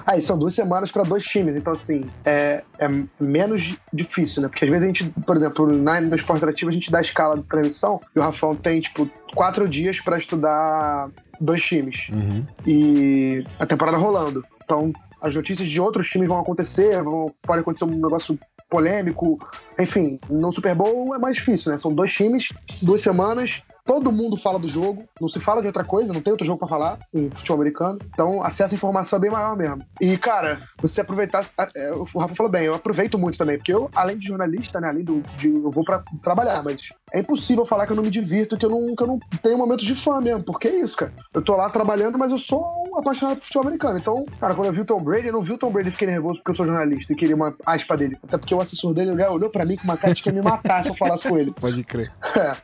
[0.07, 2.89] Aí são duas semanas para dois times, então assim, é, é
[3.21, 4.49] menos difícil, né?
[4.49, 7.03] Porque às vezes a gente, por exemplo, na, no esporte interativo, a gente dá a
[7.03, 11.09] escala de transmissão e o Rafão tem, tipo, quatro dias para estudar
[11.41, 12.09] dois times.
[12.11, 12.47] Uhum.
[12.67, 14.45] E a temporada rolando.
[14.65, 18.39] Então, as notícias de outros times vão acontecer, vão, pode acontecer um negócio
[18.69, 19.39] polêmico.
[19.79, 21.79] Enfim, no Super Bowl é mais difícil, né?
[21.79, 22.49] São dois times,
[22.83, 26.31] duas semanas, Todo mundo fala do jogo, não se fala de outra coisa, não tem
[26.31, 27.99] outro jogo para falar em futebol americano.
[28.15, 29.85] Então, acesso à informação é bem maior mesmo.
[30.01, 31.45] E, cara, você aproveitar.
[31.75, 34.89] É, o Rafa falou bem, eu aproveito muito também, porque eu, além de jornalista, né,
[34.89, 35.49] além do, de.
[35.49, 38.71] Eu vou para trabalhar, mas é impossível falar que eu não me divirto, que eu
[38.71, 41.13] não, que eu não tenho momentos de fã mesmo, porque é isso, cara.
[41.35, 43.99] Eu tô lá trabalhando, mas eu sou um apaixonado por futebol americano.
[43.99, 46.09] Então, cara, quando eu vi o Tom Brady, eu não vi o Tom Brady fiquei
[46.09, 48.17] nervoso porque eu sou jornalista e queria uma aspa dele.
[48.23, 50.43] Até porque o assessor dele olhou para mim com uma cara de que ia me
[50.43, 51.53] matar se eu falasse com ele.
[51.53, 52.11] Pode crer.
[52.35, 52.57] É.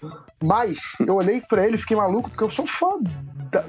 [0.43, 2.99] Mas eu olhei para ele fiquei maluco, porque eu sou fã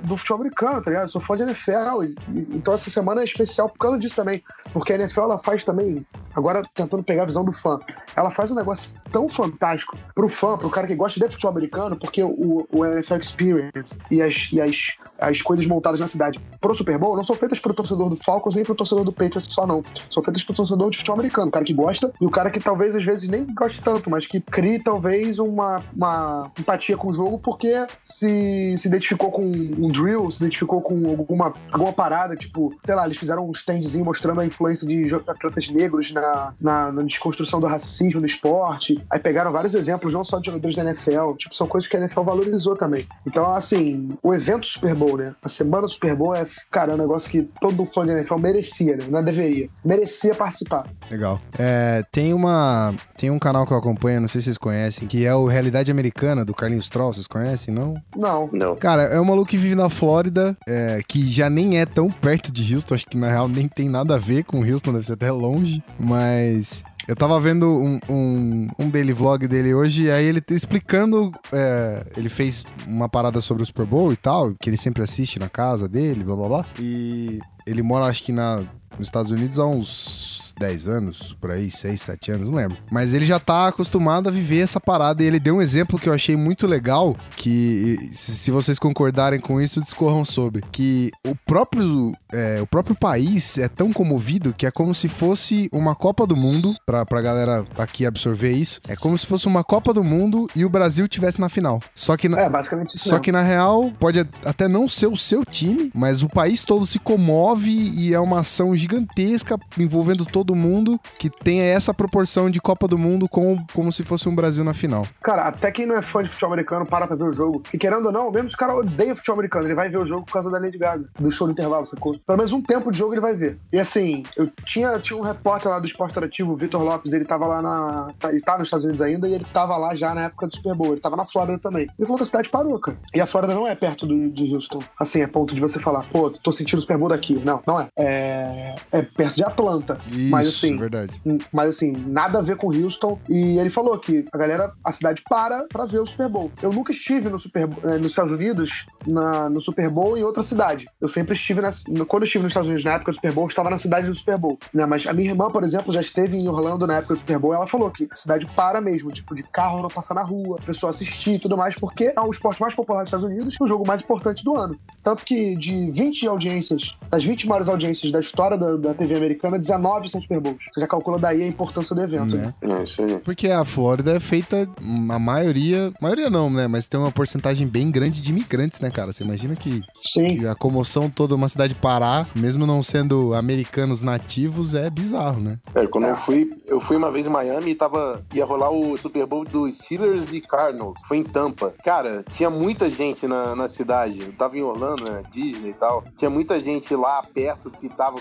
[0.03, 1.03] do futebol americano, tá ligado?
[1.03, 2.03] Eu sou fã de NFL.
[2.03, 4.43] E, e, então essa semana é especial por causa disso também.
[4.73, 6.05] Porque a NFL ela faz também,
[6.35, 7.79] agora tentando pegar a visão do fã,
[8.15, 11.95] ela faz um negócio tão fantástico pro fã, pro cara que gosta de futebol americano,
[11.97, 14.87] porque o, o NFL Experience e, as, e as,
[15.19, 18.55] as coisas montadas na cidade pro Super Bowl não são feitas pro torcedor do Falcons
[18.55, 19.83] nem pro torcedor do Patriots só, não.
[20.11, 22.59] São feitas pro torcedor de futebol americano, o cara que gosta e o cara que
[22.59, 27.13] talvez às vezes nem goste tanto, mas que crie talvez uma, uma empatia com o
[27.13, 32.73] jogo porque se, se identificou com um drill, se identificou com alguma, alguma parada, tipo,
[32.85, 37.01] sei lá, eles fizeram um standzinho mostrando a influência de atletas negros na, na, na
[37.03, 39.03] desconstrução do racismo no esporte.
[39.09, 41.99] Aí pegaram vários exemplos, não só de jogadores da NFL, tipo, são coisas que a
[41.99, 43.07] NFL valorizou também.
[43.25, 45.35] Então, assim, o evento Super Bowl, né?
[45.43, 48.37] A semana do Super Bowl é, cara, é um negócio que todo fã de NFL
[48.37, 49.05] merecia, né?
[49.09, 49.69] Não deveria.
[49.83, 50.87] Merecia participar.
[51.09, 51.39] Legal.
[51.57, 52.93] É, tem uma.
[53.15, 55.91] Tem um canal que eu acompanho, não sei se vocês conhecem, que é o Realidade
[55.91, 57.95] Americana, do Carlinhos Troll, vocês conhecem, não?
[58.15, 58.49] Não.
[58.51, 58.75] Não.
[58.75, 62.51] Cara, é um maluco que vive na Flórida, é, que já nem é tão perto
[62.51, 65.13] de Houston, acho que na real nem tem nada a ver com Houston, deve ser
[65.13, 70.39] até longe, mas eu tava vendo um, um, um daily vlog dele hoje, aí ele
[70.39, 71.31] tá explicando.
[71.51, 75.39] É, ele fez uma parada sobre o Super Bowl e tal, que ele sempre assiste
[75.39, 76.65] na casa dele, blá blá blá.
[76.79, 78.57] E ele mora, acho que na,
[78.97, 82.77] nos Estados Unidos há uns 10 anos, por aí, 6, 7 anos, não lembro.
[82.91, 86.09] Mas ele já tá acostumado a viver essa parada e ele deu um exemplo que
[86.09, 90.61] eu achei muito legal, que se vocês concordarem com isso, discorram sobre.
[90.71, 95.69] Que o próprio, é, o próprio país é tão comovido que é como se fosse
[95.71, 99.63] uma Copa do Mundo, pra, pra galera aqui absorver isso, é como se fosse uma
[99.63, 101.79] Copa do Mundo e o Brasil tivesse na final.
[101.95, 103.05] Só que na, É, basicamente isso.
[103.05, 103.23] só mesmo.
[103.23, 106.99] que na real, pode até não ser o seu time, mas o país todo se
[106.99, 112.87] comove e é uma ação gigantesca envolvendo todo mundo que tenha essa proporção de Copa
[112.87, 115.05] do Mundo com, como se fosse um Brasil na final.
[115.21, 117.63] Cara, até quem não é fã de futebol americano para pra ver o jogo.
[117.73, 120.05] E querendo ou não, mesmo se o cara odeia futebol americano, ele vai ver o
[120.05, 122.17] jogo por causa da Lady Gaga, do show do intervalo, sacou?
[122.19, 123.57] Pelo menos um tempo de jogo ele vai ver.
[123.71, 127.25] E assim, eu tinha, tinha um repórter lá do Esporte Interativo, o Vitor Lopes, ele
[127.25, 128.13] tava lá na.
[128.29, 130.75] Ele tá nos Estados Unidos ainda e ele tava lá já na época do Super
[130.75, 130.93] Bowl.
[130.93, 131.83] Ele tava na Flórida também.
[131.83, 132.97] Ele falou que a cidade parou, cara.
[133.13, 134.79] E a Flórida não é perto do, de Houston.
[134.99, 137.41] Assim, é ponto de você falar, pô, tô sentindo o Super Bowl daqui.
[137.43, 137.87] Não, não é.
[137.95, 139.97] É, é perto de Atlanta.
[140.07, 141.21] Isso, Mas assim, verdade.
[141.51, 143.19] mas assim, nada a ver com Houston.
[143.29, 146.51] E ele falou que a galera, a cidade para pra ver o Super Bowl.
[146.61, 150.23] Eu nunca estive no Super Bowl- eh, nos Estados Unidos, na- no Super Bowl em
[150.23, 150.87] outra cidade.
[151.01, 151.71] Eu sempre estive na,
[152.07, 154.07] quando eu estive nos Estados Unidos na época do Super Bowl, eu estava na cidade
[154.07, 154.57] do Super Bowl.
[154.73, 154.85] Né?
[154.85, 157.53] Mas a minha irmã, por exemplo, já esteve em Orlando na época do Super Bowl.
[157.53, 160.57] e Ela falou que a cidade para mesmo, tipo, de carro não passar na rua,
[160.61, 163.55] a pessoa assistir e tudo mais, porque é o esporte mais popular dos Estados Unidos
[163.59, 164.77] e o jogo mais importante do ano.
[165.03, 169.57] Tanto que de 20 audiências, das 20 maiores audiências da história da, da TV americana,
[169.59, 170.65] 19 são Super Bowls.
[170.71, 172.37] Você já calcula daí a importância do evento.
[172.37, 172.53] Né?
[172.61, 172.79] né?
[172.79, 173.17] É isso aí.
[173.19, 174.69] Porque a Flórida é feita,
[175.09, 176.67] a maioria, maioria não, né?
[176.67, 179.11] Mas tem uma porcentagem bem grande de imigrantes, né, cara?
[179.11, 180.37] Você imagina que, Sim.
[180.37, 185.57] que a comoção toda, uma cidade parar, mesmo não sendo americanos nativos, é bizarro, né?
[185.73, 188.95] É, quando eu fui, eu fui uma vez em Miami e tava, ia rolar o
[188.97, 190.99] Super Bowl dos Steelers e Cardinals.
[191.07, 191.73] Foi em Tampa.
[191.83, 194.21] Cara, tinha muita gente na, na cidade.
[194.21, 196.03] Eu tava em Orlando, né, Disney e tal.
[196.15, 198.19] Tinha muita gente lá perto que tava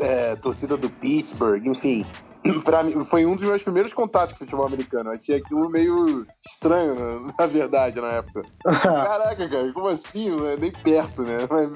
[0.00, 2.04] é, torcida do Pittsburgh, enfim.
[2.64, 5.10] Pra mim, foi um dos meus primeiros contatos com futebol americano.
[5.10, 8.42] Eu achei aquilo meio estranho, né, na verdade, na época.
[8.64, 10.30] Caraca, cara, como assim?
[10.30, 11.46] Não é nem perto, né?
[11.50, 11.70] Mas-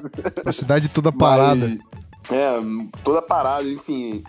[0.46, 1.66] A cidade toda parada.
[1.68, 1.78] mas,
[2.32, 2.54] é,
[3.02, 4.24] toda parada, enfim.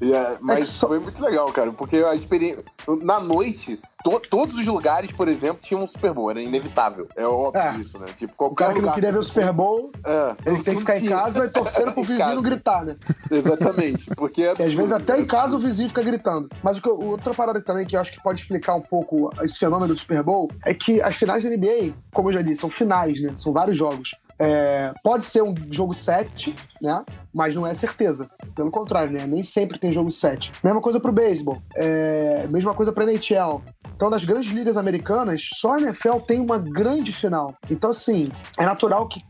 [0.00, 2.64] E, é, mas só- foi muito legal, cara, porque a experiência.
[3.02, 7.08] Na noite, to- todos os lugares, por exemplo, tinham um Super Bowl, era inevitável.
[7.16, 7.76] É óbvio É.
[7.76, 8.06] isso, né?
[8.16, 10.74] Tipo, O qualquer cara que não lugar queria ver o Super Bowl, É, ele tem
[10.74, 12.96] que ficar em casa e torcendo pro vizinho gritar, né?
[13.30, 14.06] Exatamente.
[14.16, 16.48] Porque é às vezes até é em casa o vizinho fica gritando.
[16.62, 19.58] Mas o que outra parada também que eu acho que pode explicar um pouco esse
[19.58, 22.70] fenômeno do Super Bowl é que as finais da NBA, como eu já disse, são
[22.70, 23.32] finais, né?
[23.36, 24.14] São vários jogos.
[24.42, 27.04] É, pode ser um jogo 7, né?
[27.32, 28.28] Mas não é certeza.
[28.54, 29.26] Pelo contrário, né?
[29.26, 30.50] Nem sempre tem jogo 7.
[30.64, 31.56] Mesma coisa pro beisebol.
[31.76, 33.62] É, mesma coisa pra NHL.
[33.94, 37.54] Então, das grandes ligas americanas, só a NFL tem uma grande final.
[37.70, 39.22] Então, assim, é natural que,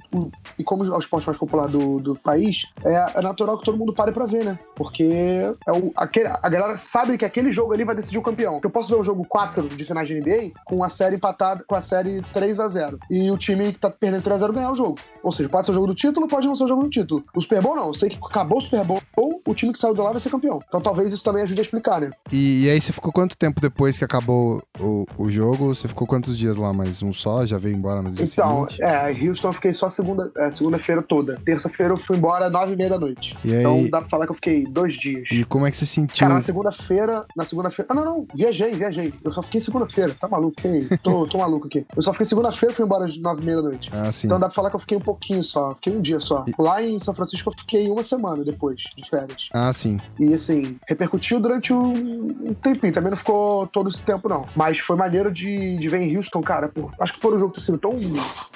[0.57, 3.77] e como é o esporte mais popular do, do país, é, é natural que todo
[3.77, 4.59] mundo pare pra ver, né?
[4.77, 5.03] Porque
[5.67, 8.61] é o, aquele- a galera sabe que aquele jogo ali vai decidir o campeão.
[8.63, 11.75] Eu posso ver o jogo 4 de finais de NBA com a série empatada, com
[11.75, 14.71] a série 3 a 0 E o time que tá perdendo 3 a 0 ganhar
[14.71, 14.95] o jogo.
[15.23, 17.25] Ou seja, pode ser o jogo do título, pode não ser o jogo do título.
[17.35, 17.90] O Super Bowl não.
[17.91, 19.03] Eu sei que acabou o Super Bowl,
[19.45, 20.63] o time que saiu do lá vai ser campeão.
[20.69, 22.11] Então talvez isso também ajude a explicar, né?
[22.31, 25.75] E, e aí você ficou quanto tempo depois que acabou o, o jogo?
[25.75, 26.73] Você ficou quantos dias lá?
[26.73, 27.45] Mais um só?
[27.45, 28.81] Já veio embora nos dias Então, seguintes?
[28.81, 31.39] é, em Houston eu fiquei só segunda, é, segunda-feira toda.
[31.45, 33.37] Terça-feira eu fui embora às nove e meia da noite.
[33.45, 35.29] E aí- Então dá pra falar que eu fiquei dois dias.
[35.31, 36.19] E como é que você sentiu?
[36.27, 37.87] Cara, na segunda-feira, na segunda-feira.
[37.91, 39.13] Ah, não, não, viajei, viajei.
[39.25, 40.55] Eu só fiquei segunda-feira, tá maluco?
[40.61, 41.85] Fiquei, tô, tô maluco aqui.
[41.97, 43.91] Eu só fiquei segunda-feira e fui embora às nove e meia da noite.
[43.93, 44.27] Ah, sim.
[44.27, 46.45] Então dá pra falar que eu fiquei um pouquinho só, fiquei um dia só.
[46.47, 49.49] E- Lá em São Francisco eu fiquei uma semana depois de férias.
[49.53, 49.99] Ah, sim.
[50.19, 51.91] E assim, repercutiu durante um,
[52.51, 54.45] um tempinho, também não ficou todo esse tempo, não.
[54.55, 56.69] Mas foi maneiro de, de ver em Houston, cara.
[56.69, 57.97] Por, acho que por o jogo ter sido tão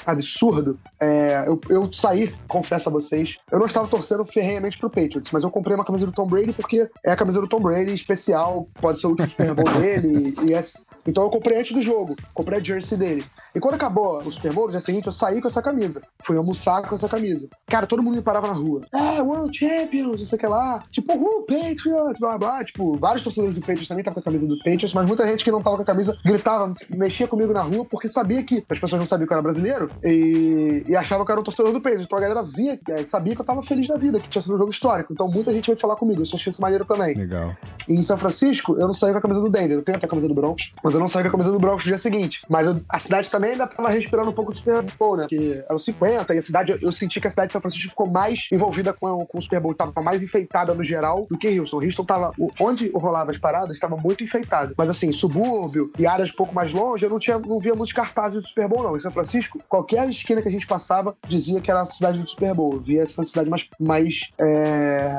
[0.06, 0.78] absurdo.
[1.00, 3.36] é, eu, eu saí, confesso a vocês.
[3.50, 6.52] Eu não estava torcendo ferrenhamente pro Patriots, mas eu comprei uma camisa do Tom Brady
[6.52, 10.34] porque é a camisa do Tom Brady especial, pode ser o último Super Bowl dele.
[10.44, 10.62] E é,
[11.06, 13.24] então eu comprei antes do jogo, comprei a jersey dele.
[13.54, 16.02] E quando acabou o Super Bowl, no dia seguinte, eu saí com essa camisa.
[16.24, 17.48] Fui almoçar com essa camisa.
[17.68, 18.82] Cara, todo mundo me parava na rua.
[18.92, 20.82] É, World Champions, não sei o que lá.
[20.90, 22.64] Tipo, uh, Patriots, blá blá.
[22.64, 25.44] Tipo, vários torcedores do Patriots também estavam com a camisa do Patriots, mas muita gente
[25.44, 28.78] que não tava com a camisa gritava, mexia comigo na rua, porque sabia que as
[28.78, 31.72] pessoas não sabiam que eu era brasileiro e, e achavam que eu era um torcedor
[31.72, 32.06] do Patriots.
[32.06, 34.54] Então a galera via, eh, sabia que eu tava feliz da vida, que tinha sido
[34.54, 35.12] um jogo histórico.
[35.12, 36.20] Então muita gente veio falar comigo.
[36.22, 37.14] Eu achei isso maneiro também.
[37.14, 37.54] Legal.
[37.88, 39.78] E em São Francisco, eu não saí com a camisa do Denver.
[39.78, 41.58] Eu tenho até a camisa do Broncos, mas eu não saí com a camisa do
[41.58, 42.42] Broncos no dia seguinte.
[42.48, 45.26] Mas eu- a cidade também também ainda tava respirando um pouco do Super Bowl, né?
[45.28, 47.90] Que era o 50 e a cidade, eu senti que a cidade de São Francisco
[47.90, 51.58] ficou mais envolvida com, com o Super Bowl, tava mais enfeitada no geral do que
[51.58, 51.82] Houston.
[51.82, 54.74] Houston tava, onde rolava as paradas, estava muito enfeitado.
[54.76, 57.92] Mas assim, subúrbio e áreas um pouco mais longe, eu não, tinha, não via muitos
[57.92, 58.96] cartazes do Super Bowl, não.
[58.96, 62.28] Em São Francisco, qualquer esquina que a gente passava dizia que era a cidade do
[62.28, 62.74] Super Bowl.
[62.74, 65.16] Eu via essa cidade mais, mais, é,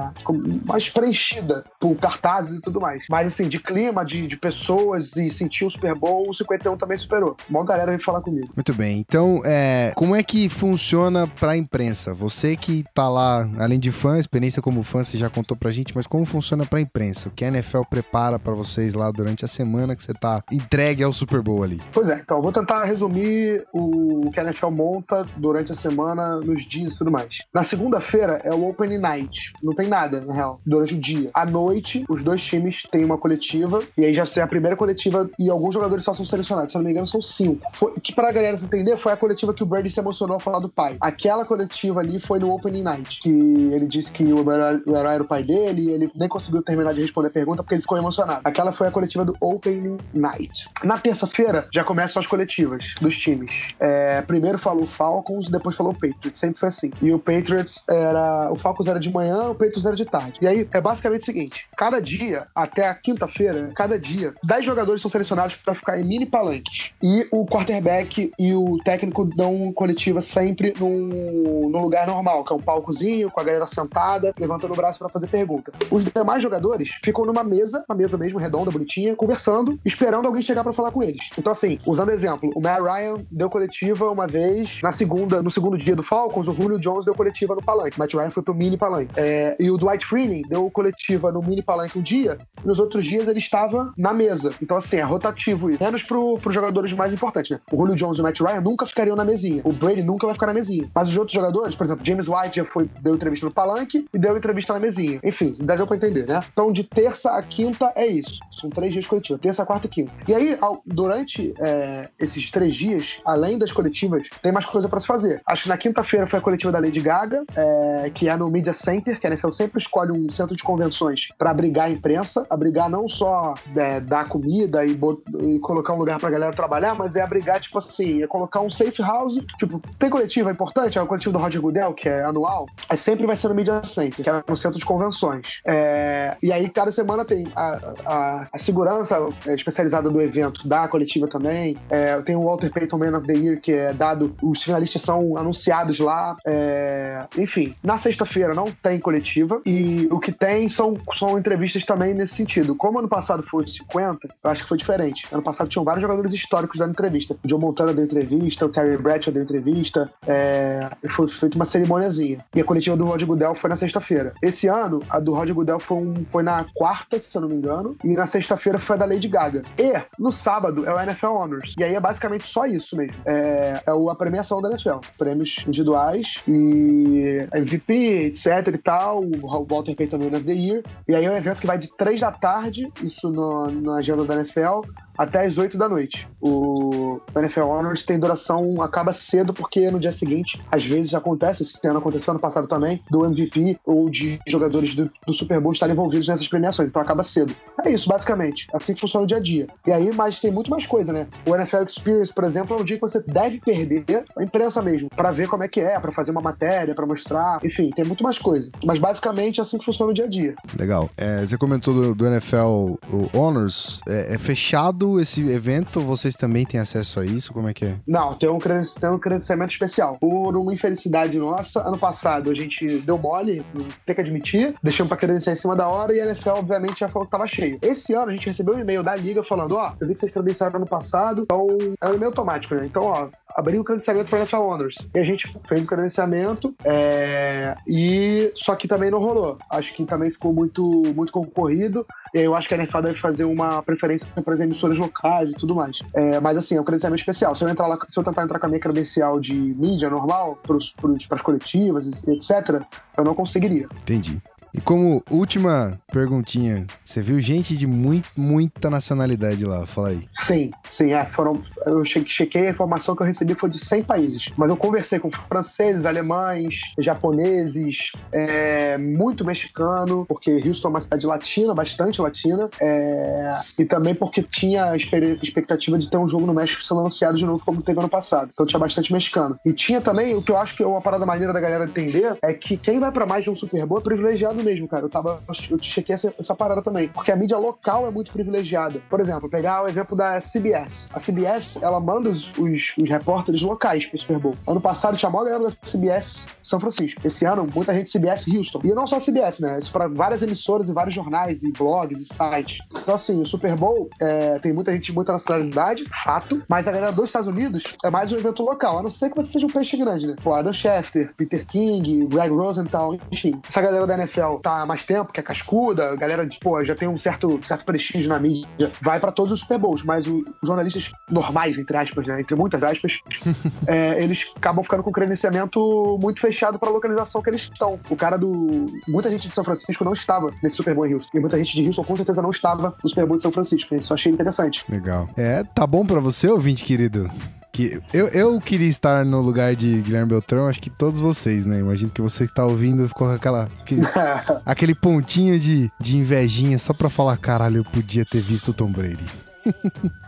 [0.66, 3.06] mais preenchida por cartazes e tudo mais.
[3.10, 6.98] Mas assim, de clima, de, de pessoas e sentir o Super Bowl, o 51 também
[6.98, 7.36] superou.
[7.50, 8.48] Mó galera veio falar comigo.
[8.56, 9.00] Muito bem.
[9.00, 12.14] Então, é, como é que funciona pra imprensa?
[12.14, 15.96] Você que tá lá, além de fã, experiência como fã, você já contou pra gente,
[15.96, 17.30] mas como funciona pra imprensa?
[17.30, 21.04] O que a NFL prepara pra vocês lá durante a semana que você tá entregue
[21.04, 21.82] ao Super Bowl ali?
[21.92, 26.66] Pois é, então, vou tentar resumir o que a NFL monta durante a semana, nos
[26.66, 27.40] dias e tudo mais.
[27.54, 29.54] Na segunda-feira é o Opening Night.
[29.62, 31.30] Não tem nada, na real, durante o dia.
[31.34, 35.30] À noite, os dois times têm uma coletiva, e aí já é a primeira coletiva
[35.40, 36.72] e alguns jogadores só são selecionados.
[36.72, 37.66] Se eu não me engano, são cinco.
[37.74, 40.60] Foi, que pra galera entender, foi a coletiva que o Brady se emocionou ao falar
[40.60, 40.96] do pai.
[41.02, 44.82] Aquela coletiva ali foi no Opening Night, que ele disse que o herói,
[45.14, 47.82] era o pai dele e ele nem conseguiu terminar de responder a pergunta porque ele
[47.82, 48.42] ficou emocionado.
[48.44, 50.68] Aquela foi a coletiva do Opening Night.
[50.84, 53.74] Na terça-feira, já começam as coletivas dos times.
[53.80, 56.40] É, primeiro falou Falcons, depois falou Patriots.
[56.40, 56.92] Sempre foi assim.
[57.02, 58.52] E o Patriots era.
[58.52, 60.38] O Falcons era de manhã, o Patriots era de tarde.
[60.42, 65.02] E aí é basicamente o seguinte: cada dia, até a quinta-feira, cada dia, 10 jogadores
[65.02, 66.92] são selecionados para ficar em mini palanques.
[67.02, 67.95] E o quarterback
[68.38, 73.40] e o técnico dão coletiva sempre num, num lugar normal, que é um palcozinho, com
[73.40, 75.72] a galera sentada, levantando o braço para fazer pergunta.
[75.92, 80.64] Os demais jogadores ficam numa mesa, uma mesa mesmo, redonda, bonitinha, conversando, esperando alguém chegar
[80.64, 81.30] para falar com eles.
[81.38, 85.78] Então, assim, usando exemplo, o Matt Ryan deu coletiva uma vez, na segunda, no segundo
[85.78, 88.00] dia do Falcons, o Julio Jones deu coletiva no palanque.
[88.00, 89.14] Matt Ryan foi pro mini palanque.
[89.18, 93.06] É, e o Dwight Freeney deu coletiva no mini palanque um dia, e nos outros
[93.06, 94.54] dias ele estava na mesa.
[94.62, 95.84] Então, assim, é rotativo isso.
[95.84, 97.60] Menos pro, pros jogadores mais importantes, né?
[97.72, 99.62] O Julio Jones e o Matt Ryan nunca ficariam na mesinha.
[99.64, 100.88] O Brady nunca vai ficar na mesinha.
[100.94, 104.18] Mas os outros jogadores, por exemplo, James White já foi, deu entrevista no palanque e
[104.18, 105.20] deu entrevista na mesinha.
[105.24, 106.40] Enfim, deu pra entender, né?
[106.52, 108.40] Então, de terça a quinta é isso.
[108.52, 109.42] São três dias coletivos.
[109.42, 110.12] Terça, quarta e quinta.
[110.28, 115.00] E aí, ao, durante é, esses três dias, além das coletivas, tem mais coisa pra
[115.00, 115.42] se fazer.
[115.46, 118.74] Acho que na quinta-feira foi a coletiva da Lady Gaga, é, que é no Media
[118.74, 122.90] Center, que a NFL sempre escolhe um centro de convenções para abrigar a imprensa, abrigar
[122.90, 124.98] não só é, dar comida e,
[125.40, 128.70] e, colocar um lugar pra galera trabalhar, mas é abrigar, tipo assim, é colocar um
[128.70, 129.38] safe house.
[129.58, 133.26] Tipo, tem coletiva importante, é o coletivo do Roger Goodell, que é anual, é sempre
[133.26, 135.62] vai ser no Media Center, que é no centro de convenções.
[135.66, 141.28] É, e aí, cada semana tem a, a, a segurança especializada do evento, da coletiva
[141.28, 141.78] também.
[141.90, 145.38] É, tem o Walter Payton Man of the Year, que é dado, os finalistas são
[145.38, 146.38] anunciados lá.
[146.46, 152.14] É, enfim, na sexta-feira não tem coletiva e o que tem são, são entrevistas também
[152.14, 152.76] nesse sentido.
[152.76, 155.26] Como ano passado foi 50, eu acho que foi diferente.
[155.32, 157.36] Ano passado tinham vários jogadores históricos dando entrevista.
[157.44, 160.12] O Joe Montana deu entrevista, o Terry Bradshaw deu entrevista.
[160.28, 162.46] É, foi feita uma cerimoniazinha.
[162.54, 164.34] E a coletiva do Roger Goodell foi na sexta-feira.
[164.42, 167.56] Esse ano, a do Roger Goodell foi, um, foi na quarta, se eu não me
[167.56, 169.64] engano, e na sexta-feira foi a da Lady Gaga.
[169.78, 171.74] E no sábado é o NFL Honors.
[171.78, 173.16] E aí é basicamente só isso mesmo.
[173.26, 175.00] É, é a premiação da NFL.
[175.18, 177.94] Prêmios individuais e MVP,
[178.28, 179.24] etc e tal.
[179.24, 180.84] O Walter Payton Man of the Year.
[181.08, 184.26] E aí é um evento que vai de três da tarde, isso no, na agenda
[184.26, 184.82] da NFL,
[185.18, 186.28] até as 8 da noite.
[186.42, 191.80] O NFL Honors tem duração, acaba cedo, porque no dia seguinte, às vezes acontece, esse
[191.88, 195.94] ano aconteceu ano passado também, do MVP ou de jogadores do, do Super Bowl estarem
[195.94, 197.56] envolvidos nessas premiações, então acaba cedo.
[197.84, 198.68] É isso, basicamente.
[198.74, 199.68] Assim que funciona o dia a dia.
[199.86, 201.28] E aí, mas tem muito mais coisa, né?
[201.46, 205.10] O NFL Experience, por exemplo, é um dia que você deve perder a imprensa mesmo,
[205.10, 208.24] para ver como é que é, para fazer uma matéria, para mostrar, enfim, tem muito
[208.24, 208.70] mais coisa.
[208.84, 210.56] Mas basicamente é assim que funciona o dia a dia.
[210.78, 211.10] Legal.
[211.18, 212.96] É, você comentou do, do NFL
[213.34, 217.54] Honors, é, é fechado esse evento, vocês também têm acesso a isso?
[217.54, 217.96] Como é que é?
[218.08, 220.18] Não, tem um, tem um credenciamento especial.
[220.20, 223.66] Por uma infelicidade nossa, ano passado a gente deu mole,
[224.06, 227.10] tem que admitir, deixamos pra credenciar em cima da hora e a NFL, obviamente, já
[227.10, 227.78] falou que tava cheio.
[227.82, 230.20] Esse ano a gente recebeu um e-mail da liga falando: ó, oh, eu vi que
[230.20, 231.68] vocês credenciaram ano passado, então
[232.02, 232.84] é um e-mail automático, né?
[232.86, 234.96] Então, ó, abrir o credenciamento para NFL Honors.
[235.14, 239.58] E a gente fez o credenciamento, é, e só que também não rolou.
[239.72, 240.84] Acho que também ficou muito,
[241.16, 242.06] muito concorrido.
[242.34, 245.74] Eu acho que a NFL deve fazer uma preferência para as emissoras locais e tudo
[245.74, 246.00] mais.
[246.14, 247.56] É, mas assim, é um credenciamento especial.
[247.56, 250.60] Se eu, entrar lá, se eu tentar entrar com a minha credencial de mídia normal,
[250.62, 252.82] para as coletivas, etc.,
[253.18, 253.88] eu não conseguiria.
[254.02, 254.42] Entendi.
[254.76, 259.86] E como última perguntinha, você viu gente de muito, muita nacionalidade lá?
[259.86, 260.28] Fala aí.
[260.34, 261.24] Sim, sim, é.
[261.26, 264.50] Foram, eu che- chequei a informação que eu recebi foi de 100 países.
[264.58, 271.26] Mas eu conversei com franceses, alemães, japoneses, é, muito mexicano, porque Houston é uma cidade
[271.26, 272.70] latina, bastante latina.
[272.82, 277.38] é, e também porque tinha a expectativa de ter um jogo no México sendo anunciado
[277.38, 278.50] de novo, como teve ano passado.
[278.54, 279.58] Então tinha bastante mexicano.
[279.66, 282.38] E tinha também, o que eu acho que é uma parada maneira da galera entender,
[282.42, 285.04] é que quem vai pra mais de um Super Bowl é privilegiado mesmo, cara.
[285.04, 285.40] Eu tava.
[285.70, 287.08] Eu chequei essa, essa parada também.
[287.10, 289.02] Porque a mídia local é muito privilegiada.
[289.10, 291.10] Por exemplo, pegar o exemplo da CBS.
[291.14, 294.54] A CBS, ela manda os, os, os repórteres locais pro Super Bowl.
[294.68, 297.22] Ano passado tinha a galera da CBS São Francisco.
[297.26, 298.82] Esse ano, muita gente CBS Houston.
[298.84, 299.78] E não só a CBS, né?
[299.80, 302.80] Isso pra várias emissoras e vários jornais e blogs e sites.
[302.92, 306.64] Então, assim, o Super Bowl é, tem muita gente de muita nacionalidade, fato.
[306.68, 309.00] Mas a galera dos Estados Unidos é mais um evento local.
[309.00, 310.36] A não ser que você seja um peixe grande, né?
[310.44, 313.60] Pô, Adam Schefter, Peter King, Greg Rosenthal, enfim.
[313.68, 316.96] Essa galera da NFL tá há mais tempo, que é cascuda, a galera, tipo, já
[316.96, 320.04] tem um certo, certo prestígio na mídia, vai pra todos os Super Bowls.
[320.04, 322.42] Mas os jornalistas normais, entre aspas, né?
[322.42, 323.20] Entre muitas aspas,
[323.88, 328.00] é, eles acabam ficando com um credenciamento muito fechado pra localização que eles estão.
[328.10, 328.86] O cara do.
[329.08, 331.38] Muita gente de São Francisco não estava nesse Super Bowl em Houston.
[331.38, 333.96] E muita gente de Houston com certeza não estava no Super Bowl de São Francisco.
[333.96, 334.84] Isso eu achei interessante.
[334.90, 335.30] Legal.
[335.38, 337.30] É, tá bom pra você, ouvinte querido?
[337.76, 341.78] Que eu, eu queria estar no lugar de Guilherme Beltrão, acho que todos vocês, né?
[341.78, 344.00] Imagino que você que tá ouvindo ficou com aquela, que-
[344.66, 348.90] aquele pontinho de, de invejinha só pra falar, caralho, eu podia ter visto o Tom
[348.90, 349.26] Brady.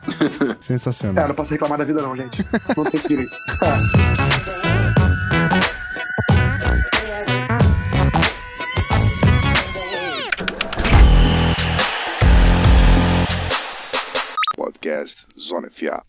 [0.09, 1.27] É, Sensacional.
[1.27, 2.43] não posso reclamar da vida, não, gente.
[2.75, 3.35] Não tem esse direito.
[14.55, 16.03] Podcast Zona FA.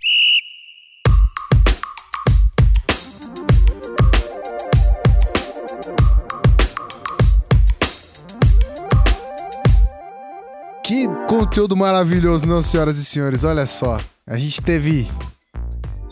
[10.88, 13.44] Que conteúdo maravilhoso, não, senhoras e senhores.
[13.44, 14.00] Olha só.
[14.26, 15.06] A gente teve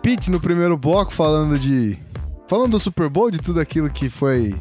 [0.03, 1.99] Pete no primeiro bloco falando de.
[2.47, 4.55] Falando do Super Bowl, de tudo aquilo que foi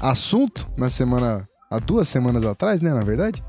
[0.00, 1.48] assunto na semana.
[1.70, 2.92] Há duas semanas atrás, né?
[2.92, 3.40] Na verdade.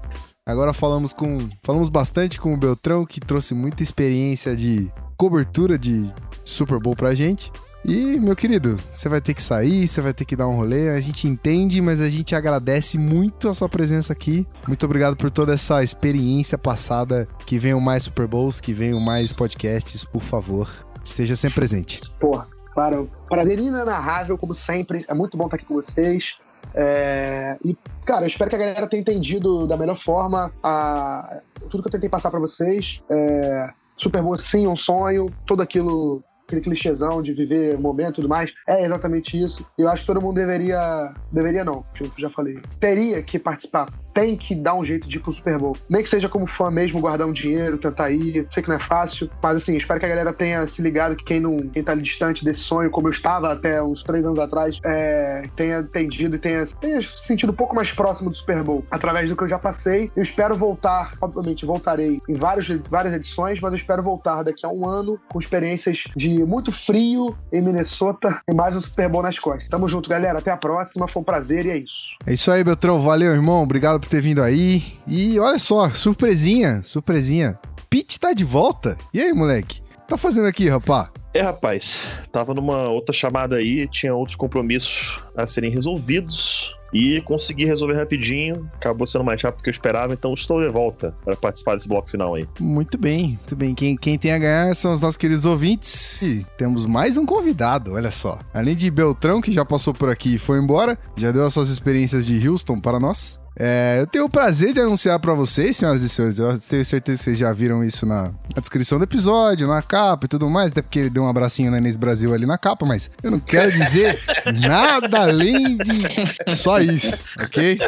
[0.46, 1.50] Agora falamos com.
[1.64, 6.14] Falamos bastante com o Beltrão, que trouxe muita experiência de cobertura de
[6.46, 7.52] Super Bowl pra gente.
[7.88, 10.90] E, meu querido, você vai ter que sair, você vai ter que dar um rolê.
[10.90, 14.46] A gente entende, mas a gente agradece muito a sua presença aqui.
[14.68, 17.26] Muito obrigado por toda essa experiência passada.
[17.46, 20.70] Que venham mais Super Bowls, que venham mais podcasts, por favor.
[21.02, 22.02] Esteja sempre presente.
[22.20, 23.10] Porra, claro.
[23.30, 25.06] Prazer inenarrável, como sempre.
[25.08, 26.36] É muito bom estar aqui com vocês.
[26.76, 31.40] É, E, cara, eu espero que a galera tenha entendido da melhor forma a...
[31.70, 33.02] tudo que eu tentei passar pra vocês.
[33.10, 33.70] É...
[33.96, 35.28] Super Bowl, sim, um sonho.
[35.46, 38.52] Todo aquilo, aquele clichêzão de viver momento e tudo mais.
[38.66, 39.66] É exatamente isso.
[39.78, 41.14] Eu acho que todo mundo deveria.
[41.32, 42.56] Deveria não, eu já falei.
[42.80, 43.88] Teria que participar.
[44.18, 45.78] Tem que dar um jeito de ir pro Super Bowl.
[45.88, 48.48] Nem que seja como fã mesmo, guardar um dinheiro, tentar ir.
[48.50, 49.30] Sei que não é fácil.
[49.44, 52.44] Mas assim, espero que a galera tenha se ligado que quem não quem tá distante
[52.44, 56.66] desse sonho, como eu estava até uns três anos atrás, é, tenha entendido e tenha,
[56.82, 58.84] tenha se sentido um pouco mais próximo do Super Bowl.
[58.90, 60.12] Através do que eu já passei.
[60.16, 64.70] Eu espero voltar, obviamente, voltarei em vários, várias edições, mas eu espero voltar daqui a
[64.70, 69.38] um ano com experiências de muito frio em Minnesota e mais um Super Bowl nas
[69.38, 69.68] costas.
[69.68, 70.40] Tamo junto, galera.
[70.40, 71.08] Até a próxima.
[71.08, 72.18] Foi um prazer e é isso.
[72.26, 73.00] É isso aí, Beltrão.
[73.00, 73.62] Valeu, irmão.
[73.62, 74.84] Obrigado por ter vindo aí.
[75.08, 77.60] E olha só, surpresinha, surpresinha.
[77.90, 78.98] Pete tá de volta.
[79.14, 79.82] E aí, moleque?
[80.08, 81.10] Tá fazendo aqui, rapá?
[81.34, 87.66] É, rapaz, tava numa outra chamada aí, tinha outros compromissos a serem resolvidos e consegui
[87.66, 88.70] resolver rapidinho.
[88.74, 91.88] Acabou sendo mais rápido do que eu esperava, então estou de volta para participar desse
[91.88, 92.48] bloco final aí.
[92.60, 93.76] Muito bem, muito bem.
[93.76, 96.22] Quem, quem tem a ganhar são os nossos queridos ouvintes.
[96.22, 98.40] E temos mais um convidado, olha só.
[98.54, 101.70] Além de Beltrão, que já passou por aqui e foi embora, já deu as suas
[101.70, 103.40] experiências de Houston para nós.
[103.60, 106.38] É, eu tenho o prazer de anunciar para vocês, senhoras e senhores.
[106.38, 110.26] Eu tenho certeza que vocês já viram isso na, na descrição do episódio, na capa
[110.26, 110.72] e tudo mais.
[110.72, 113.40] Até porque ele deu um abracinho na Inês Brasil ali na capa, mas eu não
[113.40, 114.22] quero dizer
[114.54, 117.80] nada além de só isso, ok?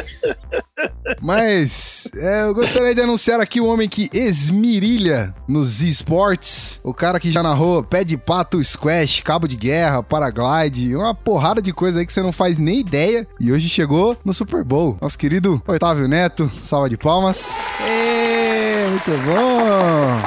[1.20, 6.80] Mas é, eu gostaria de anunciar aqui o homem que esmirilha nos esportes.
[6.82, 11.60] O cara que já narrou pé de pato, squash, cabo de guerra, paraglide, uma porrada
[11.60, 13.26] de coisa aí que você não faz nem ideia.
[13.38, 14.98] E hoje chegou no Super Bowl.
[15.00, 17.70] Nosso querido Otávio Neto, salva de palmas.
[17.80, 20.20] Ê, muito bom!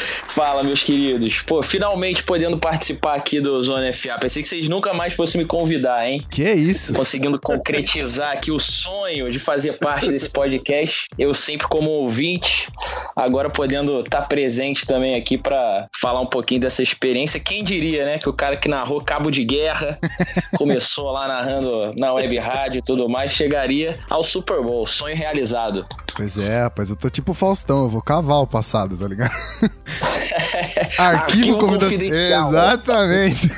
[0.34, 1.42] Fala, meus queridos.
[1.42, 4.18] Pô, finalmente podendo participar aqui do Zona FA.
[4.20, 6.26] Pensei que vocês nunca mais fossem me convidar, hein?
[6.28, 6.92] Que isso?
[6.92, 11.06] Conseguindo concretizar aqui o sonho de fazer parte desse podcast.
[11.16, 12.68] Eu sempre como ouvinte,
[13.14, 17.38] agora podendo estar tá presente também aqui para falar um pouquinho dessa experiência.
[17.38, 20.00] Quem diria, né, que o cara que narrou Cabo de Guerra,
[20.58, 24.84] começou lá narrando na web rádio e tudo mais, chegaria ao Super Bowl.
[24.84, 25.86] Sonho realizado.
[26.16, 29.32] Pois é, rapaz, eu tô tipo Faustão, eu vou cavar o passado, tá ligado?
[30.98, 32.48] Arquivo, Arquivo confidencial.
[32.48, 33.48] Exatamente.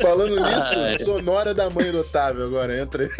[0.00, 3.08] Falando nisso, ah, sonora da mãe do Otávio agora, entra.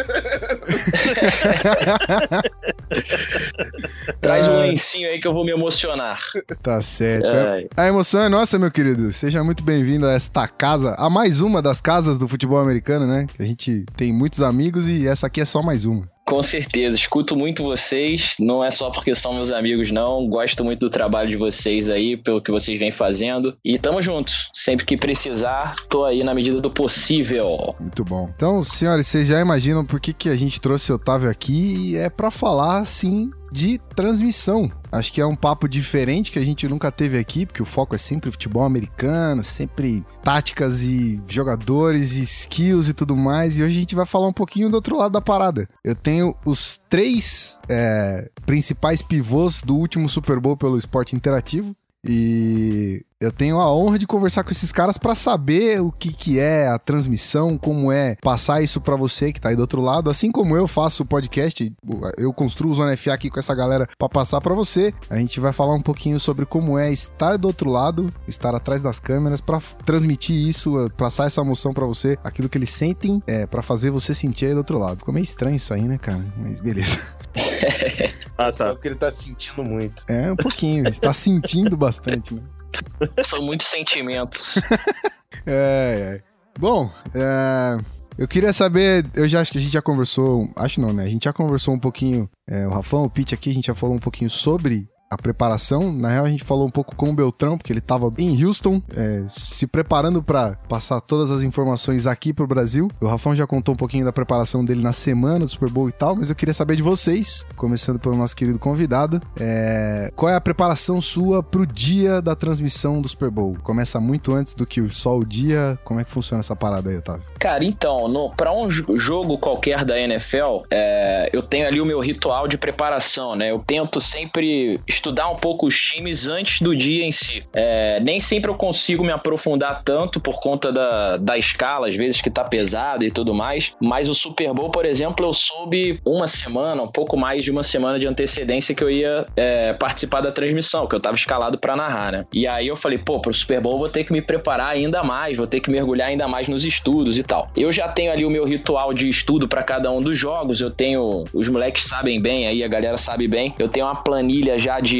[4.20, 6.20] Traz um lencinho aí que eu vou me emocionar.
[6.62, 7.35] Tá certo.
[7.35, 7.66] Ai.
[7.76, 9.12] A emoção é nossa, meu querido.
[9.12, 13.26] Seja muito bem-vindo a esta casa, a mais uma das casas do futebol americano, né?
[13.39, 16.12] A gente tem muitos amigos e essa aqui é só mais uma.
[16.25, 20.27] Com certeza, escuto muito vocês, não é só porque são meus amigos, não.
[20.27, 23.57] Gosto muito do trabalho de vocês aí, pelo que vocês vêm fazendo.
[23.64, 24.49] E tamo juntos.
[24.55, 27.75] Sempre que precisar, tô aí na medida do possível.
[27.79, 28.31] Muito bom.
[28.35, 31.97] Então, senhores, vocês já imaginam por que, que a gente trouxe o Otávio aqui?
[31.99, 34.69] É para falar, sim, de transmissão.
[34.91, 37.95] Acho que é um papo diferente que a gente nunca teve aqui, porque o foco
[37.95, 43.57] é sempre futebol americano, sempre táticas e jogadores e skills e tudo mais.
[43.57, 45.69] E hoje a gente vai falar um pouquinho do outro lado da parada.
[45.85, 51.77] Eu tenho os três é, principais pivôs do último Super Bowl pelo esporte interativo.
[52.05, 56.39] E eu tenho a honra de conversar com esses caras para saber o que, que
[56.39, 60.11] é a transmissão, como é passar isso para você que tá aí do outro lado,
[60.11, 61.73] assim como eu faço o podcast,
[62.19, 64.93] eu construo o Zona FA aqui com essa galera para passar para você.
[65.09, 68.83] A gente vai falar um pouquinho sobre como é estar do outro lado, estar atrás
[68.83, 73.47] das câmeras para transmitir isso, passar essa emoção para você, aquilo que eles sentem, é
[73.47, 74.99] para fazer você sentir aí do outro lado.
[74.99, 76.25] Ficou meio estranho isso aí, né, cara?
[76.37, 76.99] Mas beleza.
[78.37, 78.53] ah, tá.
[78.53, 80.05] Só que ele tá sentindo muito.
[80.09, 80.89] É, um pouquinho.
[80.89, 82.43] Está sentindo bastante, né?
[83.22, 84.57] São muitos sentimentos.
[85.47, 86.22] é, é.
[86.59, 87.78] Bom, é,
[88.16, 91.03] eu queria saber, eu já acho que a gente já conversou, acho não, né?
[91.03, 93.74] A gente já conversou um pouquinho, é, o Rafão, o Pete aqui, a gente já
[93.74, 95.93] falou um pouquinho sobre a preparação.
[95.93, 98.83] Na real, a gente falou um pouco com o Beltrão, porque ele estava em Houston,
[98.95, 102.91] é, se preparando para passar todas as informações aqui pro Brasil.
[103.01, 105.93] O Rafão já contou um pouquinho da preparação dele na semana do Super Bowl e
[105.93, 110.35] tal, mas eu queria saber de vocês, começando pelo nosso querido convidado, é, qual é
[110.35, 113.57] a preparação sua pro dia da transmissão do Super Bowl?
[113.62, 115.79] Começa muito antes do que só o dia?
[115.85, 117.23] Como é que funciona essa parada aí, Otávio?
[117.39, 122.49] Cara, então, para um jogo qualquer da NFL, é, eu tenho ali o meu ritual
[122.49, 123.51] de preparação, né?
[123.51, 127.43] Eu tento sempre estudar um pouco os times antes do dia em si.
[127.53, 132.23] É, nem sempre eu consigo me aprofundar tanto por conta da, da escala, às vezes
[132.23, 136.27] que tá pesada e tudo mais, mas o Super Bowl, por exemplo, eu soube uma
[136.27, 140.33] semana, um pouco mais de uma semana de antecedência que eu ia é, participar da
[140.33, 142.27] transmissão, que eu tava escalado para narrar, né?
[142.33, 145.37] E aí eu falei, pô, pro Super Bowl vou ter que me preparar ainda mais,
[145.37, 147.51] vou ter que mergulhar ainda mais nos estudos e tal.
[147.55, 150.71] Eu já tenho ali o meu ritual de estudo para cada um dos jogos, eu
[150.71, 154.81] tenho, os moleques sabem bem aí, a galera sabe bem, eu tenho uma planilha já
[154.81, 154.94] de,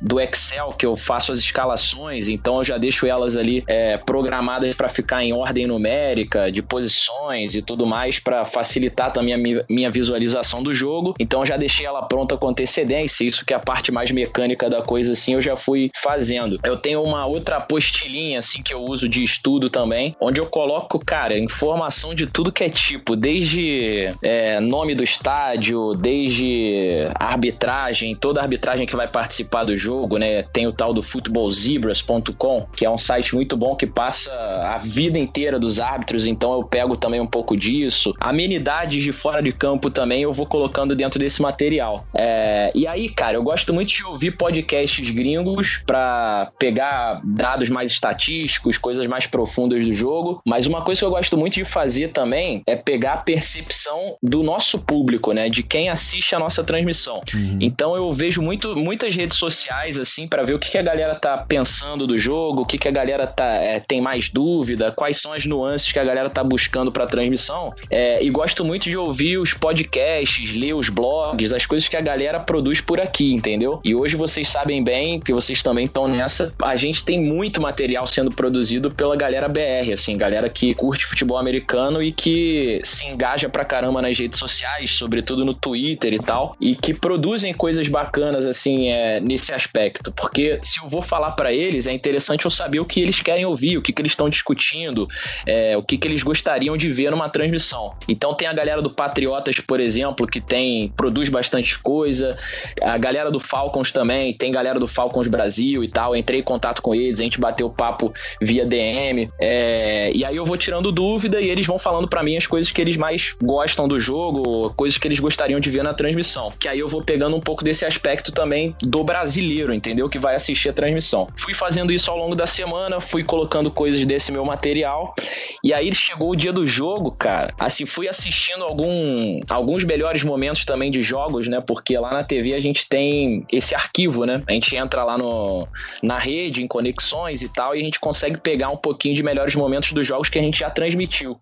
[0.00, 4.74] do Excel que eu faço as escalações, então eu já deixo elas ali é, programadas
[4.74, 9.90] para ficar em ordem numérica, de posições e tudo mais, para facilitar também a minha
[9.90, 11.14] visualização do jogo.
[11.18, 14.68] Então eu já deixei ela pronta com antecedência, isso que é a parte mais mecânica
[14.68, 16.58] da coisa, assim, eu já fui fazendo.
[16.64, 20.98] Eu tenho uma outra apostilinha, assim, que eu uso de estudo também, onde eu coloco,
[20.98, 28.40] cara, informação de tudo que é tipo, desde é, nome do estádio, desde arbitragem, toda
[28.40, 30.42] a arbitragem que vai participar participar do jogo, né?
[30.42, 35.18] Tem o tal do futebolzebras.com, que é um site muito bom que passa a vida
[35.18, 38.14] inteira dos árbitros, então eu pego também um pouco disso.
[38.20, 42.06] Amenidades de fora de campo também eu vou colocando dentro desse material.
[42.14, 42.70] É...
[42.74, 48.78] E aí, cara, eu gosto muito de ouvir podcasts gringos para pegar dados mais estatísticos,
[48.78, 52.62] coisas mais profundas do jogo, mas uma coisa que eu gosto muito de fazer também
[52.66, 55.48] é pegar a percepção do nosso público, né?
[55.48, 57.22] De quem assiste a nossa transmissão.
[57.34, 57.58] Uhum.
[57.60, 61.14] Então eu vejo muito, muitas redes sociais, assim, para ver o que, que, a galera
[61.14, 65.16] tá pensando do jogo, o que, que a galera tá, é, tem mais dúvida, quais
[65.16, 67.72] são as nuances que a galera tá buscando pra transmissão.
[67.90, 72.00] É, e gosto muito de ouvir os podcasts, ler os blogs, as coisas que a
[72.00, 73.80] galera produz por aqui, entendeu?
[73.84, 78.06] E hoje vocês sabem bem, que vocês também estão nessa, a gente tem muito material
[78.06, 83.48] sendo produzido pela galera BR, assim, galera que curte futebol americano e que se engaja
[83.48, 88.44] pra caramba nas redes sociais, sobretudo no Twitter e tal, e que produzem coisas bacanas,
[88.44, 92.50] assim, é, é, nesse aspecto, porque se eu vou falar para eles, é interessante eu
[92.50, 95.06] saber o que eles querem ouvir, o que, que eles estão discutindo,
[95.46, 97.94] é, o que, que eles gostariam de ver numa transmissão.
[98.08, 102.36] Então tem a galera do Patriotas, por exemplo, que tem produz bastante coisa,
[102.82, 106.16] a galera do Falcons também, tem galera do Falcons Brasil e tal.
[106.16, 110.44] Entrei em contato com eles, a gente bateu papo via DM, é, e aí eu
[110.44, 113.86] vou tirando dúvida e eles vão falando para mim as coisas que eles mais gostam
[113.86, 116.52] do jogo, coisas que eles gostariam de ver na transmissão.
[116.58, 120.08] Que aí eu vou pegando um pouco desse aspecto também do brasileiro, entendeu?
[120.08, 121.28] Que vai assistir a transmissão.
[121.36, 125.14] Fui fazendo isso ao longo da semana, fui colocando coisas desse meu material.
[125.62, 127.54] E aí chegou o dia do jogo, cara.
[127.58, 131.60] Assim, fui assistindo algum, alguns melhores momentos também de jogos, né?
[131.60, 134.42] Porque lá na TV a gente tem esse arquivo, né?
[134.46, 135.66] A gente entra lá no,
[136.02, 139.54] na rede, em conexões e tal, e a gente consegue pegar um pouquinho de melhores
[139.54, 141.38] momentos dos jogos que a gente já transmitiu.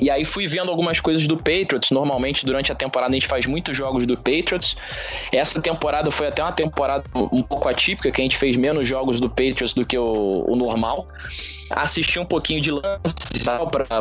[0.00, 1.90] E aí fui vendo algumas coisas do Patriots.
[1.90, 4.76] Normalmente, durante a temporada, a gente faz muitos jogos do Patriots.
[5.32, 9.20] Essa temporada foi até uma temporada um pouco atípica, que a gente fez menos jogos
[9.20, 11.08] do Patriots do que o, o normal
[11.70, 13.14] assisti um pouquinho de lance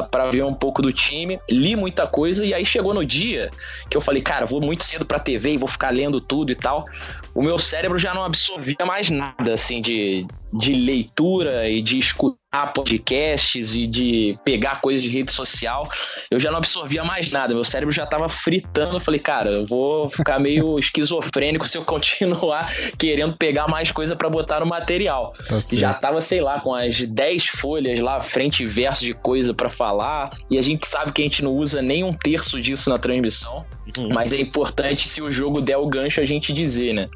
[0.09, 3.49] para ver um pouco do time, li muita coisa e aí chegou no dia
[3.89, 6.55] que eu falei, cara, vou muito cedo pra TV e vou ficar lendo tudo e
[6.55, 6.85] tal.
[7.33, 12.37] O meu cérebro já não absorvia mais nada assim de, de leitura e de escutar
[12.73, 15.87] podcasts e de pegar coisas de rede social,
[16.31, 17.53] eu já não absorvia mais nada.
[17.53, 18.95] Meu cérebro já tava fritando.
[18.95, 24.15] Eu falei, cara, eu vou ficar meio esquizofrênico se eu continuar querendo pegar mais coisa
[24.15, 25.33] para botar no material.
[25.47, 29.53] Tá já tava, sei lá, com as 10 folhas lá, frente e verso de coisa
[29.53, 30.37] para falar.
[30.49, 33.65] E a gente sabe que a gente não usa nem um terço disso na transmissão.
[33.97, 34.09] Uhum.
[34.13, 37.09] Mas é importante, se o jogo der o gancho, a gente dizer, né?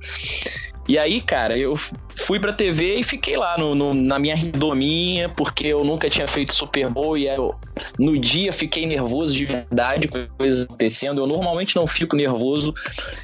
[0.87, 1.75] E aí, cara, eu
[2.15, 6.27] fui pra TV e fiquei lá no, no, na minha redominha, porque eu nunca tinha
[6.27, 7.55] feito Super Bowl e eu,
[7.99, 11.21] no dia fiquei nervoso de verdade com coisas acontecendo.
[11.21, 12.73] Eu normalmente não fico nervoso,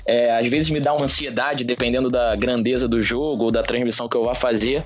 [0.06, 4.08] é, às vezes me dá uma ansiedade dependendo da grandeza do jogo ou da transmissão
[4.08, 4.84] que eu vá fazer,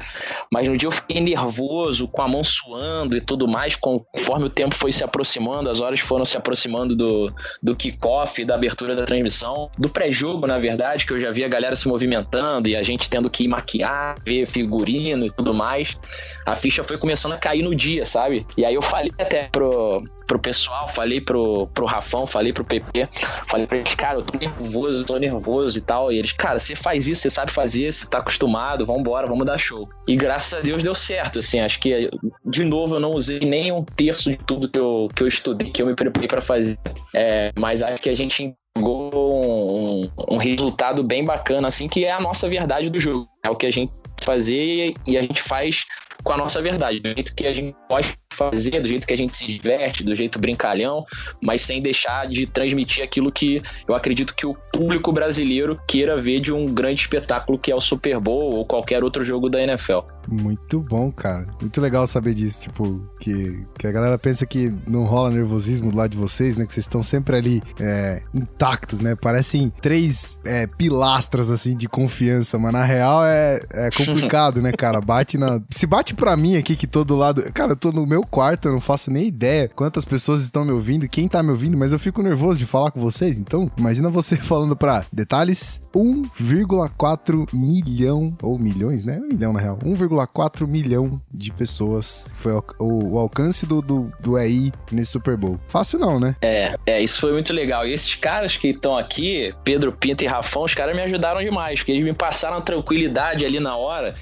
[0.51, 4.49] mas no dia eu fiquei nervoso, com a mão suando e tudo mais, conforme o
[4.49, 9.03] tempo foi se aproximando, as horas foram se aproximando do, do kickoff, da abertura da
[9.03, 12.83] transmissão, do pré-jogo, na verdade, que eu já vi a galera se movimentando e a
[12.83, 15.97] gente tendo que maquiar, ver figurino e tudo mais,
[16.45, 18.45] a ficha foi começando a cair no dia, sabe?
[18.57, 23.09] E aí eu falei até pro, pro pessoal, falei pro, pro Rafão, falei pro PP,
[23.47, 26.11] falei pra eles, cara, eu tô nervoso, eu tô nervoso e tal.
[26.11, 29.57] E eles, cara, você faz isso, você sabe fazer, você tá acostumado, vambora, vamos dar
[29.57, 29.89] show.
[30.07, 32.09] E graças a Deus deu certo, assim, acho que,
[32.45, 35.69] de novo, eu não usei nem um terço de tudo que eu, que eu estudei,
[35.69, 36.77] que eu me preparei para fazer.
[37.13, 39.80] É, mas acho que a gente entregou um,
[40.29, 43.27] um, resultado bem bacana, assim, que é a nossa verdade do jogo.
[43.43, 43.91] É o que a gente
[44.21, 45.85] fazer e a gente faz
[46.23, 49.17] com a nossa verdade, do jeito que a gente pode fazer, do jeito que a
[49.17, 51.05] gente se diverte, do jeito brincalhão,
[51.41, 56.39] mas sem deixar de transmitir aquilo que eu acredito que o público brasileiro queira ver
[56.39, 59.99] de um grande espetáculo que é o Super Bowl ou qualquer outro jogo da NFL.
[60.31, 61.45] Muito bom, cara.
[61.59, 65.97] Muito legal saber disso, tipo, que, que a galera pensa que não rola nervosismo do
[65.97, 66.65] lado de vocês, né?
[66.65, 69.15] Que vocês estão sempre ali é, intactos, né?
[69.15, 75.01] Parecem três é, pilastras, assim, de confiança, mas na real é, é complicado, né, cara?
[75.01, 75.61] Bate na...
[75.69, 77.43] Se bate pra mim aqui que todo lado...
[77.53, 80.71] Cara, eu tô no meu quarto, eu não faço nem ideia quantas pessoas estão me
[80.71, 84.09] ouvindo, quem tá me ouvindo, mas eu fico nervoso de falar com vocês, então imagina
[84.09, 89.19] você falando pra detalhes 1,4 milhão, ou milhões, né?
[89.19, 89.77] Um milhão na real.
[89.77, 90.20] 1,4
[90.67, 92.33] milhão de pessoas.
[92.35, 95.59] Foi o, o, o alcance do, do, do EI nesse Super Bowl.
[95.67, 96.35] Fácil não, né?
[96.41, 97.85] É, é, isso foi muito legal.
[97.85, 101.79] E esses caras que estão aqui, Pedro Pinto e Rafão, os caras me ajudaram demais,
[101.79, 104.15] porque eles me passaram tranquilidade ali na hora.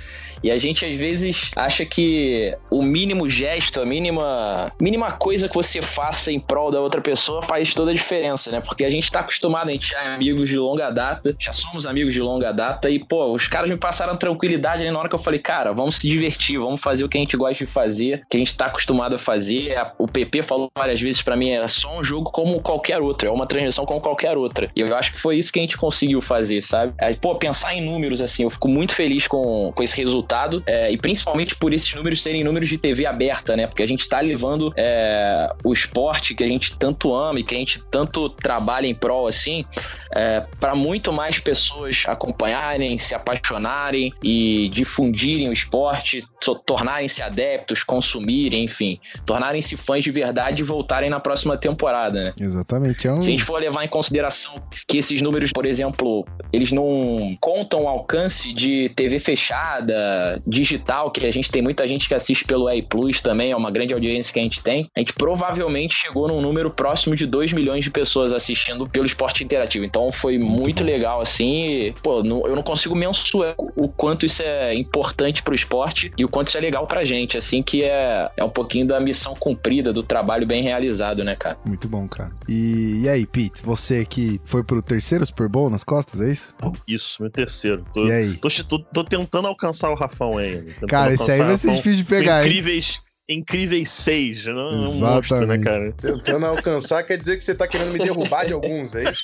[0.43, 5.55] E a gente às vezes acha que o mínimo gesto, a mínima, mínima coisa que
[5.55, 8.61] você faça em prol da outra pessoa faz toda a diferença, né?
[8.61, 12.13] Porque a gente tá acostumado, a gente é amigos de longa data, já somos amigos
[12.13, 15.19] de longa data, e, pô, os caras me passaram tranquilidade ali na hora que eu
[15.19, 18.37] falei, cara, vamos se divertir, vamos fazer o que a gente gosta de fazer, que
[18.37, 19.75] a gente tá acostumado a fazer.
[19.97, 23.31] O PP falou várias vezes para mim, é só um jogo como qualquer outro, é
[23.31, 24.69] uma transmissão como qualquer outra.
[24.75, 26.93] E eu acho que foi isso que a gente conseguiu fazer, sabe?
[26.99, 30.28] É, pô, pensar em números, assim, eu fico muito feliz com, com esse resultado,
[30.65, 33.67] é, e principalmente por esses números serem números de TV aberta, né?
[33.67, 37.55] Porque a gente tá levando é, o esporte que a gente tanto ama e que
[37.55, 39.65] a gente tanto trabalha em prol, assim,
[40.13, 46.21] é, para muito mais pessoas acompanharem, se apaixonarem e difundirem o esporte,
[46.65, 52.33] tornarem-se adeptos, consumirem, enfim, tornarem-se fãs de verdade e voltarem na próxima temporada, né?
[52.39, 53.07] Exatamente.
[53.07, 53.21] É um...
[53.21, 57.83] Se a gente for levar em consideração que esses números, por exemplo, eles não contam
[57.83, 62.45] o alcance de TV fechada, mídia digital, que a gente tem muita gente que assiste
[62.45, 65.95] pelo Play Plus também, é uma grande audiência que a gente tem, a gente provavelmente
[65.95, 69.85] chegou num número próximo de 2 milhões de pessoas assistindo pelo esporte interativo.
[69.85, 71.69] Então foi muito, legal, assim.
[71.69, 76.23] E, pô, não, eu não consigo mensurar o quanto isso é importante pro esporte e
[76.23, 79.35] o quanto isso é legal pra gente, assim, que é, é um pouquinho da missão
[79.35, 81.57] cumprida, do trabalho bem realizado, né, cara?
[81.65, 82.31] Muito bom, cara.
[82.47, 86.55] E, e aí, Pete, você que foi pro terceiro Super Bowl nas costas, é isso?
[86.87, 87.83] Isso, meu terceiro.
[87.93, 88.37] Tô, e aí?
[88.37, 90.87] Tô, tô, tô tentando alcançar o Rafão ainda.
[90.87, 92.49] Cara, esse aí vai ser difícil de pegar, hein?
[92.49, 95.93] Incríveis incríveis seis, não é um monstro, né, cara?
[95.93, 99.21] Tentando alcançar quer dizer que você tá querendo me derrubar de alguns, é isso?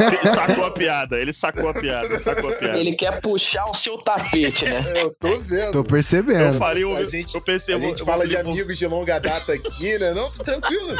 [0.00, 2.78] ele sacou a piada, ele sacou a piada, sacou a piada.
[2.78, 4.82] Ele quer puxar o seu tapete, né?
[4.94, 5.72] Eu tô vendo.
[5.72, 6.54] Tô percebendo.
[6.54, 7.84] Eu falei, eu, a gente, eu percebo.
[7.84, 10.14] A gente fala de amigos de longa data aqui, né?
[10.14, 10.96] Não, tranquilo.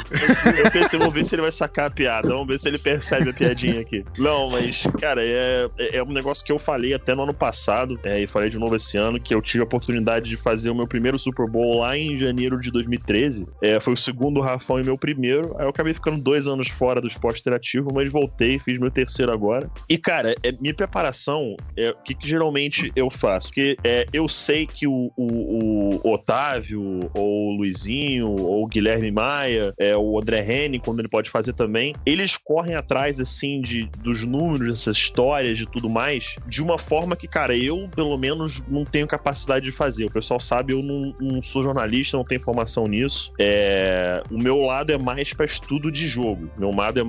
[0.62, 3.30] Eu pensei, vou ver se ele vai sacar a piada, vamos ver se ele percebe
[3.30, 4.05] a piadinha aqui.
[4.18, 8.20] Não, mas, cara, é, é um negócio que eu falei até no ano passado, é,
[8.20, 10.86] e falei de novo esse ano, que eu tive a oportunidade de fazer o meu
[10.86, 13.47] primeiro Super Bowl lá lá em janeiro de 2013.
[13.62, 15.55] É, foi o segundo Rafão e meu primeiro.
[15.59, 19.32] Aí eu acabei ficando dois anos fora do esporte interativo, mas voltei, fiz meu terceiro
[19.32, 19.70] agora.
[19.89, 23.49] E, cara, é, minha preparação, é, o que, que geralmente eu faço?
[23.49, 29.11] Porque é, eu sei que o, o, o, Otávio, ou o Luizinho, ou o Guilherme
[29.11, 33.89] Maia, é, o André Henning, quando ele pode fazer também, eles correm atrás, assim, de,
[33.99, 38.62] dos números, dessas histórias, de tudo mais, de uma forma que, cara, eu, pelo menos,
[38.68, 40.07] não tenho capacidade de fazer.
[40.07, 43.33] O pessoal sabe, eu não, não sou jornalista jornalista, não tenho formação nisso.
[43.39, 46.49] É, o meu lado é mais para estudo de jogo.
[46.59, 47.05] Meu lado, é,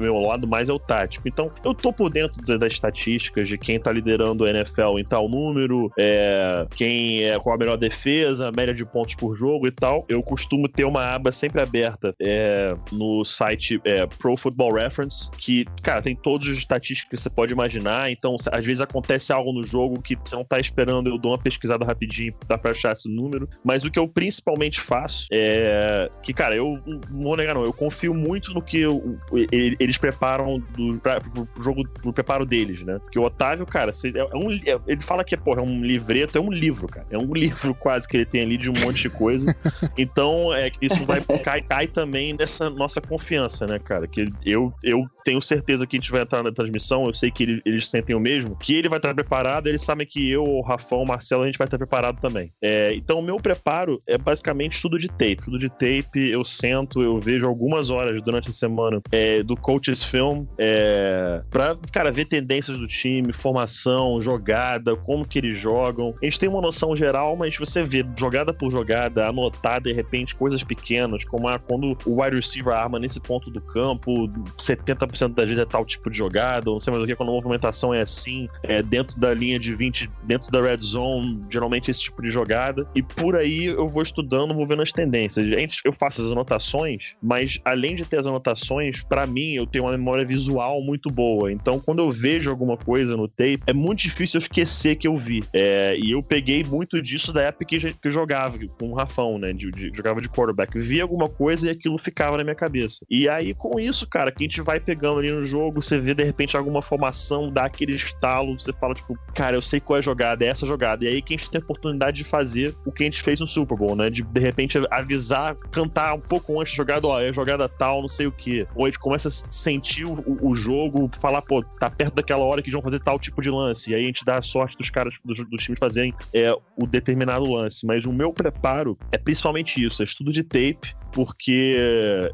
[0.00, 1.28] meu lado mais é o tático.
[1.28, 5.28] Então, eu tô por dentro das estatísticas de quem tá liderando o NFL em tal
[5.28, 10.04] número, é, quem é qual a melhor defesa, média de pontos por jogo e tal.
[10.08, 15.64] Eu costumo ter uma aba sempre aberta é, no site é, Pro Football Reference, que,
[15.82, 18.10] cara, tem todas as estatísticas que você pode imaginar.
[18.10, 21.38] Então, às vezes acontece algo no jogo que você não tá esperando, eu dou uma
[21.38, 23.48] pesquisada rapidinho dá pra achar esse número.
[23.64, 27.64] Mas o que eu principalmente faço é que, cara, eu não vou negar, não.
[27.64, 29.18] Eu confio muito no que eu,
[29.50, 32.98] eles preparam do, pra, pro jogo, pro preparo deles, né?
[32.98, 36.40] Porque o Otávio, cara, é um, é, ele fala que porra, é um livreto, é
[36.40, 37.06] um livro, cara.
[37.10, 39.54] É um livro quase que ele tem ali de um monte de coisa.
[39.96, 44.06] então, é, isso vai cai, cai também nessa nossa confiança, né, cara?
[44.06, 47.42] Que eu, eu tenho certeza que a gente vai entrar na transmissão, eu sei que
[47.42, 50.60] ele, eles sentem o mesmo, que ele vai estar preparado, eles sabem que eu, o
[50.62, 52.52] Rafão, o Marcelo, a gente vai estar preparado também.
[52.62, 55.36] É, então, o meu preparo é basicamente tudo de tape.
[55.36, 60.02] Tudo de tape, eu sento, eu vejo algumas horas durante a semana é, do Coaches
[60.02, 66.14] Film é, pra, cara, ver tendências do time, formação, jogada, como que eles jogam.
[66.20, 70.34] A gente tem uma noção geral, mas você vê jogada por jogada, anotar de repente
[70.34, 74.28] coisas pequenas, como a, quando o wide receiver arma nesse ponto do campo,
[74.58, 77.30] 70% das vezes é tal tipo de jogada, ou não sei mais o que, quando
[77.30, 81.90] a movimentação é assim, é, dentro da linha de 20, dentro da red zone, geralmente
[81.90, 82.86] esse tipo de jogada.
[82.94, 85.46] E por aí vou estudando, vou vendo as tendências.
[85.84, 89.92] Eu faço as anotações, mas além de ter as anotações, para mim eu tenho uma
[89.92, 91.52] memória visual muito boa.
[91.52, 95.16] Então, quando eu vejo alguma coisa no tape, é muito difícil eu esquecer que eu
[95.16, 95.44] vi.
[95.52, 99.38] É, e eu peguei muito disso da época que, que eu jogava com o Rafão,
[99.38, 99.52] né?
[99.52, 100.78] De, de, jogava de quarterback.
[100.78, 103.04] Vi alguma coisa e aquilo ficava na minha cabeça.
[103.10, 106.14] E aí, com isso, cara, que a gente vai pegando ali no jogo, você vê
[106.14, 110.00] de repente alguma formação, dá aquele estalo, você fala, tipo, cara, eu sei qual é
[110.00, 111.04] a jogada, é essa jogada.
[111.04, 113.40] E aí que a gente tem a oportunidade de fazer o que a gente fez
[113.40, 114.10] no Super Bowl, né?
[114.10, 118.08] De de repente avisar, cantar um pouco antes da jogada, ó, é jogada tal, não
[118.08, 118.66] sei o que.
[118.74, 122.62] Ou a gente começa a sentir o, o, jogo, falar, pô, tá perto daquela hora
[122.62, 123.90] que eles vão fazer tal tipo de lance.
[123.90, 126.86] E aí a gente dá a sorte dos caras, dos, dos times fazerem é, o
[126.86, 127.86] determinado lance.
[127.86, 131.76] Mas o meu preparo é principalmente isso, é estudo de tape, porque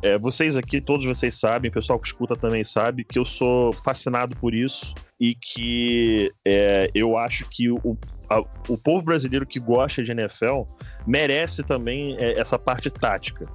[0.03, 3.73] é, vocês aqui, todos vocês sabem, o pessoal que escuta também sabe, que eu sou
[3.73, 7.99] fascinado por isso e que é, eu acho que o,
[8.29, 10.63] a, o povo brasileiro que gosta de NFL
[11.07, 13.49] merece também é, essa parte tática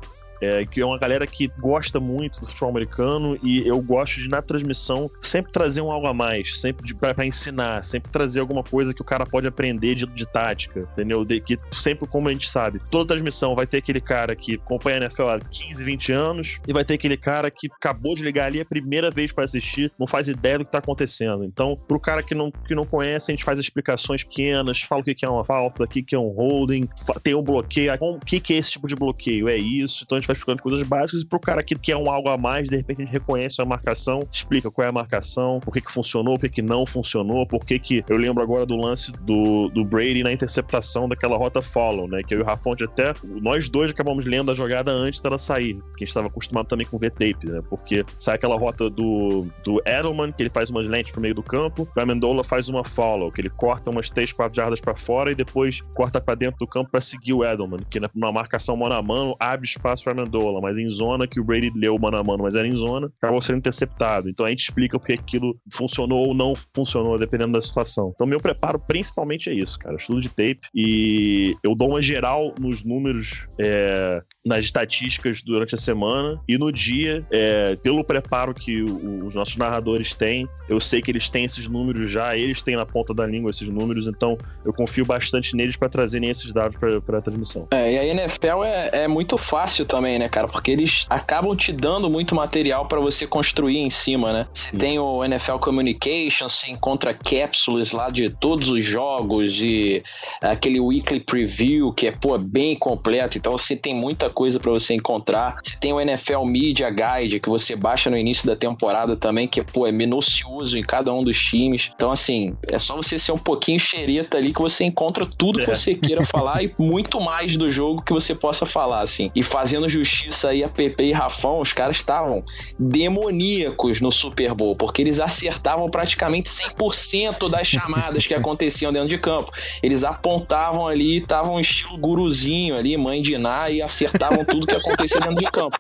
[0.44, 4.28] é, que é uma galera que gosta muito do futebol americano e eu gosto de,
[4.28, 8.94] na transmissão, sempre trazer um algo a mais, sempre pra ensinar, sempre trazer alguma coisa
[8.94, 11.24] que o cara pode aprender de, de tática, entendeu?
[11.24, 14.98] De, que sempre, como a gente sabe, toda transmissão vai ter aquele cara que acompanha
[14.98, 18.48] a NFL há 15, 20 anos e vai ter aquele cara que acabou de ligar
[18.48, 21.44] ali a primeira vez para assistir, não faz ideia do que tá acontecendo.
[21.44, 25.04] Então, pro cara que não, que não conhece, a gente faz explicações pequenas, fala o
[25.04, 26.88] que é uma falta, o que é um holding,
[27.22, 29.48] tem um bloqueio, o que é esse tipo de bloqueio?
[29.48, 30.04] É isso.
[30.04, 32.38] Então a gente tá explicando coisas básicas, e pro cara que quer um algo a
[32.38, 35.82] mais, de repente a gente reconhece a marcação, explica qual é a marcação, por que
[35.82, 38.04] que funcionou, por que que não funcionou, por que que...
[38.10, 42.22] Eu lembro agora do lance do, do Brady na interceptação daquela rota follow, né?
[42.24, 43.14] Que eu e o Rafonte até...
[43.24, 46.86] Nós dois acabamos lendo a jogada antes dela sair, que a gente estava acostumado também
[46.86, 47.62] com V-tape, né?
[47.70, 51.44] Porque sai aquela rota do, do Edelman, que ele faz umas lentes pro meio do
[51.44, 55.32] campo, o Amendola faz uma follow, que ele corta umas 3, 4 jardas para fora
[55.32, 58.96] e depois corta para dentro do campo para seguir o Edelman, que numa marcação mano
[58.96, 62.24] a mano abre espaço para Amendola, mas em zona que o Brady leu mano a
[62.24, 64.30] mano, mas era em zona, acabou sendo interceptado.
[64.30, 68.12] Então a gente explica porque aquilo funcionou ou não funcionou, dependendo da situação.
[68.14, 72.54] Então meu preparo principalmente é isso, cara, estudo de tape e eu dou uma geral
[72.60, 78.82] nos números, é, nas estatísticas durante a semana e no dia, é, pelo preparo que
[78.82, 82.76] o, os nossos narradores têm, eu sei que eles têm esses números já, eles têm
[82.76, 86.78] na ponta da língua esses números, então eu confio bastante neles para trazerem esses dados
[86.78, 87.68] para a transmissão.
[87.72, 90.48] É, e a NFL é, é, muito fácil também, né, cara?
[90.48, 94.48] Porque eles acabam te dando muito material para você construir em cima, né?
[94.54, 100.04] Você tem o NFL Communications, você encontra cápsulas lá de todos os jogos, de
[100.42, 104.94] aquele weekly preview que é, pô, bem completo, então você tem muita coisa para você
[104.94, 105.58] encontrar.
[105.64, 109.64] Você tem o NFL Media Guide que você baixa no início da temporada também, que
[109.64, 111.92] pô, é minucioso em cada um dos times.
[111.96, 115.70] Então, assim, é só você ser um pouquinho xereta ali que você encontra tudo que
[115.70, 115.76] é.
[115.76, 119.32] você queira falar e muito mais do jogo que você possa falar, assim.
[119.36, 122.44] E fazendo justiça aí a Pepe e Rafão, os caras estavam
[122.80, 129.18] demoníacos no Super Bowl, porque eles acertavam praticamente 100% das chamadas que aconteciam dentro de
[129.18, 129.52] campo.
[129.82, 135.20] Eles apontavam ali, estavam estilo guruzinho ali, mãe de Iná, e acertavam tudo que acontecia
[135.20, 135.78] dentro de campo.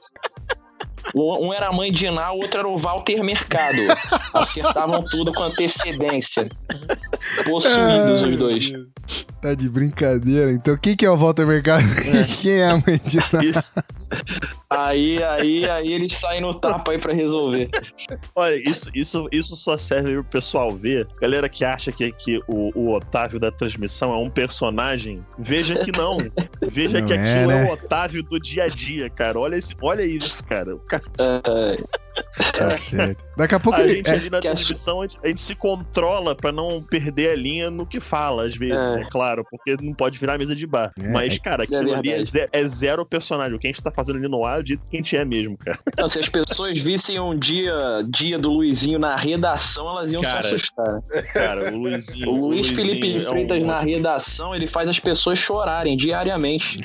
[1.16, 3.78] Um era a mãe de Iná, o outro era o Walter Mercado.
[4.34, 6.50] Acertavam tudo com antecedência.
[7.46, 8.72] Possuídos os dois.
[9.42, 10.52] Tá de brincadeira.
[10.52, 11.84] Então, quem que é o Walter Mercado?
[11.84, 12.24] É.
[12.42, 13.64] quem é a mãe de Iná?
[14.70, 17.70] Aí, aí, aí eles saem no tapa aí pra resolver.
[18.36, 21.08] Olha, isso, isso, isso só serve pro pessoal ver.
[21.22, 25.92] Galera que acha que, que o, o Otávio da transmissão é um personagem, veja que
[25.92, 26.18] não.
[26.62, 27.68] Veja não que é, aquilo é, né?
[27.68, 29.40] é o Otávio do dia a dia, cara.
[29.40, 30.76] Olha, esse, olha isso, cara.
[30.76, 31.04] O cara...
[31.20, 32.03] É...
[32.54, 33.24] Tá certo.
[33.36, 33.96] Daqui a pouco a ele...
[33.96, 37.72] gente ali na transmissão, a gente, a gente se controla pra não perder a linha
[37.72, 40.92] no que fala, às vezes, é, é claro, porque não pode virar mesa de bar.
[41.00, 43.56] É, Mas, cara, aquilo ali é, zero, é zero personagem.
[43.56, 45.26] O que a gente tá fazendo ali no ar, eu dito que a gente é
[45.26, 45.80] mesmo, cara.
[45.98, 47.74] Não, se as pessoas vissem um dia,
[48.08, 51.02] dia do Luizinho na redação, elas iam cara, se assustar.
[51.34, 52.30] Cara, o Luizinho.
[52.30, 53.66] O Luiz o Felipe Freitas é um...
[53.66, 56.80] na redação, ele faz as pessoas chorarem diariamente.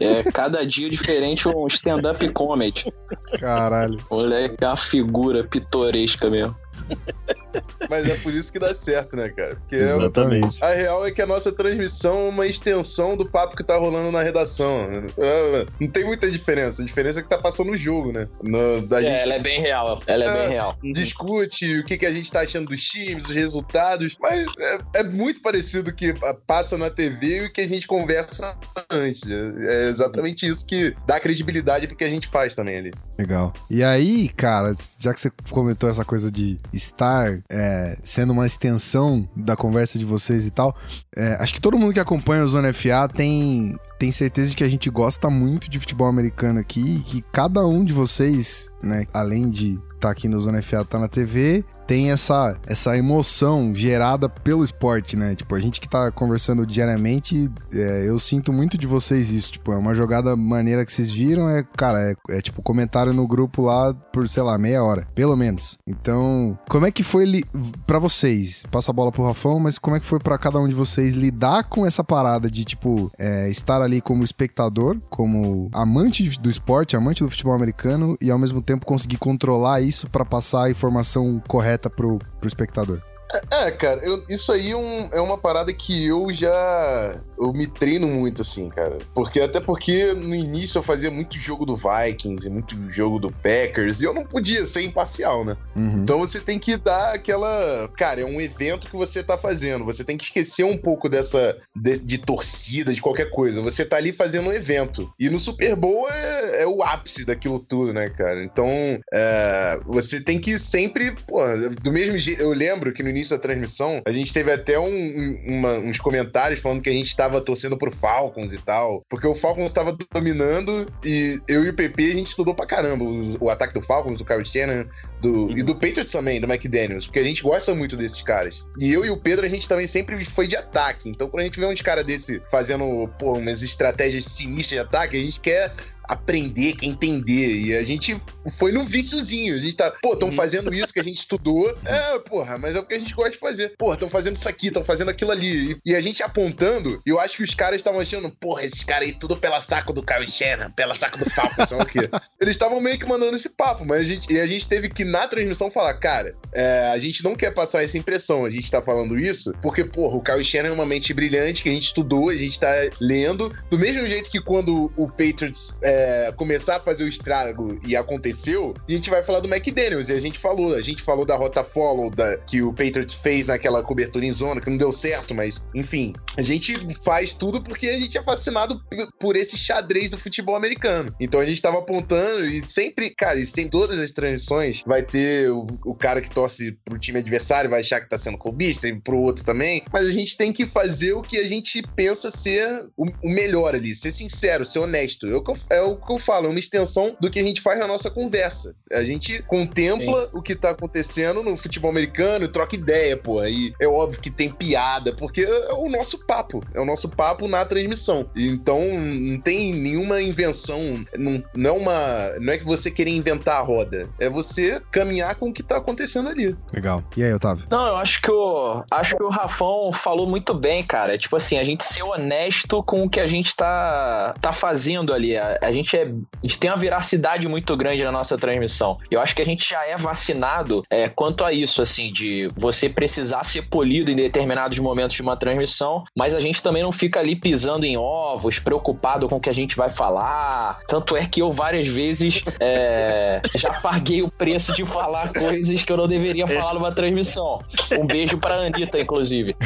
[0.00, 2.92] é cada dia diferente um stand-up comedy.
[3.38, 3.98] Caralho.
[4.10, 6.56] Moleque, uma figura pitoresca mesmo.
[7.88, 9.56] Mas é por isso que dá certo, né, cara?
[9.56, 10.62] Porque é Exatamente.
[10.62, 13.76] É, a real é que a nossa transmissão é uma extensão do papo que tá
[13.76, 14.88] rolando na redação.
[15.18, 16.82] É, não tem muita diferença.
[16.82, 18.28] A diferença é que tá passando o jogo, né?
[18.42, 19.20] No, da é, gente...
[19.20, 20.00] ela é bem real.
[20.06, 20.76] Ela é, é bem real.
[20.82, 24.16] Discute o que, que a gente tá achando dos times, os resultados.
[24.20, 26.14] Mas é, é muito parecido o que
[26.46, 28.56] passa na TV e o que a gente conversa
[28.90, 29.22] antes.
[29.28, 32.92] É exatamente isso que dá credibilidade pro que a gente faz também ali.
[33.18, 33.52] Legal.
[33.70, 39.28] E aí, cara, já que você comentou essa coisa de estar é, sendo uma extensão
[39.34, 40.76] da conversa de vocês e tal,
[41.16, 44.64] é, acho que todo mundo que acompanha o Zona FA tem, tem certeza de que
[44.64, 49.06] a gente gosta muito de futebol americano aqui e que cada um de vocês, né,
[49.12, 53.72] além de estar tá aqui no Zona FA, tá na TV, tem essa, essa emoção
[53.74, 55.34] gerada pelo esporte, né?
[55.34, 59.52] Tipo, a gente que tá conversando diariamente, é, eu sinto muito de vocês isso.
[59.52, 63.26] Tipo, é uma jogada maneira que vocês viram, é, cara, é, é tipo comentário no
[63.26, 65.78] grupo lá por, sei lá, meia hora, pelo menos.
[65.86, 67.42] Então, como é que foi li
[67.86, 68.64] para vocês?
[68.70, 71.14] Passa a bola pro Rafão, mas como é que foi para cada um de vocês
[71.14, 76.96] lidar com essa parada de, tipo, é, estar ali como espectador, como amante do esporte,
[76.96, 81.42] amante do futebol americano e ao mesmo tempo conseguir controlar isso para passar a informação
[81.48, 83.02] correta direta pro, pro espectador.
[83.50, 87.20] É, cara, eu, isso aí é, um, é, uma parada que eu já.
[87.38, 88.98] Eu me treino muito, assim, cara.
[89.14, 93.30] Porque até porque no início eu fazia muito jogo do Vikings e muito jogo do
[93.30, 95.56] Packers e eu não podia ser imparcial, né?
[95.76, 96.02] Uhum.
[96.02, 97.88] Então você tem que dar aquela.
[97.96, 99.84] Cara, é um evento que você tá fazendo.
[99.84, 101.56] Você tem que esquecer um pouco dessa.
[101.76, 103.60] de, de torcida, de qualquer coisa.
[103.60, 105.12] Você tá ali fazendo um evento.
[105.18, 108.42] E no Super Bowl é, é o ápice daquilo tudo, né, cara?
[108.42, 108.68] Então
[109.12, 111.12] é, você tem que sempre.
[111.26, 111.42] Pô,
[111.82, 112.40] do mesmo jeito.
[112.40, 116.60] Eu lembro que no início da transmissão, a gente teve até um, uma, uns comentários
[116.60, 119.02] falando que a gente estava torcendo pro Falcons e tal.
[119.08, 123.04] Porque o Falcons estava dominando e eu e o PP a gente estudou pra caramba
[123.04, 124.84] o, o ataque do Falcons, do Kyle Shannon,
[125.20, 125.58] do, uhum.
[125.58, 128.64] e do Patriots também, do McDaniels, porque a gente gosta muito desses caras.
[128.78, 131.08] E eu e o Pedro, a gente também sempre foi de ataque.
[131.08, 135.16] Então, quando a gente vê uns caras desse fazendo pô, umas estratégias sinistras de ataque,
[135.16, 135.72] a gente quer
[136.08, 137.60] aprender, quer entender.
[137.60, 138.16] E a gente
[138.56, 139.54] foi no viciozinho.
[139.54, 141.58] A gente tá, pô, estão fazendo isso que a gente estudou.
[141.88, 143.74] É, porra, mas é o que a gente gosta de fazer.
[143.78, 145.72] Porra, estão fazendo isso aqui, estão fazendo aquilo ali.
[145.72, 149.08] E, e a gente apontando, eu acho que os caras estavam achando, porra, esses caras
[149.08, 152.00] aí tudo pela saco do Kyle Shannon, pela saco do Falcon, sei lá o quê.
[152.40, 155.04] Eles estavam meio que mandando esse papo, mas a gente, e a gente teve que,
[155.04, 158.82] na transmissão, falar, cara, é, a gente não quer passar essa impressão, a gente tá
[158.82, 162.28] falando isso, porque, porra, o Kyle Shannon é uma mente brilhante que a gente estudou,
[162.28, 165.97] a gente tá lendo, do mesmo jeito que quando o Patriots é,
[166.36, 170.20] começar a fazer o estrago e aconteceu, a gente vai falar do McDaniels, e a
[170.20, 174.24] gente falou, a gente falou da rota follow da, que o Patriots fez naquela cobertura
[174.24, 178.16] em zona, que não deu certo, mas, enfim, a gente faz tudo porque a gente
[178.16, 178.80] é fascinado
[179.18, 181.14] por esse xadrez do futebol americano.
[181.20, 185.50] Então a gente tava apontando e sempre, cara, e sem todas as transições, vai ter
[185.50, 189.00] o, o cara que torce pro time adversário, vai achar que tá sendo clubista, e
[189.00, 192.86] pro outro também, mas a gente tem que fazer o que a gente pensa ser
[192.96, 195.26] o, o melhor ali, ser sincero, ser honesto.
[195.26, 197.60] É que eu, é o que eu falo, é uma extensão do que a gente
[197.60, 198.74] faz na nossa conversa.
[198.92, 203.40] A gente contempla o que tá acontecendo no futebol americano, troca ideia, pô.
[203.40, 207.48] Aí é óbvio que tem piada, porque é o nosso papo, é o nosso papo
[207.48, 208.28] na transmissão.
[208.36, 213.56] Então não tem nenhuma invenção, não, não, é uma, não é que você querer inventar
[213.56, 216.56] a roda, é você caminhar com o que tá acontecendo ali.
[216.72, 217.02] Legal.
[217.16, 217.66] E aí, Otávio?
[217.70, 221.18] Não, eu acho que o acho que o Rafão falou muito bem, cara.
[221.18, 225.36] Tipo assim, a gente ser honesto com o que a gente tá, tá fazendo ali.
[225.36, 228.98] A, a gente é, a gente tem uma veracidade muito grande na nossa transmissão.
[229.10, 232.88] Eu acho que a gente já é vacinado é, quanto a isso, assim, de você
[232.88, 237.20] precisar ser polido em determinados momentos de uma transmissão, mas a gente também não fica
[237.20, 240.80] ali pisando em ovos, preocupado com o que a gente vai falar.
[240.86, 245.92] Tanto é que eu várias vezes é, já paguei o preço de falar coisas que
[245.92, 247.60] eu não deveria falar numa transmissão.
[247.98, 249.56] Um beijo pra Anitta, inclusive.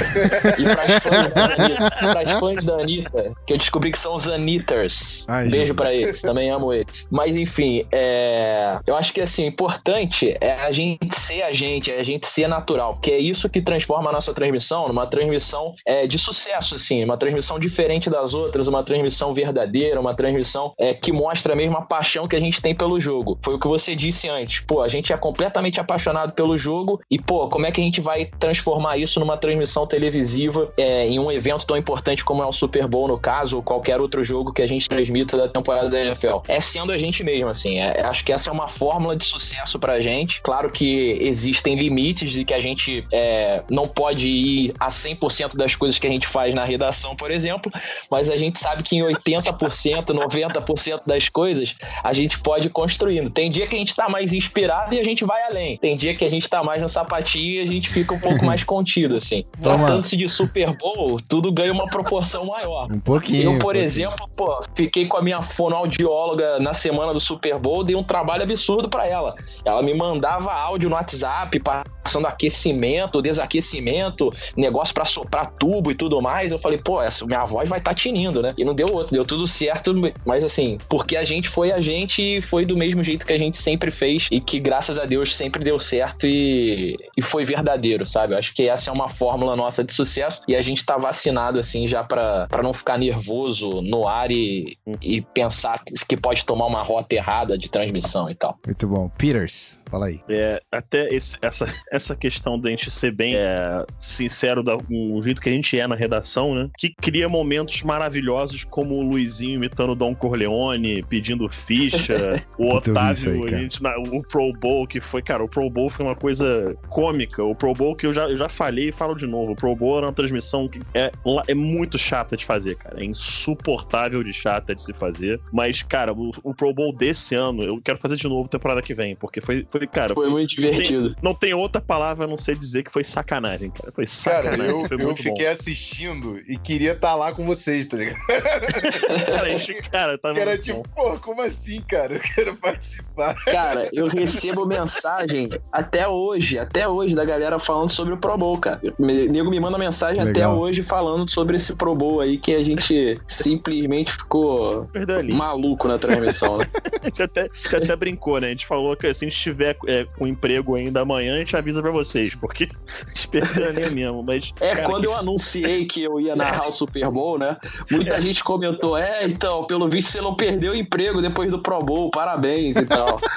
[0.58, 4.26] E pras fãs, da Anitta, pras fãs da Anitta, que eu descobri que são os
[4.28, 5.24] Anitters.
[5.28, 5.76] Ai, beijo Jesus.
[5.76, 7.06] pra eles, também amo eles.
[7.10, 11.90] Mas enfim, é, eu acho que assim, o importante é a gente ser a gente,
[11.90, 15.74] é a gente ser natural, porque é isso que transforma a nossa transmissão numa transmissão
[15.86, 20.94] é, de sucesso, assim, uma transmissão diferente das outras, uma transmissão verdadeira, uma transmissão é,
[20.94, 23.38] que mostra mesmo a paixão que a gente tem pelo jogo.
[23.42, 24.60] Foi o que você disse antes.
[24.60, 28.00] Pô, a gente é completamente apaixonado pelo jogo e, pô, como é que a gente
[28.00, 32.52] vai transformar isso numa transmissão televisiva é, em um evento tão importante como é o
[32.52, 36.00] Super Bowl, no caso, ou qualquer outro jogo que a gente transmita da temporada da
[36.00, 36.38] NFL?
[36.48, 37.78] É sendo a gente mesmo, assim.
[37.78, 40.40] É, acho que essa é uma fórmula de sucesso pra gente.
[40.42, 45.76] Claro que existem limites de que a gente é, não pode ir a 100% das
[45.76, 47.70] coisas que a gente faz na redação, por exemplo,
[48.10, 53.30] mas a gente sabe que em 80%, 90% das coisas a gente pode ir construindo.
[53.30, 55.76] Tem dia que a gente tá mais inspirado e a gente vai além.
[55.78, 58.44] Tem dia que a gente tá mais no sapatinho e a gente fica um pouco
[58.44, 59.44] mais contido, assim.
[59.60, 62.90] Tratando-se de Super Bowl, tudo ganha uma proporção maior.
[62.90, 63.42] Um pouquinho.
[63.42, 63.84] Eu, um por pouquinho.
[63.84, 65.42] exemplo, pô, fiquei com a minha
[65.72, 69.34] fonoaudióloga na semana do Super Bowl, dei um trabalho absurdo pra ela.
[69.64, 76.20] Ela me mandava áudio no WhatsApp, passando aquecimento, desaquecimento, negócio pra soprar tubo e tudo
[76.20, 76.52] mais.
[76.52, 78.54] Eu falei, pô, essa minha voz vai tá tinindo, né?
[78.58, 79.94] E não deu outro, deu tudo certo,
[80.26, 83.38] mas assim, porque a gente foi a gente e foi do mesmo jeito que a
[83.38, 88.04] gente sempre fez e que graças a Deus sempre deu certo e, e foi verdadeiro,
[88.04, 88.34] sabe?
[88.34, 91.58] Eu acho que essa é uma fórmula nossa de sucesso e a gente tá vacinado
[91.58, 96.66] assim já pra não ficar nervoso no ar e, e pensar que- que pode tomar
[96.66, 98.58] uma rota errada de transmissão e tal.
[98.66, 99.08] Muito bom.
[99.16, 100.20] Peters, fala aí.
[100.28, 105.22] É, até esse- essa, essa questão da gente ser bem é, sincero da- com o
[105.22, 106.68] jeito que a gente é na redação, né?
[106.78, 113.44] Que cria momentos maravilhosos como o Luizinho imitando o Dom Corleone, pedindo ficha, o Otávio,
[113.44, 116.76] aí, gente, na- o Pro Bowl, que foi, cara, o Pro Bowl foi uma coisa
[116.88, 117.42] cômica.
[117.44, 119.52] O Pro Bowl que eu já, eu já falei e falo de novo.
[119.52, 121.12] O Pro Bowl era uma transmissão que é,
[121.46, 123.00] é muito chata de fazer, cara.
[123.00, 125.40] É insuportável de chata de se fazer.
[125.52, 128.94] Mas, cara, o, o Pro Bowl desse ano, eu quero fazer de novo temporada que
[128.94, 131.14] vem, porque foi, foi cara, Foi muito divertido.
[131.22, 133.92] não tem outra palavra a não ser dizer que foi sacanagem, cara.
[133.92, 134.66] Foi Cara, sacanagem.
[134.66, 138.18] eu, foi eu muito fiquei assistindo e queria estar lá com vocês, tá ligado?
[138.26, 139.24] bom.
[139.26, 140.84] Cara, gente, cara, Que era tipo, bom.
[140.94, 142.14] pô, como assim, cara?
[142.14, 143.34] Eu quero participar.
[143.44, 148.56] Cara, eu recebo mensagem até hoje, até hoje, da galera falando sobre o Pro Bowl,
[148.58, 148.80] cara.
[148.98, 150.58] O nego me manda mensagem até Legal.
[150.58, 155.32] hoje falando sobre esse Pro Bowl aí que a gente simplesmente ficou Perdeu ali.
[155.42, 156.66] Maluco na transmissão, né?
[157.02, 158.46] A gente até, a gente até brincou, né?
[158.46, 161.56] A gente falou que se a gente tiver é, com emprego ainda amanhã, a gente
[161.56, 162.68] avisa pra vocês, porque
[163.04, 164.22] a gente perdeu ali mesmo.
[164.22, 167.56] Mas, É, cara, quando que- eu anunciei que eu ia narrar o Super Bowl, né?
[167.90, 171.82] Muita gente comentou: é, então, pelo visto você não perdeu o emprego depois do Pro
[171.82, 173.18] Bowl, parabéns e tal.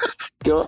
[0.45, 0.63] Que eu,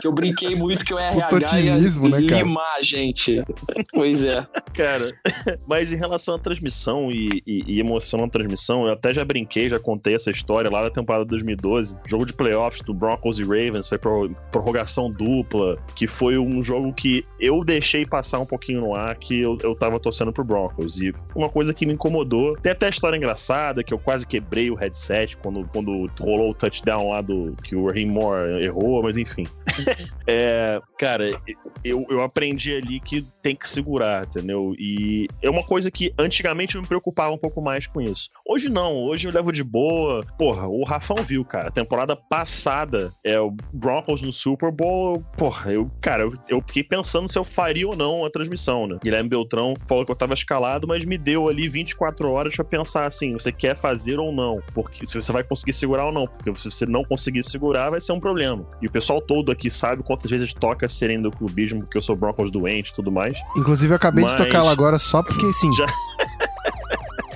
[0.00, 2.42] que eu brinquei muito que o RH otimismo, ia né, cara?
[2.42, 3.44] limar a gente.
[3.92, 4.46] Pois é.
[4.72, 5.12] Cara,
[5.68, 9.68] mas em relação à transmissão e, e- e emoção na transmissão, eu até já brinquei,
[9.68, 11.96] já contei essa história lá na temporada 2012.
[12.06, 16.92] Jogo de playoffs do Broncos e Ravens, foi pro- prorrogação dupla, que foi um jogo
[16.92, 21.00] que eu deixei passar um pouquinho no ar, que eu, eu tava torcendo pro Broncos.
[21.00, 24.70] E uma coisa que me incomodou, tem até a história engraçada, que eu quase quebrei
[24.70, 29.16] o headset quando, quando rolou o touchdown lá do que o Raheem Moore errou, mas
[29.16, 29.46] enfim.
[30.30, 31.40] É, cara,
[31.82, 34.74] eu, eu aprendi ali que tem que segurar, entendeu?
[34.78, 38.28] E é uma coisa que antigamente eu me preocupava um pouco mais com isso.
[38.46, 40.22] Hoje não, hoje eu levo de boa.
[40.38, 41.68] Porra, o Rafão viu, cara.
[41.68, 46.82] A temporada passada, é o Broncos no Super Bowl, porra, eu, cara, eu, eu fiquei
[46.82, 48.98] pensando se eu faria ou não a transmissão, né?
[49.02, 53.06] Guilherme Beltrão falou que eu tava escalado, mas me deu ali 24 horas pra pensar
[53.06, 54.60] assim, você quer fazer ou não?
[54.74, 58.00] Porque se você vai conseguir segurar ou não, porque se você não conseguir segurar, vai
[58.00, 58.64] ser um problema.
[58.80, 62.16] E o pessoal todo aqui sabe quantas vezes toca serem do clubismo, porque eu sou
[62.16, 63.34] Broncos doente e tudo mais.
[63.56, 65.72] Inclusive, eu acabei de Mas- tocar ela agora só porque sim.
[65.78, 65.86] Já-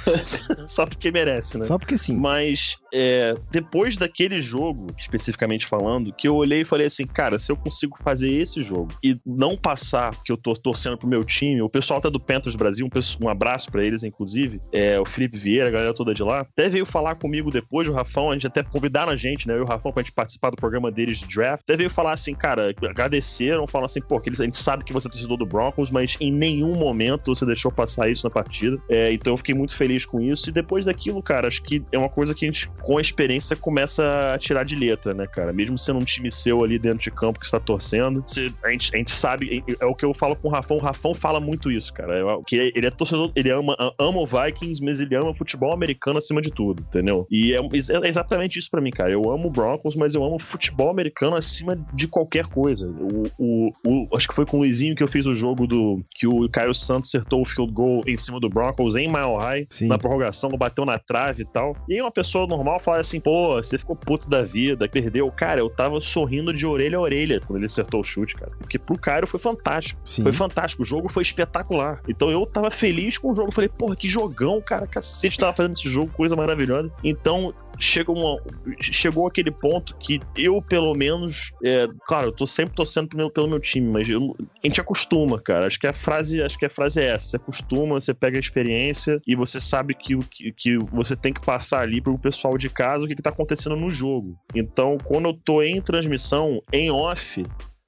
[0.68, 1.64] Só porque merece, né?
[1.64, 2.16] Só porque sim.
[2.16, 7.50] Mas é, depois daquele jogo, especificamente falando, que eu olhei e falei assim, cara, se
[7.50, 11.62] eu consigo fazer esse jogo e não passar, que eu tô torcendo pro meu time,
[11.62, 15.36] o pessoal até do Panthers Brasil, um, um abraço pra eles, inclusive, é, o Felipe
[15.38, 18.46] Vieira, a galera toda de lá, até veio falar comigo depois, o Rafão, a gente
[18.46, 21.18] até convidaram a gente, né, eu e o Rafão, pra gente participar do programa deles
[21.18, 24.56] de draft, até veio falar assim, cara, agradeceram, falam assim, pô, que eles- a gente
[24.56, 28.26] sabe que você é torcedor do Broncos, mas em nenhum momento você deixou passar isso
[28.26, 31.62] na partida, É, então eu fiquei muito feliz com isso, e depois daquilo, cara, acho
[31.62, 35.14] que é uma coisa que a gente, com a experiência, começa a tirar de letra,
[35.14, 35.52] né, cara?
[35.52, 38.94] Mesmo sendo um time seu ali dentro de campo que está torcendo, você- a, gente,
[38.94, 41.70] a gente sabe, é, o que eu falo com o Rafão, o Rafão fala muito
[41.70, 42.14] isso, cara,
[42.46, 46.40] que ele é torcedor, ele ama, ama o Vikings, mas ele ama futebol americano acima
[46.40, 47.26] de tudo, entendeu?
[47.30, 50.38] E é, é exatamente isso pra mim, cara, eu amo o Broncos, mas eu amo
[50.38, 52.88] futebol americano acima de qualquer coisa.
[52.88, 56.02] O, o, o- acho que foi com o Luizinho que eu fiz o jogo do
[56.14, 59.66] que o Caio Santos acertou o field goal em cima do Broncos em Mile High,
[59.70, 59.81] Sim.
[59.88, 61.76] Na prorrogação, bateu na trave e tal.
[61.88, 65.30] E aí uma pessoa normal fala assim, pô, você ficou puto da vida, perdeu.
[65.30, 68.52] Cara, eu tava sorrindo de orelha a orelha quando ele acertou o chute, cara.
[68.58, 70.00] Porque pro Caio foi fantástico.
[70.04, 70.22] Sim.
[70.22, 72.00] Foi fantástico, o jogo foi espetacular.
[72.08, 73.52] Então eu tava feliz com o jogo.
[73.52, 74.86] Falei, porra, que jogão, cara.
[74.86, 76.90] Cacete, tava fazendo esse jogo, coisa maravilhosa.
[77.02, 78.38] Então chegou, uma,
[78.80, 83.30] chegou aquele ponto que eu, pelo menos, é, claro, eu tô sempre torcendo pelo meu,
[83.30, 85.66] pelo meu time, mas eu- a gente acostuma, cara.
[85.66, 87.26] Acho que a frase, acho que a frase é essa.
[87.30, 91.32] Você acostuma, você pega a experiência e você sabe que, o que, que você tem
[91.32, 94.36] que passar ali pro pessoal de casa o que, que tá acontecendo no jogo.
[94.54, 97.44] Então, quando eu tô em transmissão, em off,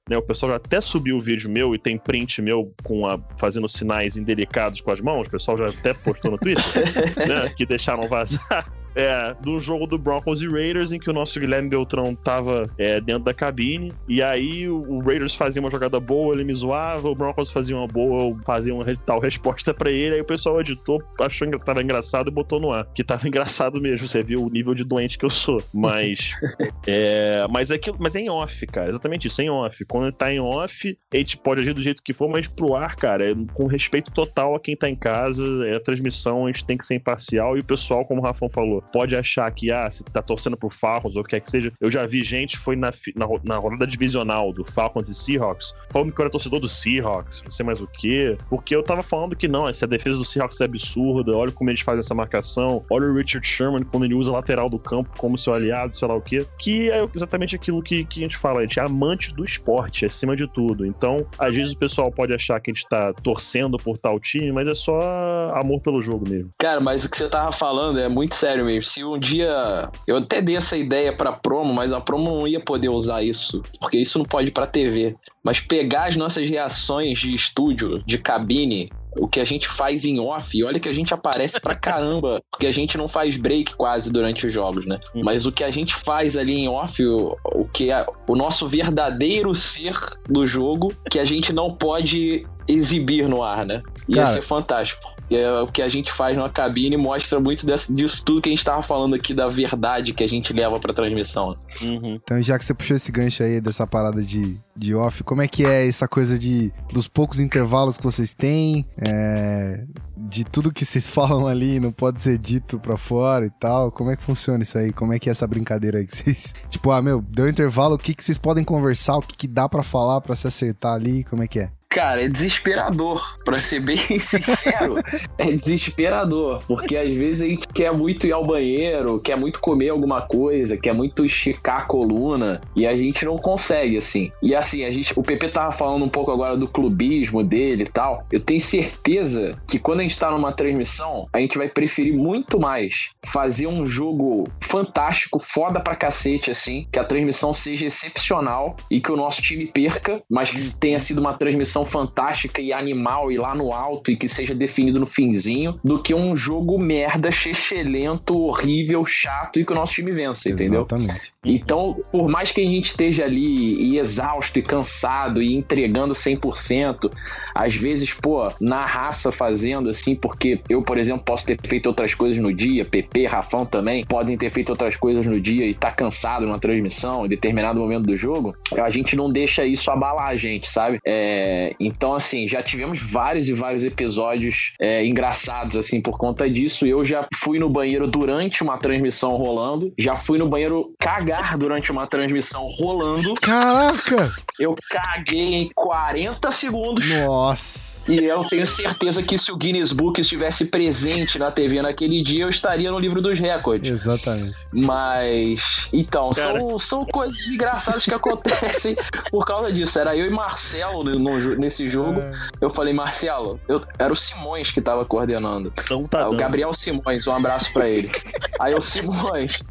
[0.09, 3.19] né, o pessoal já até subiu o vídeo meu e tem print meu com a,
[3.39, 5.27] fazendo sinais indelicados com as mãos.
[5.27, 6.63] O pessoal já até postou no Twitter,
[7.27, 8.71] né, que deixaram vazar.
[8.95, 13.01] É, do jogo do Broncos e Raiders, em que o nosso Guilherme Beltrão tava é,
[13.01, 17.09] dentro da cabine, e aí o, o Raiders fazia uma jogada boa, ele me zoava,
[17.09, 20.59] o Broncos fazia uma boa, eu fazia uma tal resposta pra ele, aí o pessoal
[20.61, 22.87] editou, achou que tava engraçado e botou no ar.
[22.93, 25.61] Que tava engraçado mesmo, você viu o nível de doente que eu sou.
[25.73, 26.31] Mas.
[26.87, 29.83] é, mas, é aquilo, mas é em off, cara, exatamente isso, é em off.
[29.85, 32.95] Quando tá em off, a gente pode agir do jeito que for, mas pro ar,
[32.95, 36.65] cara, é com respeito total a quem tá em casa, é a transmissão, a gente
[36.65, 39.89] tem que ser imparcial, e o pessoal, como o Rafão falou, pode achar que, ah,
[39.89, 41.71] você tá torcendo pro Falcons ou o que quer que seja.
[41.79, 46.13] Eu já vi gente, foi na, na, na rodada divisional do Falcons e Seahawks, falando
[46.13, 49.35] que eu era torcedor do Seahawks, não sei mais o quê, porque eu tava falando
[49.35, 53.07] que não, essa defesa do Seahawks é absurda, olha como eles fazem essa marcação, olha
[53.07, 56.15] o Richard Sherman quando ele usa a lateral do campo como seu aliado, sei lá
[56.15, 59.33] o quê, que é exatamente aquilo que, que a gente fala, a gente é amante
[59.33, 60.85] do esporte, acima de tudo.
[60.85, 64.51] Então, às vezes o pessoal pode achar que a gente tá torcendo por tal time,
[64.51, 66.49] mas é só amor pelo jogo mesmo.
[66.57, 68.74] Cara, mas o que você tava falando é muito sério mesmo.
[68.81, 69.89] Se um dia.
[70.07, 73.61] Eu até dei essa ideia pra promo, mas a promo não ia poder usar isso.
[73.79, 75.15] Porque isso não pode ir pra TV.
[75.43, 80.19] Mas pegar as nossas reações de estúdio, de cabine, o que a gente faz em
[80.19, 83.75] off, e olha que a gente aparece pra caramba, porque a gente não faz break
[83.75, 84.99] quase durante os jogos, né?
[85.13, 88.67] Mas o que a gente faz ali em off, o, o que é o nosso
[88.67, 89.97] verdadeiro ser
[90.27, 93.81] do jogo, que a gente não pode exibir no ar, né?
[94.09, 94.27] Ia Cara.
[94.27, 95.14] ser fantástico.
[95.29, 98.51] É o que a gente faz numa cabine mostra muito desse- disso tudo que a
[98.51, 101.57] gente tava falando aqui, da verdade que a gente leva pra transmissão.
[101.81, 102.19] Uhum.
[102.23, 105.47] Então, já que você puxou esse gancho aí dessa parada de, de off, como é
[105.47, 109.83] que é essa coisa de dos poucos intervalos que vocês têm, é,
[110.15, 113.91] de tudo que vocês falam ali não pode ser dito pra fora e tal?
[113.91, 114.93] Como é que funciona isso aí?
[114.93, 116.53] Como é que é essa brincadeira aí que vocês.
[116.69, 119.67] Tipo, ah, meu, deu intervalo, o que, que vocês podem conversar, o que, que dá
[119.67, 121.23] pra falar pra se acertar ali?
[121.23, 121.71] Como é que é?
[121.95, 123.39] Cara, é desesperador.
[123.45, 124.95] Pra ser bem sincero,
[125.37, 126.61] é desesperador.
[126.67, 130.75] Porque às vezes a gente quer muito ir ao banheiro, quer muito comer alguma coisa,
[130.75, 134.29] quer muito esticar a coluna e a gente não consegue, assim.
[134.43, 137.89] E assim, a gente, o PP tava falando um pouco agora do clubismo dele e
[137.89, 138.25] tal.
[138.29, 142.59] Eu tenho certeza que quando a gente tá numa transmissão, a gente vai preferir muito
[142.59, 148.99] mais fazer um jogo fantástico, foda pra cacete, assim, que a transmissão seja excepcional e
[148.99, 153.37] que o nosso time perca, mas que tenha sido uma transmissão fantástica e animal e
[153.37, 158.37] lá no alto e que seja definido no finzinho, do que um jogo merda, chechelento,
[158.37, 160.81] horrível, chato e que o nosso time vença, entendeu?
[160.81, 161.33] Exatamente.
[161.43, 167.11] Então, por mais que a gente esteja ali e exausto e cansado e entregando 100%,
[167.53, 172.13] às vezes, pô, na raça fazendo assim, porque eu, por exemplo, posso ter feito outras
[172.13, 175.91] coisas no dia, PP, Rafão também, podem ter feito outras coisas no dia e tá
[175.91, 180.35] cansado numa transmissão, em determinado momento do jogo, a gente não deixa isso abalar a
[180.35, 180.99] gente, sabe?
[181.05, 186.85] É, então, assim, já tivemos vários e vários episódios é, engraçados, assim, por conta disso.
[186.85, 191.91] Eu já fui no banheiro durante uma transmissão rolando, já fui no banheiro cagar durante
[191.91, 193.33] uma transmissão rolando.
[193.35, 194.33] Caraca!
[194.59, 197.07] Eu caguei em 40 segundos.
[197.09, 197.95] Nossa!
[198.07, 202.43] E eu tenho certeza que se o Guinness Book estivesse presente na TV naquele dia,
[202.43, 203.89] eu estaria no livro dos recordes.
[203.89, 204.59] Exatamente.
[204.71, 205.87] Mas.
[205.91, 206.59] Então, Cara.
[206.59, 208.95] são, são coisas engraçadas que acontecem
[209.31, 209.97] por causa disso.
[209.97, 212.21] Era eu e Marcelo no- nesse jogo.
[212.59, 215.73] Eu falei, Marcelo, eu, era o Simões que tava coordenando.
[215.89, 216.35] Não tá Ah, o.
[216.35, 218.09] Gabriel Simões, um abraço pra ele.
[218.59, 219.61] Aí o Simões,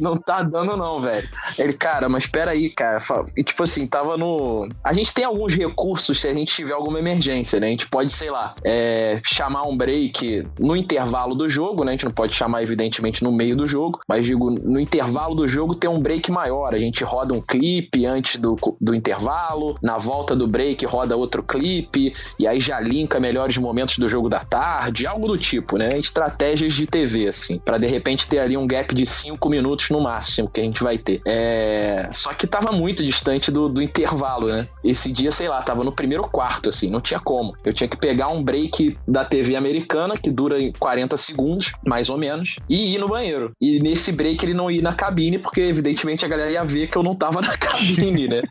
[0.00, 1.28] não tá dando não, velho.
[1.58, 3.02] Ele, cara, mas peraí, cara.
[3.36, 4.68] E tipo assim, tava no.
[4.82, 7.68] A gente tem alguns recursos se a gente tiver alguma emergência, né?
[7.68, 11.92] A gente pode, sei lá, é, chamar um break no intervalo do jogo, né?
[11.92, 15.46] A gente não pode chamar, evidentemente, no meio do jogo, mas digo, no intervalo do
[15.46, 16.74] jogo tem um break maior.
[16.74, 21.29] A gente roda um clipe antes do, do intervalo, na volta do break roda outro
[21.42, 25.98] clipe, e aí já linka melhores momentos do jogo da tarde, algo do tipo, né?
[25.98, 30.00] Estratégias de TV, assim, Pra de repente ter ali um gap de 5 minutos no
[30.00, 31.20] máximo que a gente vai ter.
[31.26, 32.08] É...
[32.12, 34.66] Só que tava muito distante do, do intervalo, né?
[34.82, 37.54] Esse dia, sei lá, tava no primeiro quarto, assim, não tinha como.
[37.64, 42.08] Eu tinha que pegar um break da TV americana, que dura em 40 segundos, mais
[42.08, 43.52] ou menos, e ir no banheiro.
[43.60, 46.96] E nesse break ele não ia na cabine, porque evidentemente a galera ia ver que
[46.96, 48.42] eu não tava na cabine, né?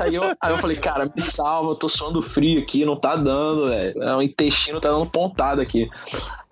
[0.00, 3.16] Aí eu, aí eu falei, cara, me salva, eu tô suando frio aqui, não tá
[3.16, 4.02] dando, velho.
[4.02, 5.88] É, O intestino tá dando pontada aqui.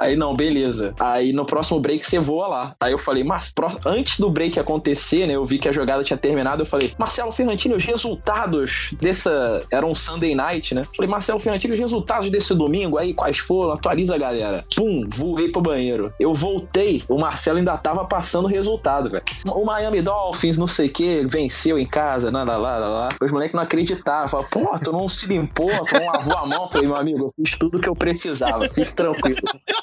[0.02, 0.92] Aí, não, beleza.
[0.98, 2.74] Aí no próximo break você voa lá.
[2.80, 3.52] Aí eu falei, mas
[3.86, 5.36] antes do break acontecer, né?
[5.36, 6.62] Eu vi que a jogada tinha terminado.
[6.62, 9.62] Eu falei, Marcelo Ferrantini, os resultados dessa.
[9.70, 10.82] Era um Sunday night, né?
[10.96, 13.74] Falei, Marcelo Ferrantini, os resultados desse domingo aí, quais foram?
[13.74, 14.64] Atualiza a galera.
[14.74, 16.12] Pum, voei pro banheiro.
[16.18, 19.22] Eu voltei, o Marcelo ainda tava passando o resultado, velho.
[19.46, 23.08] O Miami Dolphins, não sei o que, venceu em casa, nada lá, lá, lá.
[23.20, 24.28] Os moleques não acreditavam.
[24.28, 26.68] Falaram, pô, tu não se limpou, tu não lavou a mão.
[26.70, 28.68] Falei, meu amigo, eu fiz tudo que eu precisava.
[28.68, 29.38] Fique tranquilo.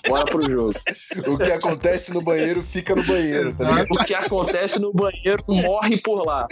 [0.10, 0.74] Bora pro jogo.
[1.28, 3.88] O que acontece no banheiro fica no banheiro, tá ligado?
[3.92, 6.48] O que acontece no banheiro morre por lá.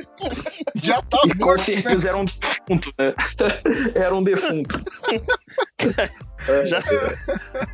[0.75, 1.63] Já tá E com morto, né?
[1.73, 3.13] certeza era um defunto, né?
[3.95, 4.81] Era um defunto.
[6.67, 6.83] Já-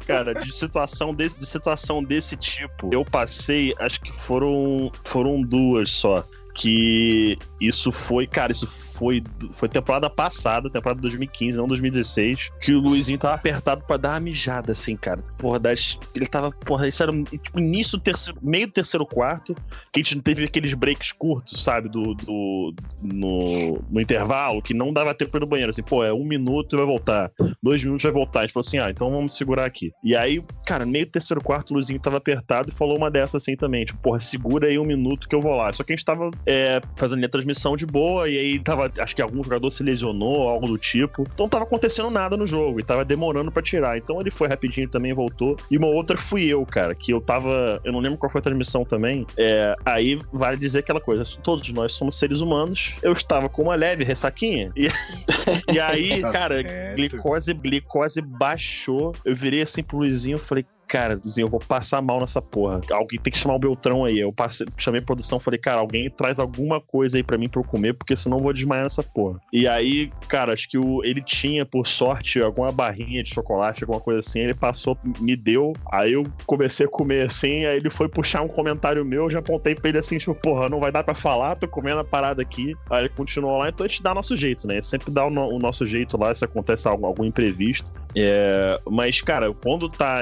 [0.08, 5.92] Cara, de situação, desse, de situação desse tipo, eu passei, acho que foram, foram duas
[5.92, 6.24] só.
[6.54, 9.24] Que isso foi, cara, isso foi,
[9.56, 14.20] foi temporada passada, temporada 2015, não 2016, que o Luizinho tava apertado pra dar uma
[14.20, 15.24] mijada, assim, cara.
[15.38, 19.56] Porra, das, ele tava, porra, isso era tipo início do terceiro, meio do terceiro quarto,
[19.92, 24.94] que a gente teve aqueles breaks curtos, sabe, do, do no, no intervalo, que não
[24.94, 27.32] dava tempo pra ir no banheiro, assim, pô, é um minuto e vai voltar
[27.64, 28.42] dois minutos vai voltar.
[28.42, 29.94] A gente falou assim: ah, então vamos segurar aqui.
[30.04, 33.38] E aí, cara, meio do terceiro quarto, o Luizinho tava apertado e falou uma dessa
[33.38, 35.72] assim também: tipo, porra, segura aí um minuto que eu vou lá.
[35.72, 39.15] Só que a gente tava é, fazendo a transmissão de boa e aí tava, acho
[39.15, 41.26] que algum jogador se lesionou, algo do tipo.
[41.34, 43.98] Então tava acontecendo nada no jogo e tava demorando pra tirar.
[43.98, 45.57] Então ele foi rapidinho também voltou.
[45.72, 47.80] E uma outra fui eu, cara, que eu tava.
[47.84, 49.26] Eu não lembro qual foi a transmissão também.
[49.38, 52.95] É, aí vale dizer aquela coisa: todos nós somos seres humanos.
[53.02, 54.72] Eu estava com uma leve ressaquinha.
[54.76, 54.90] E,
[55.74, 56.95] e aí, Tá cara, certo.
[56.95, 59.14] glicose, glicose baixou.
[59.26, 62.80] Eu virei assim pro Luizinho e falei, cara, eu vou passar mal nessa porra.
[62.91, 64.20] Alguém tem que chamar o Beltrão aí.
[64.20, 67.60] Eu passei, chamei a produção falei, cara, alguém traz alguma coisa aí pra mim pra
[67.61, 69.40] eu comer, porque senão eu vou desmaiar nessa porra.
[69.52, 73.99] E aí, cara, acho que o, ele tinha, por sorte, alguma barrinha de chocolate, alguma
[73.99, 74.40] coisa assim.
[74.41, 75.74] Ele passou, me deu.
[75.91, 77.65] Aí eu comecei a comer assim.
[77.65, 79.24] Aí ele foi puxar um comentário meu.
[79.24, 82.02] Eu já apontei pra ele assim, tipo, porra, não vai dar pra falar, tô comendo
[82.02, 82.76] a parada aqui.
[82.91, 83.68] Aí ele continuou lá.
[83.70, 84.80] Então a gente dá nosso jeito, né?
[84.84, 87.91] Sempre dá o, no- o nosso jeito lá se acontece algo, algum imprevisto.
[88.15, 90.22] É, mas, cara, quando tá.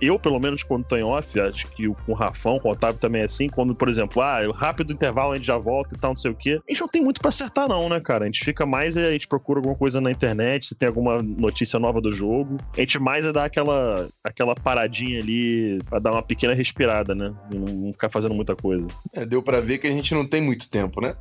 [0.00, 2.72] Eu, pelo menos, quando tô em off, acho que o- com o Rafão, com o
[2.72, 5.98] Otávio também é assim, quando, por exemplo, ah, rápido intervalo, a gente já volta e
[5.98, 6.60] tal, não sei o quê.
[6.68, 8.24] A gente não tem muito pra acertar, não, né, cara?
[8.24, 11.22] A gente fica mais, é, a gente procura alguma coisa na internet, se tem alguma
[11.22, 12.58] notícia nova do jogo.
[12.76, 17.32] A gente mais é dar aquela, aquela paradinha ali pra dar uma pequena respirada, né?
[17.50, 18.86] E não, não ficar fazendo muita coisa.
[19.14, 21.14] É, deu pra ver que a gente não tem muito tempo, né?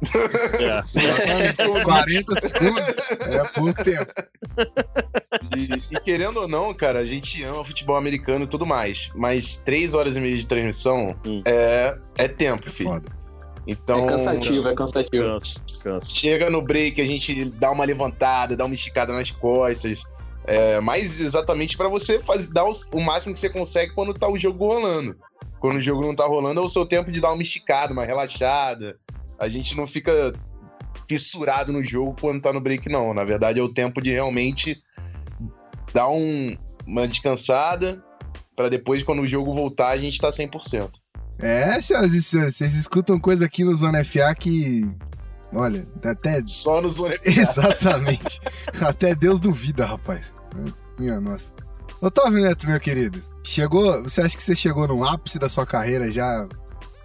[0.59, 0.77] É.
[0.97, 1.83] Exatamente.
[1.83, 3.11] 40 segundos.
[3.27, 4.13] É pouco tempo.
[5.55, 9.11] E, e querendo ou não, cara, a gente ama futebol americano e tudo mais.
[9.13, 11.41] Mas três horas e meia de transmissão Hum.
[11.45, 12.91] é, é tempo, filho.
[12.91, 13.11] Foda.
[13.67, 14.05] Então.
[14.05, 15.23] é cansativo, é cansativo.
[15.25, 16.15] Cansa, cansa.
[16.15, 20.01] Chega no break, a gente dá uma levantada, dá uma esticada nas costas.
[20.45, 24.29] É, mas exatamente pra você fazer, dar o, o máximo que você consegue quando tá
[24.29, 25.13] o jogo rolando.
[25.59, 28.05] Quando o jogo não tá rolando, é o seu tempo de dar uma esticada, uma
[28.05, 28.97] relaxada.
[29.37, 30.31] A gente não fica
[31.05, 33.13] fissurado no jogo quando tá no break, não.
[33.13, 34.81] Na verdade, é o tempo de realmente
[35.93, 36.55] dar um-
[36.85, 38.03] uma descansada
[38.55, 40.99] pra depois, quando o jogo voltar, a gente tá 100%.
[41.39, 44.89] É, senhoras e senhores, vocês escutam coisa aqui no Zona FA que.
[45.53, 46.41] Olha, até.
[46.45, 48.39] Só no Zona Exatamente.
[48.81, 50.33] até Deus duvida, rapaz.
[50.97, 51.53] Minha nossa.
[52.01, 54.03] Otávio Neto, meu querido, chegou.
[54.03, 56.47] Você acha que você chegou no ápice da sua carreira já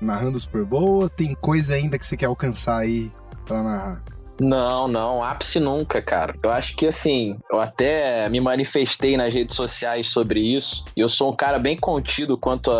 [0.00, 3.12] narrando o Super Bowl ou tem coisa ainda que você quer alcançar aí
[3.44, 4.04] pra narrar?
[4.40, 6.34] Não, não, ápice nunca, cara.
[6.42, 10.84] Eu acho que assim, eu até me manifestei nas redes sociais sobre isso.
[10.96, 12.70] E eu sou um cara bem contido quanto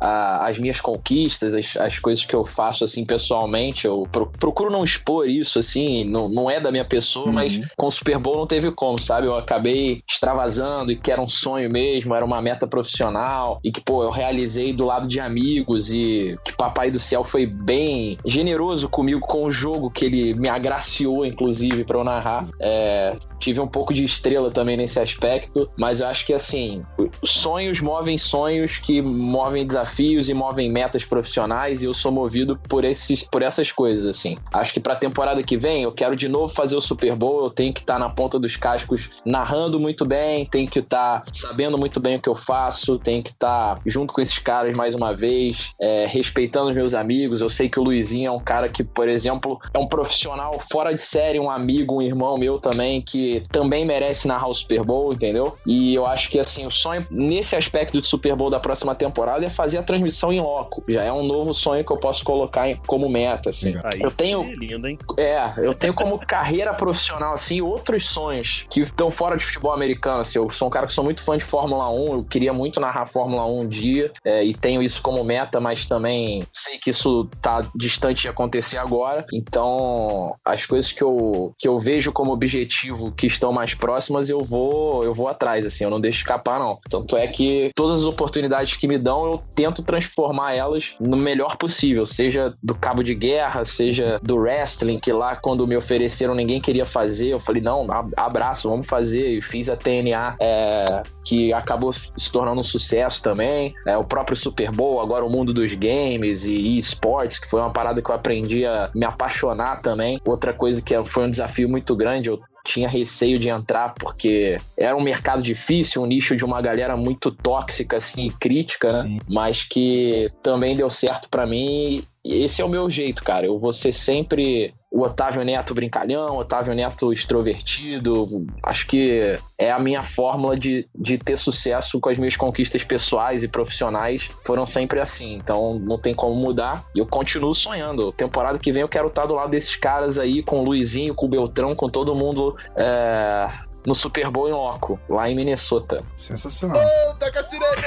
[0.00, 3.86] as minhas conquistas, as, as coisas que eu faço assim pessoalmente.
[3.86, 7.32] Eu pro- procuro não expor isso, assim, não, não é da minha pessoa, Uhum.
[7.32, 9.26] mas com o Super Bowl não teve como, sabe?
[9.26, 13.80] Eu acabei extravasando e que era um sonho mesmo, era uma meta profissional e que,
[13.80, 18.88] pô, eu realizei do lado de amigos e que Papai do Céu foi bem generoso
[18.88, 22.42] comigo com o jogo que ele me agraciou, inclusive, pra eu narrar.
[22.60, 26.84] É, tive um pouco de estrela também nesse aspecto, mas eu acho que assim,
[27.24, 32.84] sonhos movem sonhos que movem desafios e movem metas profissionais e eu sou movido por
[32.84, 34.36] esses por essas coisas assim.
[34.52, 37.50] Acho que pra temporada que vem eu quero de novo fazer o Super Bowl, eu
[37.50, 42.00] tenho que estar na ponta dos cascos narrando muito bem, tenho que estar sabendo muito
[42.00, 45.72] bem o que eu faço, tenho que estar junto com esses caras mais uma vez,
[45.80, 47.40] é, respeitando os meus amigos.
[47.40, 50.81] Eu sei que o Luizinho é um cara que, por exemplo, é um profissional fora
[50.92, 55.12] de série, um amigo, um irmão meu também, que também merece narrar o Super Bowl,
[55.12, 55.54] entendeu?
[55.66, 59.44] E eu acho que, assim, o sonho nesse aspecto do Super Bowl da próxima temporada
[59.44, 60.82] é fazer a transmissão em loco.
[60.88, 63.74] Já é um novo sonho que eu posso colocar em- como meta, assim.
[63.84, 64.98] Aí Eu tenho- lindo, hein?
[65.18, 70.20] É, eu tenho como carreira profissional, assim, outros sonhos que estão fora de futebol americano.
[70.20, 72.80] Assim, eu sou um cara que sou muito fã de Fórmula 1, eu queria muito
[72.80, 76.90] narrar Fórmula 1 um dia, é, e tenho isso como meta, mas também sei que
[76.90, 79.26] isso tá distante de acontecer agora.
[79.32, 84.40] Então, as coisas que eu, que eu vejo como objetivo que estão mais próximas, eu
[84.40, 86.78] vou, eu vou atrás, assim, eu não deixo escapar, não.
[86.88, 91.58] Tanto é que todas as oportunidades que me dão, eu tento transformar elas no melhor
[91.58, 96.58] possível, seja do cabo de guerra, seja do wrestling, que lá quando me ofereceram ninguém
[96.58, 101.52] queria fazer, eu falei, não, ab- abraço, vamos fazer, e fiz a TNA, é, que
[101.52, 105.74] acabou se tornando um sucesso também, é, o próprio Super Bowl, agora o mundo dos
[105.74, 110.54] games e esportes, que foi uma parada que eu aprendi a me apaixonar também, outra
[110.62, 115.02] coisa que foi um desafio muito grande, eu tinha receio de entrar porque era um
[115.02, 119.18] mercado difícil, um nicho de uma galera muito tóxica assim, e crítica, né?
[119.28, 122.04] Mas que também deu certo pra mim.
[122.24, 123.44] E esse é o meu jeito, cara.
[123.44, 128.46] Eu vou ser sempre o Otávio Neto brincalhão, Otávio Neto extrovertido.
[128.62, 133.42] Acho que é a minha fórmula de, de ter sucesso com as minhas conquistas pessoais
[133.42, 134.30] e profissionais.
[134.44, 135.34] Foram sempre assim.
[135.34, 136.84] Então não tem como mudar.
[136.94, 138.12] E eu continuo sonhando.
[138.12, 141.24] Temporada que vem eu quero estar do lado desses caras aí, com o Luizinho, com
[141.24, 142.54] o Beltrão, com todo mundo.
[142.76, 143.48] é,
[143.86, 146.04] No Super Bowl em loco, lá em Minnesota.
[146.16, 146.80] Sensacional.
[147.18, 147.82] Taca a sirene!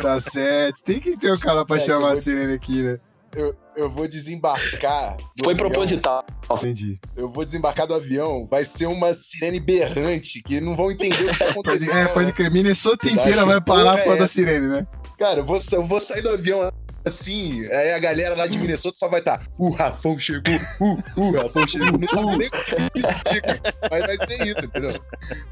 [0.00, 0.82] Tá certo.
[0.84, 2.98] Tem que ter um cara pra É, chamar eu a sirene aqui, né?
[3.36, 5.16] Eu, eu vou desembarcar.
[5.36, 5.68] do Foi avião.
[5.70, 6.24] proposital.
[6.50, 6.98] Entendi.
[7.16, 8.46] Eu vou desembarcar do avião.
[8.50, 11.98] Vai ser uma sirene berrante que não vão entender o que tá Pode, acontecendo.
[11.98, 12.50] é, pode crer.
[12.50, 14.34] Minnesota inteira vai parar por é causa da essa?
[14.34, 14.86] sirene, né?
[15.18, 16.70] Cara, eu vou, eu vou sair do avião
[17.04, 19.38] assim, aí a galera lá de Minnesota só vai estar.
[19.38, 21.98] Tá, o Rafão chegou, uh, o Rafão chegou.
[21.98, 23.60] Não sabe nem o que significa.
[23.90, 24.92] Mas vai ser isso, entendeu?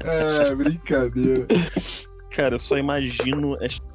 [0.03, 1.47] É, brincadeira.
[2.31, 3.85] Cara, eu só imagino esta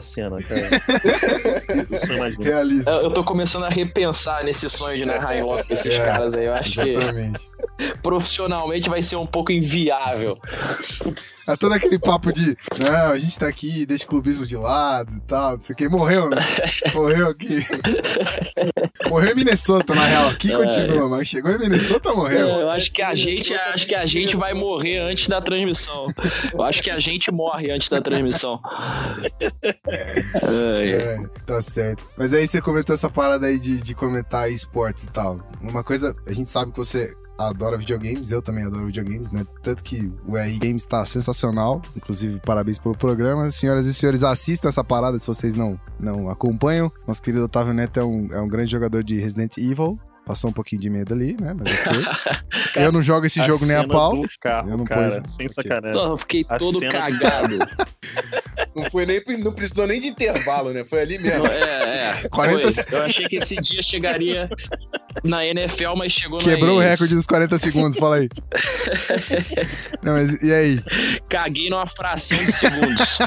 [0.00, 0.60] cena, cara.
[2.40, 2.90] Realiza.
[2.90, 6.04] Eu, eu tô começando a repensar nesse sonho de narrar em loco com esses É,
[6.04, 6.46] caras aí.
[6.46, 7.50] Eu acho que Exatamente.
[8.02, 10.38] profissionalmente vai ser um pouco inviável.
[11.48, 15.12] É todo aquele papo de, não, a gente tá aqui, deixa o clubismo de lado
[15.16, 15.88] e tal, não sei o que.
[15.88, 16.38] Morreu, né?
[16.92, 17.64] Morreu aqui.
[19.08, 20.28] morreu em Minnesota, na real.
[20.30, 22.48] Aqui continua, mas chegou em Minnesota, morreu.
[22.48, 26.08] É, eu acho que a gente, acho que a gente vai morrer antes da transmissão.
[26.52, 28.60] Eu acho que a gente morre antes da transmissão.
[30.42, 32.08] É, tá certo.
[32.16, 35.40] Mas aí você comentou essa parada aí de, de comentar esportes e tal.
[35.60, 39.46] Uma coisa, a gente sabe que você adora videogames, eu também adoro videogames, né?
[39.62, 41.82] Tanto que o EA Games tá sensacional.
[41.94, 43.50] Inclusive, parabéns pelo programa.
[43.50, 46.90] Senhoras e senhores, assistam essa parada se vocês não, não acompanham.
[47.06, 49.98] Nosso querido Otávio Neto é um, é um grande jogador de Resident Evil.
[50.24, 51.54] Passou um pouquinho de medo ali, né?
[51.54, 52.82] Mas ok.
[52.82, 54.22] eu não jogo esse jogo nem a pau.
[54.40, 56.00] Carro, eu não cara, sem sacanagem.
[56.02, 57.58] Eu fiquei A todo cena- cagado.
[58.76, 60.84] Não foi nem, não precisou nem de intervalo, né?
[60.84, 61.46] Foi ali mesmo.
[61.46, 62.28] É, é.
[62.28, 62.98] 40 Foi.
[62.98, 64.50] Eu achei que esse dia chegaria
[65.24, 66.90] na NFL, mas chegou Quebrou o na EA.
[66.90, 68.28] recorde dos 40 segundos, fala aí.
[70.04, 70.80] não, mas e aí?
[71.26, 73.18] Caguei numa fração de segundos.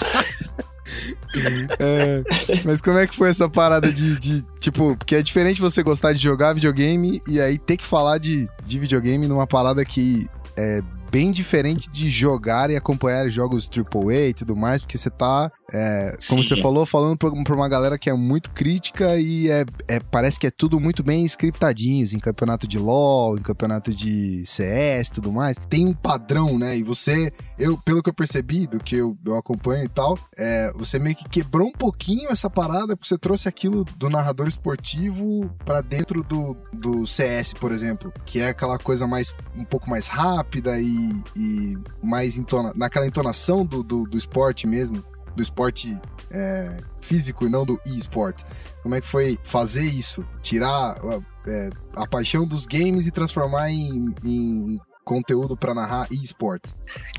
[1.80, 2.24] É,
[2.64, 6.14] mas como é que foi essa parada de, de, tipo, porque é diferente você gostar
[6.14, 10.28] de jogar videogame e aí ter que falar de, de videogame numa parada que
[10.58, 10.82] é
[11.12, 16.16] bem diferente de jogar e acompanhar jogos AAA e tudo mais, porque você tá, é,
[16.28, 16.50] como Sim.
[16.50, 20.48] você falou, falando pra, uma galera que é muito crítica e é, é- parece que
[20.48, 25.32] é tudo muito bem scriptadinhos em campeonato de LoL, em campeonato de CS e tudo
[25.32, 25.58] mais.
[25.70, 26.78] Tem um padrão, né?
[26.78, 30.72] E você, eu, pelo que eu percebi, do que eu, eu acompanho e tal, é,
[30.74, 35.54] você meio que quebrou um pouquinho essa parada, porque você trouxe aquilo do narrador esportivo
[35.66, 40.08] pra dentro do, do CS, por exemplo, que é aquela coisa mais um pouco mais
[40.08, 45.04] rápida e, e mais entona, naquela entonação do, do, do esporte mesmo,
[45.36, 46.00] do esporte
[46.32, 48.44] é, físico e não do e-sport.
[48.82, 50.26] Como é que foi fazer isso?
[50.42, 50.98] Tirar
[51.46, 54.80] é, a paixão dos games e transformar em, em
[55.10, 56.62] conteúdo pra narrar e-sport?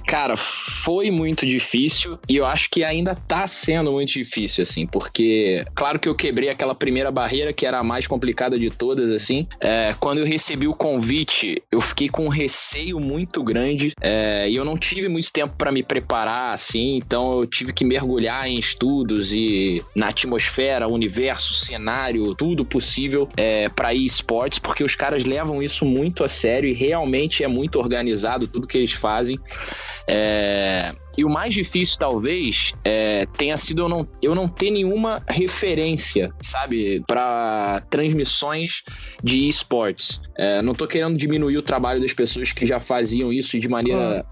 [0.07, 5.65] Cara, foi muito difícil e eu acho que ainda tá sendo muito difícil, assim, porque,
[5.75, 9.47] claro que eu quebrei aquela primeira barreira que era a mais complicada de todas, assim.
[9.61, 14.55] É, quando eu recebi o convite, eu fiquei com um receio muito grande é, e
[14.55, 18.59] eu não tive muito tempo pra me preparar, assim, então eu tive que mergulhar em
[18.59, 25.61] estudos e na atmosfera, universo, cenário, tudo possível é, para esportes, porque os caras levam
[25.61, 29.39] isso muito a sério e realmente é muito organizado tudo que eles fazem.
[30.07, 35.23] É, E o mais difícil, talvez, é, tenha sido eu não, eu não ter nenhuma
[35.29, 38.83] referência, sabe, para transmissões
[39.23, 40.21] de esportes.
[40.39, 44.25] É, não tô querendo diminuir o trabalho das pessoas que já faziam isso de maneira.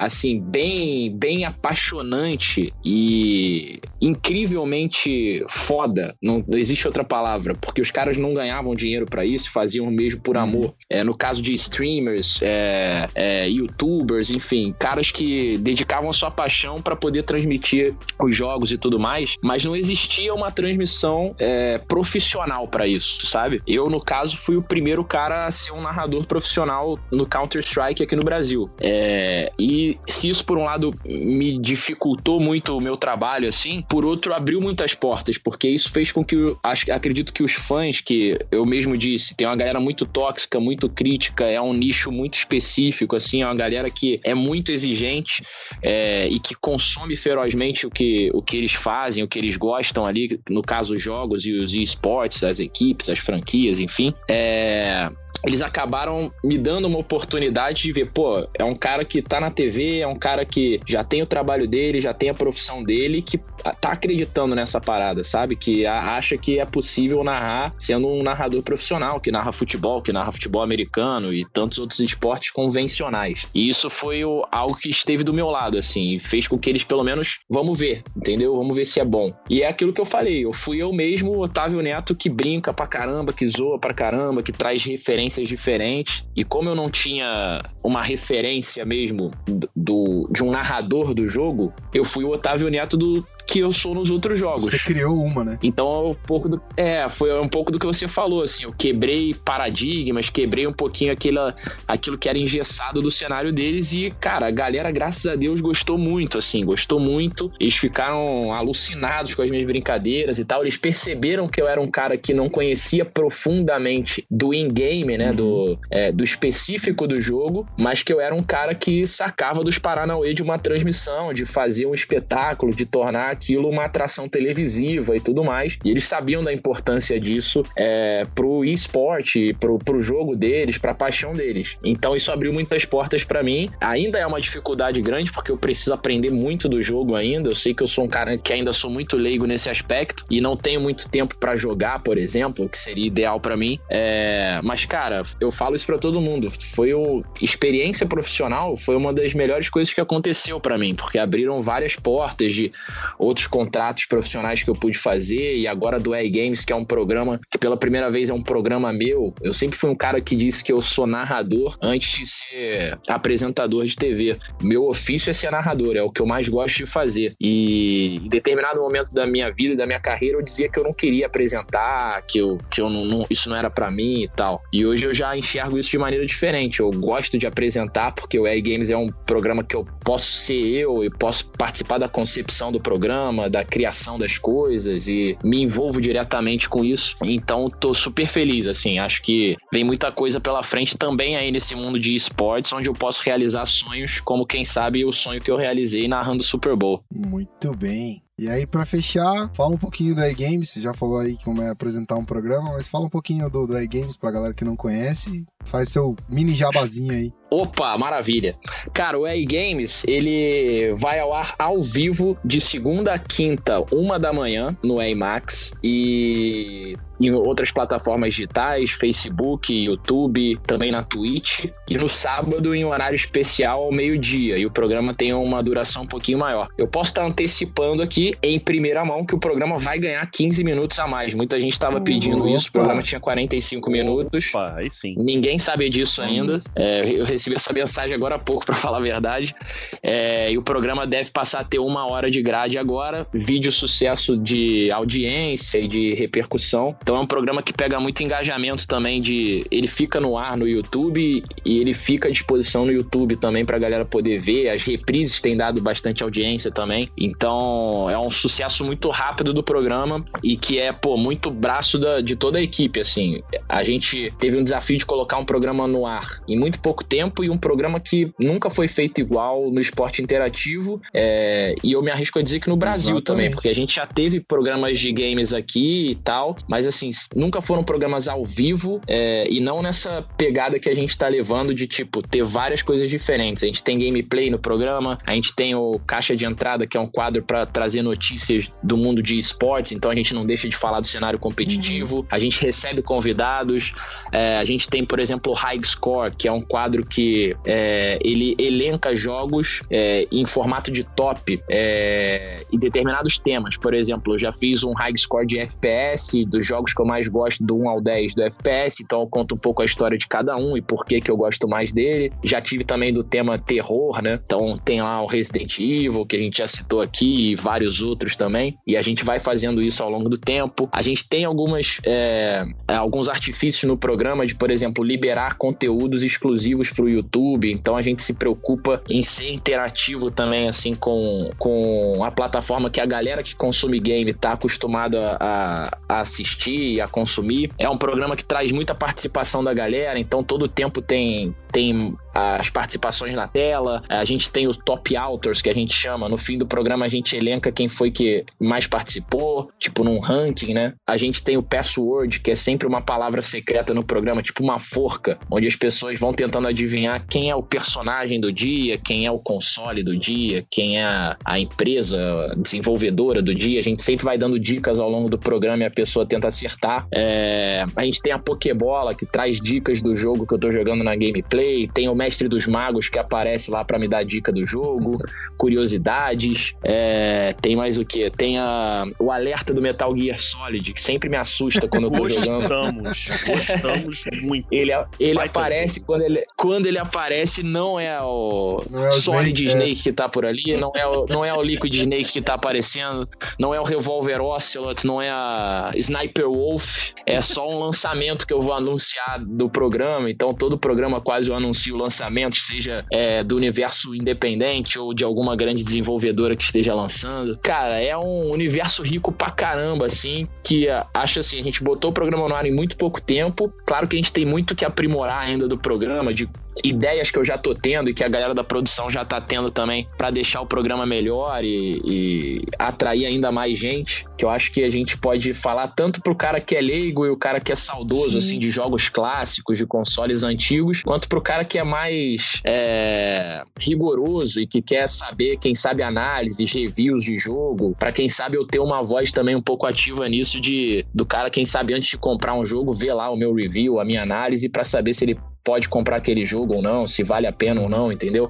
[0.00, 6.16] Assim, bem, bem apaixonante e incrivelmente foda.
[6.22, 10.22] Não, não existe outra palavra, porque os caras não ganhavam dinheiro pra isso, faziam mesmo
[10.22, 10.74] por amor.
[10.88, 16.96] É, no caso de streamers, é, é, youtubers, enfim, caras que dedicavam sua paixão pra
[16.96, 22.86] poder transmitir os jogos e tudo mais, mas não existia uma transmissão é, profissional pra
[22.86, 23.60] isso, sabe?
[23.66, 28.16] Eu, no caso, fui o primeiro cara a ser um narrador profissional no Counter-Strike aqui
[28.16, 28.70] no Brasil.
[28.80, 34.04] É, e se isso, por um lado, me dificultou muito o meu trabalho, assim, por
[34.04, 38.00] outro, abriu muitas portas, porque isso fez com que, eu, acho, acredito que os fãs,
[38.00, 42.34] que eu mesmo disse, tem uma galera muito tóxica, muito crítica, é um nicho muito
[42.34, 45.42] específico, assim, é uma galera que é muito exigente
[45.82, 50.04] é, e que consome ferozmente o que, o que eles fazem, o que eles gostam
[50.06, 54.14] ali, no caso, os jogos e os esportes, as equipes, as franquias, enfim.
[54.28, 55.10] É,
[55.44, 59.50] eles acabaram me dando uma oportunidade de ver, pô, é um cara que tá na
[59.50, 63.22] TV, é um cara que já tem o trabalho dele, já tem a profissão dele,
[63.22, 63.38] que
[63.80, 65.56] tá acreditando nessa parada, sabe?
[65.56, 70.32] Que acha que é possível narrar sendo um narrador profissional, que narra futebol, que narra
[70.32, 73.46] futebol americano e tantos outros esportes convencionais.
[73.54, 76.84] E isso foi o- algo que esteve do meu lado, assim, fez com que eles,
[76.84, 78.56] pelo menos, vamos ver, entendeu?
[78.56, 79.32] Vamos ver se é bom.
[79.48, 82.86] E é aquilo que eu falei, eu fui eu mesmo, Otávio Neto, que brinca pra
[82.86, 86.24] caramba, que zoa pra caramba, que traz referências diferentes.
[86.36, 89.30] E como eu não tinha uma referência mesmo
[89.74, 93.96] do, de um narrador do jogo, eu fui o Otávio Neto do que eu sou
[93.96, 94.70] nos outros jogos.
[94.70, 95.58] Você criou uma, né?
[95.60, 98.72] Então, é um pouco do, é, foi um pouco do que você falou, assim, eu
[98.72, 101.56] quebrei paradigmas, quebrei um pouquinho aquela,
[101.86, 105.98] aquilo que era engessado do cenário deles e, cara, a galera, graças a Deus, gostou
[105.98, 107.50] muito, assim, gostou muito.
[107.58, 110.62] Eles ficaram alucinados com as minhas brincadeiras e tal.
[110.62, 115.76] Eles perceberam que eu era um cara que não conhecia profundamente do in-game, né, do,
[115.90, 120.32] é, do específico do jogo, mas que eu era um cara que sacava dos Paranauê
[120.34, 125.42] de uma transmissão, de fazer um espetáculo, de tornar aquilo uma atração televisiva e tudo
[125.42, 125.78] mais.
[125.82, 131.32] E eles sabiam da importância disso é, pro esporte, pro, pro jogo deles, pra paixão
[131.32, 131.78] deles.
[131.82, 133.70] Então isso abriu muitas portas para mim.
[133.80, 137.48] Ainda é uma dificuldade grande, porque eu preciso aprender muito do jogo ainda.
[137.48, 140.40] Eu sei que eu sou um cara que ainda sou muito leigo nesse aspecto e
[140.40, 143.78] não tenho muito tempo para jogar, por exemplo, que seria ideal para mim.
[143.88, 146.48] É, mas, cara, eu falo isso para todo mundo.
[146.74, 151.60] Foi o experiência profissional, foi uma das melhores coisas que aconteceu para mim, porque abriram
[151.62, 152.72] várias portas de
[153.20, 157.40] outros contratos profissionais que eu pude fazer e agora do E-Games, que é um programa
[157.50, 159.34] que pela primeira vez é um programa meu.
[159.42, 163.84] Eu sempre fui um cara que disse que eu sou narrador antes de ser apresentador
[163.84, 164.38] de TV.
[164.62, 167.34] Meu ofício é ser narrador, é o que eu mais gosto de fazer.
[167.40, 170.92] E em determinado momento da minha vida, da minha carreira, eu dizia que eu não
[170.92, 174.62] queria apresentar, que eu, que eu não, não isso não era para mim e tal.
[174.72, 176.80] E hoje eu já enxergo isso de maneira diferente.
[176.80, 180.60] Eu gosto de apresentar porque o EA Games é um programa que eu posso ser
[180.60, 183.09] eu e posso participar da concepção do programa,
[183.50, 187.16] da criação das coisas e me envolvo diretamente com isso.
[187.22, 188.98] Então tô super feliz, assim.
[188.98, 192.94] Acho que vem muita coisa pela frente também aí nesse mundo de esportes, onde eu
[192.94, 197.02] posso realizar sonhos, como quem sabe o sonho que eu realizei narrando o Super Bowl.
[197.12, 198.22] Muito bem.
[198.40, 200.70] E aí, para fechar, fala um pouquinho do iGames.
[200.70, 203.78] Você já falou aí como é apresentar um programa, mas fala um pouquinho do, do
[203.78, 205.44] iGames pra galera que não conhece.
[205.62, 207.30] Faz seu mini jabazinho aí.
[207.50, 208.56] Opa, maravilha.
[208.94, 214.18] Cara, o EA Games, ele vai ao ar ao vivo de segunda a quinta, uma
[214.18, 215.74] da manhã, no EA Max.
[215.84, 221.66] E em outras plataformas digitais, Facebook, YouTube, também na Twitch.
[221.88, 224.58] E no sábado, em um horário especial, ao meio-dia.
[224.58, 226.68] E o programa tem uma duração um pouquinho maior.
[226.78, 230.98] Eu posso estar antecipando aqui, em primeira mão, que o programa vai ganhar 15 minutos
[230.98, 231.34] a mais.
[231.34, 232.68] Muita gente estava pedindo isso.
[232.68, 234.54] O programa tinha 45 minutos.
[234.54, 235.14] Opa, aí sim.
[235.18, 236.56] Ninguém sabe disso ainda.
[236.74, 239.54] É, eu recebi essa mensagem agora há pouco, para falar a verdade.
[240.02, 243.26] É, e o programa deve passar a ter uma hora de grade agora.
[243.32, 246.96] Vídeo sucesso de audiência e de repercussão.
[247.10, 250.68] Então é um programa que pega muito engajamento também de ele fica no ar no
[250.68, 254.68] YouTube e ele fica à disposição no YouTube também pra galera poder ver.
[254.68, 257.10] As reprises têm dado bastante audiência também.
[257.18, 262.20] Então é um sucesso muito rápido do programa e que é, pô, muito braço da,
[262.20, 263.42] de toda a equipe, assim.
[263.68, 267.42] A gente teve um desafio de colocar um programa no ar em muito pouco tempo
[267.42, 271.02] e um programa que nunca foi feito igual no esporte interativo.
[271.12, 273.24] É, e eu me arrisco a dizer que no Brasil Exatamente.
[273.24, 276.99] também, porque a gente já teve programas de games aqui e tal, mas assim,
[277.34, 281.74] nunca foram programas ao vivo é, e não nessa pegada que a gente tá levando
[281.74, 283.62] de tipo ter várias coisas diferentes.
[283.62, 287.00] A gente tem gameplay no programa, a gente tem o Caixa de Entrada, que é
[287.00, 290.76] um quadro para trazer notícias do mundo de esportes, então a gente não deixa de
[290.76, 292.26] falar do cenário competitivo.
[292.30, 293.92] A gente recebe convidados,
[294.32, 298.18] é, a gente tem, por exemplo, o High Score, que é um quadro que é,
[298.22, 303.76] ele elenca jogos é, em formato de top é, e determinados temas.
[303.76, 307.28] Por exemplo, eu já fiz um High Score de FPS, dos jogos que eu mais
[307.28, 310.26] gosto do 1 ao 10 do FPS, então eu conto um pouco a história de
[310.26, 312.32] cada um e por que que eu gosto mais dele.
[312.42, 314.38] Já tive também do tema terror, né?
[314.44, 318.36] Então tem lá o Resident Evil, que a gente já citou aqui, e vários outros
[318.36, 318.76] também.
[318.86, 320.88] E a gente vai fazendo isso ao longo do tempo.
[320.92, 326.90] A gente tem algumas é, alguns artifícios no programa de, por exemplo, liberar conteúdos exclusivos
[326.90, 327.70] para o YouTube.
[327.72, 333.00] Então a gente se preocupa em ser interativo também, assim, com, com a plataforma que
[333.00, 337.70] a galera que consome game está acostumada a, a assistir e a consumir.
[337.78, 342.16] É um programa que traz muita participação da galera, então todo tempo tem, tem
[342.58, 344.02] as participações na tela.
[344.08, 346.28] A gente tem o top authors que a gente chama.
[346.28, 350.74] No fim do programa a gente elenca quem foi que mais participou, tipo num ranking,
[350.74, 350.94] né?
[351.06, 354.78] A gente tem o password, que é sempre uma palavra secreta no programa, tipo uma
[354.78, 359.30] forca, onde as pessoas vão tentando adivinhar quem é o personagem do dia, quem é
[359.30, 363.80] o console do dia, quem é a empresa desenvolvedora do dia.
[363.80, 367.06] A gente sempre vai dando dicas ao longo do programa e a pessoa tenta acertar.
[367.12, 367.84] É...
[367.96, 371.14] A gente tem a Pokébola, que traz dicas do jogo que eu tô jogando na
[371.14, 371.88] gameplay.
[371.88, 375.18] Tem o Mestre dos Magos, que aparece lá para me dar dica do jogo.
[375.58, 376.74] Curiosidades.
[376.84, 377.54] É...
[377.60, 378.30] Tem mais o que?
[378.30, 379.04] Tem a...
[379.18, 383.02] o alerta do Metal Gear Solid, que sempre me assusta quando eu tô jogando.
[383.02, 384.66] Gostamos, gostamos muito.
[384.70, 389.64] Ele, ele aparece quando ele, quando ele aparece, não é o Não é o Solid
[389.64, 390.02] Snake, Snake, é.
[390.02, 393.28] que tá por ali, não é, o, não é o Liquid Snake que tá aparecendo,
[393.58, 398.52] não é o Revolver Ocelot, não é a Sniper Wolf, é só um lançamento que
[398.52, 400.30] eu vou anunciar do programa.
[400.30, 405.54] Então, todo programa quase eu anuncio lançamentos, seja é, do universo independente ou de alguma
[405.54, 407.56] grande desenvolvedora que esteja lançando.
[407.62, 412.10] Cara, é um universo rico pra caramba, assim, que ah, acho assim, a gente botou
[412.10, 413.72] o programa no ar em muito pouco tempo.
[413.86, 416.48] Claro que a gente tem muito que aprimorar ainda do programa, de
[416.84, 419.70] ideias que eu já tô tendo e que a galera da produção já tá tendo
[419.70, 424.26] também para deixar o programa melhor e, e, atrair ainda mais gente.
[424.36, 427.30] Que eu acho que a gente pode falar tanto pro cara que é leigo e
[427.30, 428.38] o cara que é saudoso, Sim.
[428.38, 434.60] assim, de jogos clássicos, de consoles antigos, quanto pro cara que é mais é, rigoroso
[434.60, 437.94] e que quer saber, quem sabe, análises, reviews de jogo.
[437.98, 441.50] para quem sabe eu ter uma voz também um pouco ativa nisso de do cara,
[441.50, 444.68] quem sabe, antes de comprar um jogo, ver lá o meu review, a minha análise,
[444.68, 447.88] para saber se ele pode comprar aquele jogo ou não, se vale a pena ou
[447.88, 448.48] não, entendeu?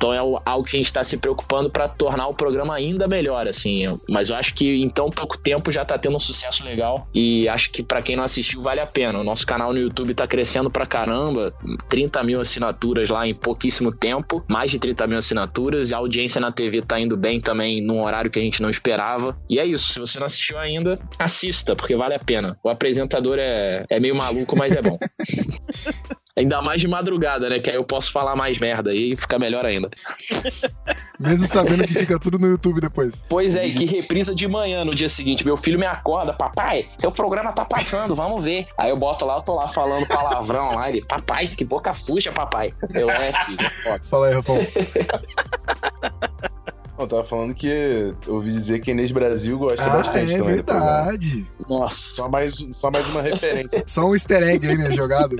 [0.00, 3.46] Então é algo que a gente está se preocupando para tornar o programa ainda melhor,
[3.46, 3.82] assim.
[4.08, 7.46] Mas eu acho que em tão pouco tempo já está tendo um sucesso legal e
[7.50, 9.18] acho que para quem não assistiu vale a pena.
[9.18, 11.52] O nosso canal no YouTube está crescendo pra caramba,
[11.90, 16.40] 30 mil assinaturas lá em pouquíssimo tempo, mais de 30 mil assinaturas e a audiência
[16.40, 19.36] na TV está indo bem também num horário que a gente não esperava.
[19.50, 22.58] E é isso, se você não assistiu ainda, assista, porque vale a pena.
[22.64, 24.98] O apresentador é, é meio maluco, mas é bom.
[26.50, 27.60] Ainda mais de madrugada, né?
[27.60, 29.88] Que aí eu posso falar mais merda e fica melhor ainda.
[31.16, 33.24] Mesmo sabendo que fica tudo no YouTube depois.
[33.28, 35.44] Pois é, e que reprisa de manhã no dia seguinte.
[35.44, 38.66] Meu filho me acorda, papai, seu programa tá passando, vamos ver.
[38.76, 42.32] Aí eu boto lá, eu tô lá falando palavrão lá, ele, papai, que boca suja,
[42.32, 42.74] papai.
[42.92, 43.70] Eu, é, filho.
[43.86, 43.98] Ó.
[44.06, 44.66] Fala aí, Rafael.
[47.00, 47.66] Eu tava falando que
[48.26, 50.52] eu ouvi dizer que Inês Brasil gosta ah, bastante é também.
[50.52, 51.46] É verdade.
[51.68, 51.96] Nossa.
[51.96, 53.82] Só mais, só mais uma referência.
[53.88, 55.36] só um easter egg aí, né, jogado.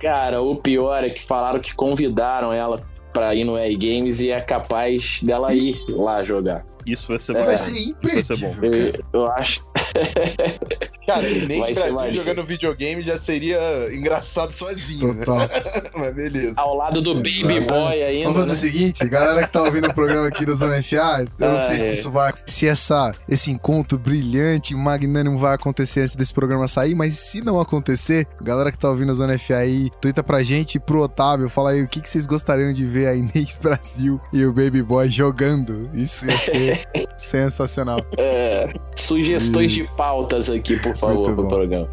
[0.00, 2.82] Cara, o pior é que falaram que convidaram ela
[3.12, 6.64] pra ir no EA Games e é capaz dela ir lá jogar.
[6.86, 7.46] Isso vai ser Isso bom.
[7.46, 8.72] vai ser imperdível.
[8.72, 9.64] Eu, eu acho.
[11.06, 13.58] Cara, nem vai Brasil jogando videogame já seria
[13.92, 15.24] engraçado sozinho, né?
[15.24, 15.38] Total.
[15.38, 15.48] né?
[15.96, 16.54] Mas beleza.
[16.56, 18.30] Ao lado do Baby Boy ainda.
[18.30, 18.70] Vamos fazer né?
[18.70, 21.58] o seguinte, galera que tá ouvindo o programa aqui do Zona FA, eu não ah,
[21.58, 21.78] sei é.
[21.78, 22.32] se isso vai.
[22.46, 27.60] Se essa, esse encontro brilhante, magnânimo vai acontecer antes desse programa sair, mas se não
[27.60, 31.48] acontecer, galera que tá ouvindo o Zona FA aí, twitta pra gente e pro Otávio,
[31.48, 34.82] fala aí o que, que vocês gostariam de ver a Inês Brasil e o Baby
[34.82, 35.90] Boy jogando.
[35.94, 36.69] Isso ia ser
[37.16, 38.00] sensacional.
[38.16, 39.90] É, sugestões isso.
[39.90, 41.88] de pautas aqui, por favor, pro programa.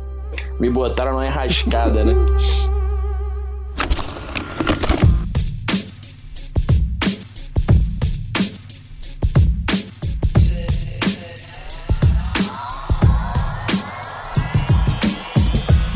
[0.60, 2.14] Me botaram numa enrascada, né?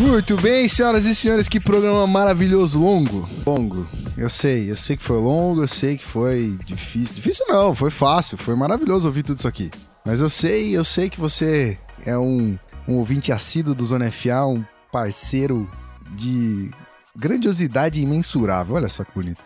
[0.02, 3.30] Muito bem, senhoras e senhores, que programa maravilhoso, longo.
[3.46, 3.88] Longo.
[4.18, 7.14] Eu sei, eu sei que foi longo, eu sei que foi difícil.
[7.14, 9.70] Difícil não, foi fácil, foi maravilhoso ouvir tudo isso aqui.
[10.04, 12.58] Mas eu sei, eu sei que você é um,
[12.88, 15.70] um ouvinte assíduo do Zona FA, um parceiro
[16.16, 16.72] de
[17.16, 18.76] grandiosidade imensurável.
[18.76, 19.44] Olha só que bonito.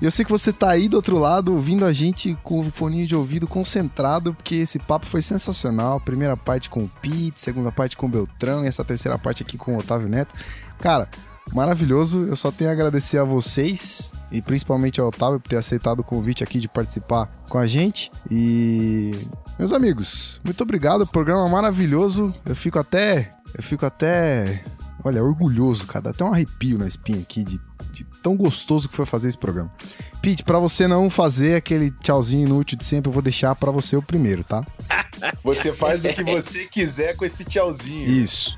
[0.00, 2.70] E eu sei que você tá aí do outro lado ouvindo a gente com o
[2.70, 6.00] foninho de ouvido concentrado, porque esse papo foi sensacional.
[6.00, 9.58] Primeira parte com o Pete, segunda parte com o Beltrão e essa terceira parte aqui
[9.58, 10.34] com o Otávio Neto.
[10.78, 11.08] Cara,
[11.52, 12.26] maravilhoso.
[12.26, 16.04] Eu só tenho a agradecer a vocês e principalmente ao Otávio por ter aceitado o
[16.04, 18.10] convite aqui de participar com a gente.
[18.30, 19.10] E
[19.58, 21.06] meus amigos, muito obrigado.
[21.06, 22.32] Programa maravilhoso.
[22.46, 24.62] Eu fico até eu fico até
[25.04, 26.10] Olha, orgulhoso, cara.
[26.10, 27.60] Até um arrepio na espinha aqui de,
[27.92, 29.72] de tão gostoso que foi fazer esse programa.
[30.20, 33.96] Pete, para você não fazer aquele tchauzinho inútil de sempre, eu vou deixar para você
[33.96, 34.64] o primeiro, tá?
[35.42, 38.08] Você faz o que você quiser com esse tchauzinho.
[38.08, 38.56] Isso.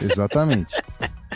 [0.00, 0.72] Exatamente.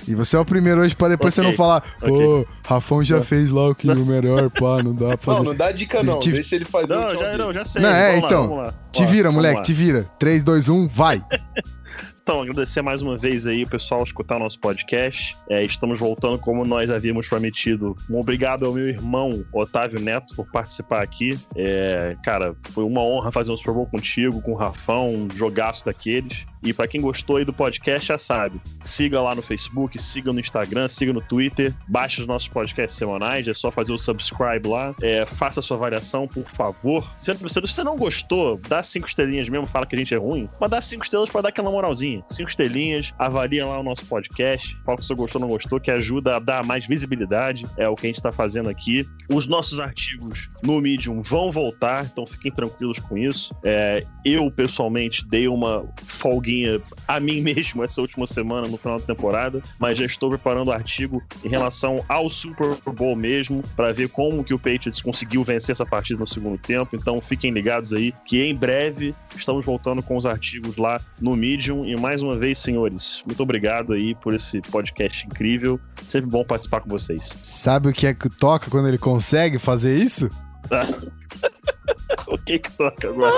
[0.07, 1.45] E você é o primeiro hoje pra depois okay.
[1.45, 2.53] você não falar, pô, okay.
[2.65, 5.39] Rafão já fez lá o que o melhor, pá, não dá pra fazer.
[5.39, 6.31] Não, não dá dica Se não, te...
[6.31, 7.83] deixa ele fazer não, já, não, já sei.
[7.83, 10.05] Não, é, vamos então, lá, te vira, moleque, te vira.
[10.19, 11.25] 3, 2, 1, vai!
[12.23, 15.37] Então, agradecer mais uma vez aí o pessoal escutar o nosso podcast.
[15.49, 17.97] É, estamos voltando como nós havíamos prometido.
[18.11, 21.31] Um obrigado ao meu irmão Otávio Neto por participar aqui.
[21.57, 25.85] É, cara, foi uma honra fazer um Super Bowl contigo, com o Rafão, um jogaço
[25.85, 26.47] daqueles.
[26.63, 28.61] E para quem gostou aí do podcast, já sabe.
[28.83, 33.49] Siga lá no Facebook, siga no Instagram, siga no Twitter, baixe os nossos podcasts semanais,
[33.49, 34.95] é só fazer o subscribe lá.
[35.01, 37.11] É, faça a sua avaliação, por favor.
[37.17, 40.71] Se você não gostou, dá cinco estrelinhas mesmo, fala que a gente é ruim, mas
[40.71, 42.23] dá cinco estrelas para dar aquela moralzinha.
[42.29, 45.91] Cinco estrelinhas, avalia lá o nosso podcast, fala se você gostou ou não gostou, que
[45.91, 47.67] ajuda a dar mais visibilidade.
[47.79, 49.07] É o que a gente tá fazendo aqui.
[49.33, 53.55] Os nossos artigos no Medium vão voltar, então fiquem tranquilos com isso.
[53.65, 56.50] É, eu, pessoalmente, dei uma folga
[57.07, 60.73] a mim mesmo essa última semana no final da temporada, mas já estou preparando o
[60.73, 65.73] artigo em relação ao Super Bowl mesmo, para ver como que o Patriots conseguiu vencer
[65.73, 66.97] essa partida no segundo tempo.
[66.97, 71.85] Então fiquem ligados aí que em breve estamos voltando com os artigos lá no Medium.
[71.85, 75.81] E mais uma vez, senhores, muito obrigado aí por esse podcast incrível.
[76.03, 77.31] Sempre bom participar com vocês.
[77.43, 80.29] Sabe o que é que toca quando ele consegue fazer isso?
[82.27, 83.35] o que que toca agora?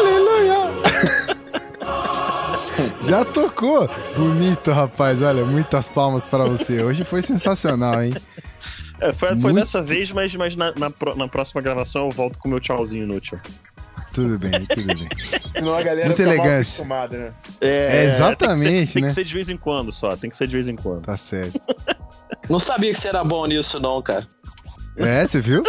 [0.00, 0.54] Aleluia!
[3.06, 3.88] Já tocou?
[4.16, 5.22] Bonito, rapaz.
[5.22, 6.82] Olha, muitas palmas para você.
[6.82, 8.12] Hoje foi sensacional, hein?
[9.00, 12.38] É, foi, foi Muito- dessa vez, mas, mas na, na, na próxima gravação eu volto
[12.38, 13.38] com o meu tchauzinho inútil.
[14.14, 15.08] Tudo bem, tudo bem.
[15.52, 16.54] Senão a galera mal elegância.
[16.84, 17.34] acostumada, né?
[17.60, 19.08] É, exatamente, tem que, ser, tem né?
[19.08, 21.02] que ser de vez em quando só, tem que ser de vez em quando.
[21.02, 21.60] Tá certo.
[22.48, 24.26] Não sabia que você era bom nisso, não, cara.
[24.96, 25.62] É, você viu?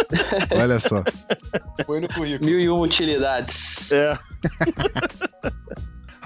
[0.54, 1.02] Olha só.
[1.84, 2.48] Foi no currículo.
[2.48, 3.90] Mil e uma utilidades.
[3.90, 4.16] É,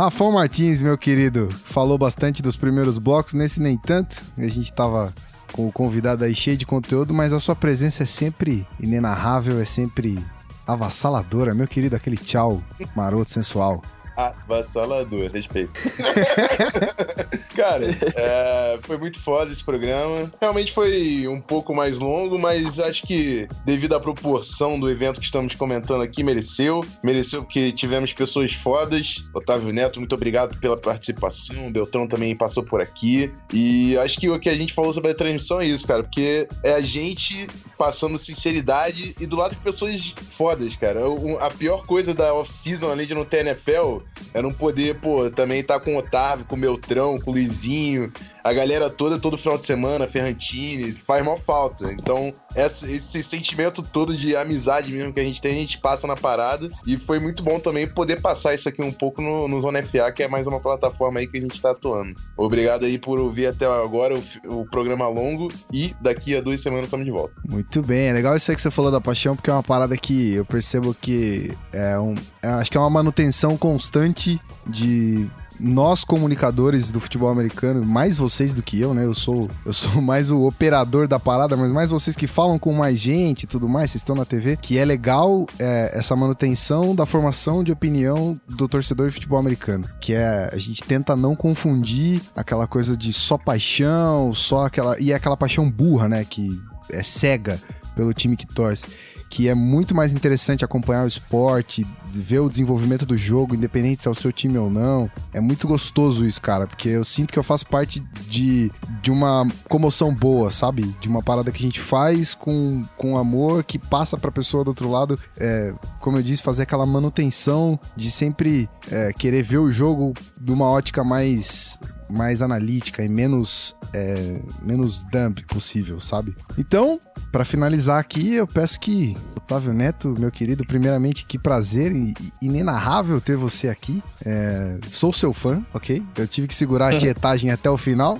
[0.00, 4.24] Rafão Martins, meu querido, falou bastante dos primeiros blocos, nesse nem tanto.
[4.38, 5.12] A gente tava
[5.52, 9.64] com o convidado aí cheio de conteúdo, mas a sua presença é sempre inenarrável, é
[9.66, 10.18] sempre
[10.66, 11.54] avassaladora.
[11.54, 12.62] Meu querido, aquele tchau
[12.96, 13.82] maroto, sensual.
[14.28, 15.72] Avassalador, respeito.
[17.54, 20.30] Cara, é, foi muito foda esse programa.
[20.40, 25.26] Realmente foi um pouco mais longo, mas acho que devido à proporção do evento que
[25.26, 26.84] estamos comentando aqui, mereceu.
[27.02, 29.28] Mereceu porque tivemos pessoas fodas.
[29.34, 31.68] Otávio Neto, muito obrigado pela participação.
[31.68, 33.32] O Beltrão também passou por aqui.
[33.52, 36.48] E acho que o que a gente falou sobre a transmissão é isso, cara, porque
[36.62, 41.00] é a gente passando sinceridade e do lado de pessoas fodas, cara.
[41.40, 43.98] A pior coisa da off-season, além de não ter NFL,
[44.32, 48.12] é não poder, pô, também estar com o Otávio, com o Beltrão, com o Luizinho,
[48.42, 51.92] a galera toda, todo final de semana, Ferrantini, faz mó falta.
[51.92, 56.06] Então, essa- esse sentimento todo de amizade mesmo que a gente tem, a gente passa
[56.06, 56.70] na parada.
[56.86, 60.10] E foi muito bom também poder passar isso aqui um pouco no, no Zona FA,
[60.12, 62.14] que é mais uma plataforma aí que a gente tá atuando.
[62.36, 64.14] Obrigado aí por ouvir até agora
[64.48, 67.34] o, o programa longo e daqui a duas semanas estamos de volta.
[67.48, 69.96] Muito bem, é legal isso aí que você falou da paixão, porque é uma parada
[69.96, 72.14] que eu percebo que é um.
[72.42, 75.28] é- acho que é uma manutenção constante de
[75.60, 79.04] nós comunicadores do futebol americano, mais vocês do que eu, né?
[79.04, 82.72] Eu sou, eu sou mais o operador da parada, mas mais vocês que falam com
[82.72, 86.94] mais gente e tudo mais, vocês estão na TV, que é legal é, essa manutenção
[86.94, 91.36] da formação de opinião do torcedor de futebol americano, que é a gente tenta não
[91.36, 96.24] confundir aquela coisa de só paixão, só aquela e é aquela paixão burra, né?
[96.24, 96.60] Que
[96.90, 97.60] é cega
[97.94, 98.86] pelo time que torce.
[99.30, 104.08] Que é muito mais interessante acompanhar o esporte, ver o desenvolvimento do jogo, independente se
[104.08, 105.10] é o seu time ou não.
[105.32, 108.70] É muito gostoso isso, cara, porque eu sinto que eu faço parte de,
[109.00, 110.82] de uma comoção boa, sabe?
[111.00, 114.68] De uma parada que a gente faz com, com amor, que passa pra pessoa do
[114.68, 115.18] outro lado.
[115.36, 120.52] É, como eu disse, fazer aquela manutenção de sempre é, querer ver o jogo de
[120.52, 121.78] uma ótica mais
[122.10, 126.36] mais analítica e menos é, menos dump possível, sabe?
[126.58, 127.00] Então,
[127.30, 132.12] Pra finalizar aqui, eu peço que, Otávio Neto, meu querido, primeiramente, que prazer e
[132.42, 134.02] inenarrável ter você aqui.
[134.26, 136.02] É, sou seu fã, ok?
[136.18, 138.18] Eu tive que segurar a tietagem até o final.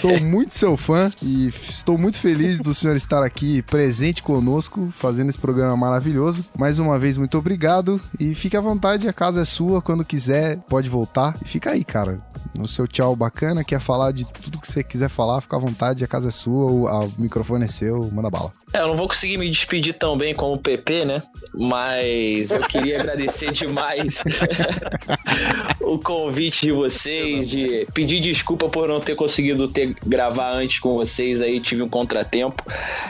[0.00, 5.28] Sou muito seu fã e estou muito feliz do senhor estar aqui presente conosco, fazendo
[5.28, 6.46] esse programa maravilhoso.
[6.58, 10.56] Mais uma vez, muito obrigado e fique à vontade, a casa é sua, quando quiser,
[10.68, 11.36] pode voltar.
[11.44, 12.18] E fica aí, cara,
[12.56, 16.04] no seu tchau bacana, quer falar de tudo que você quiser falar, fica à vontade,
[16.04, 18.52] a casa é sua, o, a- o microfone é seu, manda bala.
[18.72, 21.22] É, eu não vou conseguir me despedir tão bem como o PP, né?
[21.54, 24.22] Mas eu queria agradecer demais
[25.80, 30.94] o convite de vocês, de pedir desculpa por não ter conseguido ter gravar antes com
[30.94, 32.64] vocês aí, tive um contratempo.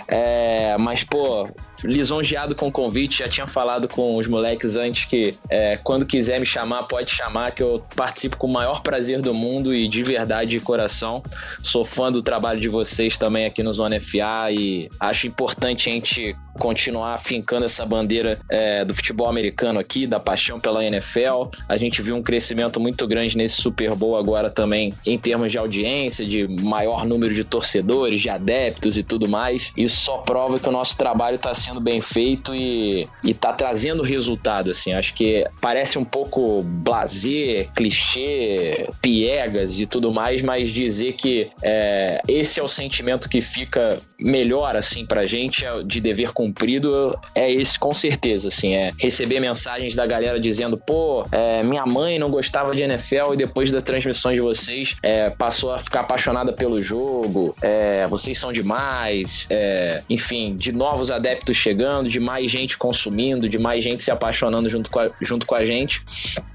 [0.06, 1.48] É, mas, pô,
[1.82, 6.38] lisonjeado com o convite, já tinha falado com os moleques antes que é, quando quiser
[6.38, 10.02] me chamar, pode chamar, que eu participo com o maior prazer do mundo e de
[10.02, 11.22] verdade, de coração.
[11.62, 15.68] Sou fã do trabalho de vocês também aqui no Zona FA e acho importante a
[15.68, 21.48] gente continuar fincando essa bandeira é, do futebol americano aqui, da paixão pela NFL.
[21.68, 25.58] A gente viu um crescimento muito grande nesse Super Bowl agora também, em termos de
[25.58, 29.72] audiência, de maior número de torcedores, de adeptos e tudo mais.
[29.76, 34.02] Isso só prova que o nosso trabalho está sendo bem feito e, e tá trazendo
[34.02, 34.92] resultado, assim.
[34.92, 42.20] Acho que parece um pouco blazer, clichê, piegas e tudo mais, mas dizer que é,
[42.26, 47.50] esse é o sentimento que fica melhor, assim, pra gente, é de dever cumprido, é
[47.50, 52.30] esse com certeza, assim, é receber mensagens da galera dizendo, pô, é, minha mãe não
[52.30, 56.80] gostava de NFL e depois das transmissões de vocês é, passou a ficar apaixonada pelo
[56.80, 63.48] jogo, é, vocês são demais, é, enfim, de novos adeptos chegando, de mais gente consumindo,
[63.48, 66.02] de mais gente se apaixonando junto com a, junto com a gente.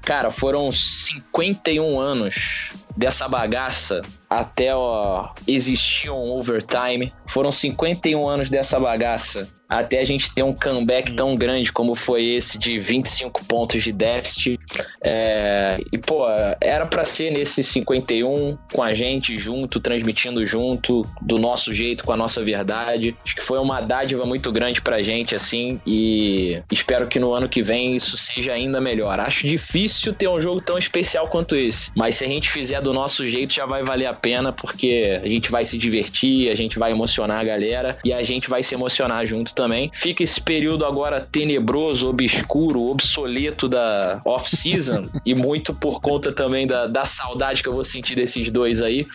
[0.02, 7.12] Cara, foram 51 anos dessa bagaça até ó, existir um overtime.
[7.26, 9.48] Foram 51 anos dessa bagaça
[9.78, 13.92] até a gente ter um comeback tão grande como foi esse de 25 pontos de
[13.92, 14.58] déficit.
[15.02, 16.24] É, e, pô,
[16.60, 22.12] era para ser nesse 51 com a gente junto, transmitindo junto, do nosso jeito, com
[22.12, 23.16] a nossa verdade.
[23.24, 27.48] Acho que foi uma dádiva muito grande pra gente, assim, e espero que no ano
[27.48, 29.18] que vem isso seja ainda melhor.
[29.20, 32.92] Acho difícil ter um jogo tão especial quanto esse, mas se a gente fizer do
[32.92, 36.78] nosso jeito já vai valer a pena, porque a gente vai se divertir, a gente
[36.78, 39.61] vai emocionar a galera e a gente vai se emocionar junto também.
[39.92, 45.02] Fica esse período agora tenebroso, obscuro, obsoleto da off-season.
[45.24, 49.06] E muito por conta também da, da saudade que eu vou sentir desses dois aí,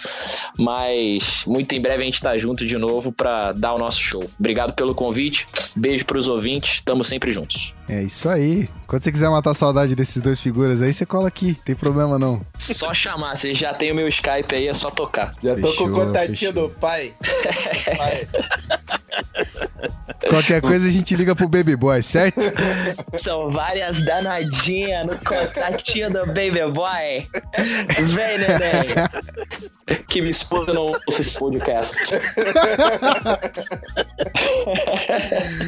[0.58, 4.24] mas muito em breve a gente tá junto de novo para dar o nosso show.
[4.40, 5.46] Obrigado pelo convite,
[5.76, 7.77] beijo pros ouvintes, estamos sempre juntos.
[7.90, 8.70] É isso aí.
[8.86, 12.20] Quando você quiser matar a saudade desses dois figuras aí, você cola aqui, tem problema
[12.20, 12.42] não.
[12.58, 15.34] Só chamar, você já tem o meu Skype aí, é só tocar.
[15.42, 16.54] Já tô Fechou, com o contatinho fechou.
[16.54, 17.14] do pai.
[17.98, 18.28] pai.
[20.30, 22.42] Qualquer coisa a gente liga pro Baby Boy, certo?
[23.18, 27.28] São várias danadinhas no contatinho do Baby Boy.
[27.98, 28.96] Vem, neném.
[30.10, 32.14] Que me esposa não ouça esse podcast.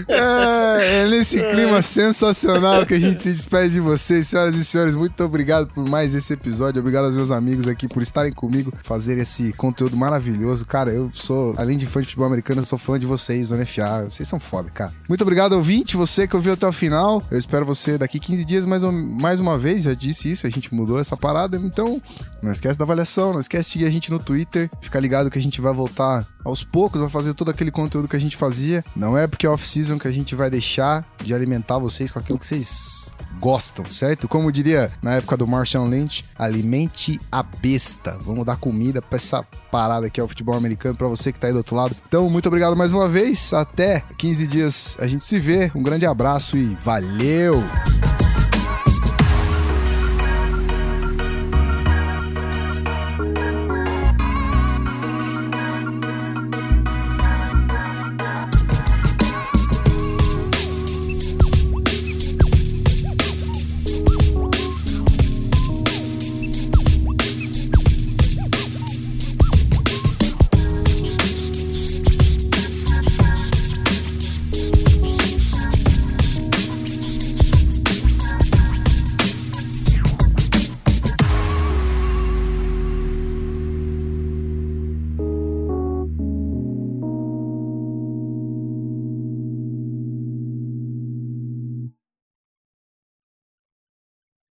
[0.10, 1.82] É, é nesse clima
[2.14, 4.96] sensacional que a gente se despede de vocês, senhoras e senhores.
[4.96, 6.80] Muito obrigado por mais esse episódio.
[6.80, 10.66] Obrigado aos meus amigos aqui por estarem comigo, fazer esse conteúdo maravilhoso.
[10.66, 13.66] Cara, eu sou, além de fã de futebol americano, eu sou fã de vocês, Zona
[13.66, 14.06] FA.
[14.10, 14.92] Vocês são foda, cara.
[15.08, 17.22] Muito obrigado, ouvinte, você que ouviu até o final.
[17.30, 19.84] Eu espero você daqui 15 dias mais, um- mais uma vez.
[19.84, 21.58] Já disse isso, a gente mudou essa parada.
[21.58, 22.02] Então,
[22.42, 24.70] não esquece da avaliação, não esquece de seguir a gente no Twitter.
[24.82, 28.16] Fica ligado que a gente vai voltar aos poucos a fazer todo aquele conteúdo que
[28.16, 28.84] a gente fazia.
[28.96, 32.40] Não é porque é off-season que a gente vai deixar de alimentar vocês com aquilo
[32.40, 34.28] que vocês gostam, certo?
[34.28, 38.18] Como diria na época do Martian Lynch, alimente a besta.
[38.22, 41.48] Vamos dar comida pra essa parada que é o futebol americano pra você que tá
[41.48, 41.96] aí do outro lado.
[42.08, 43.54] Então, muito obrigado mais uma vez.
[43.54, 45.72] Até 15 dias a gente se vê.
[45.74, 47.54] Um grande abraço e valeu!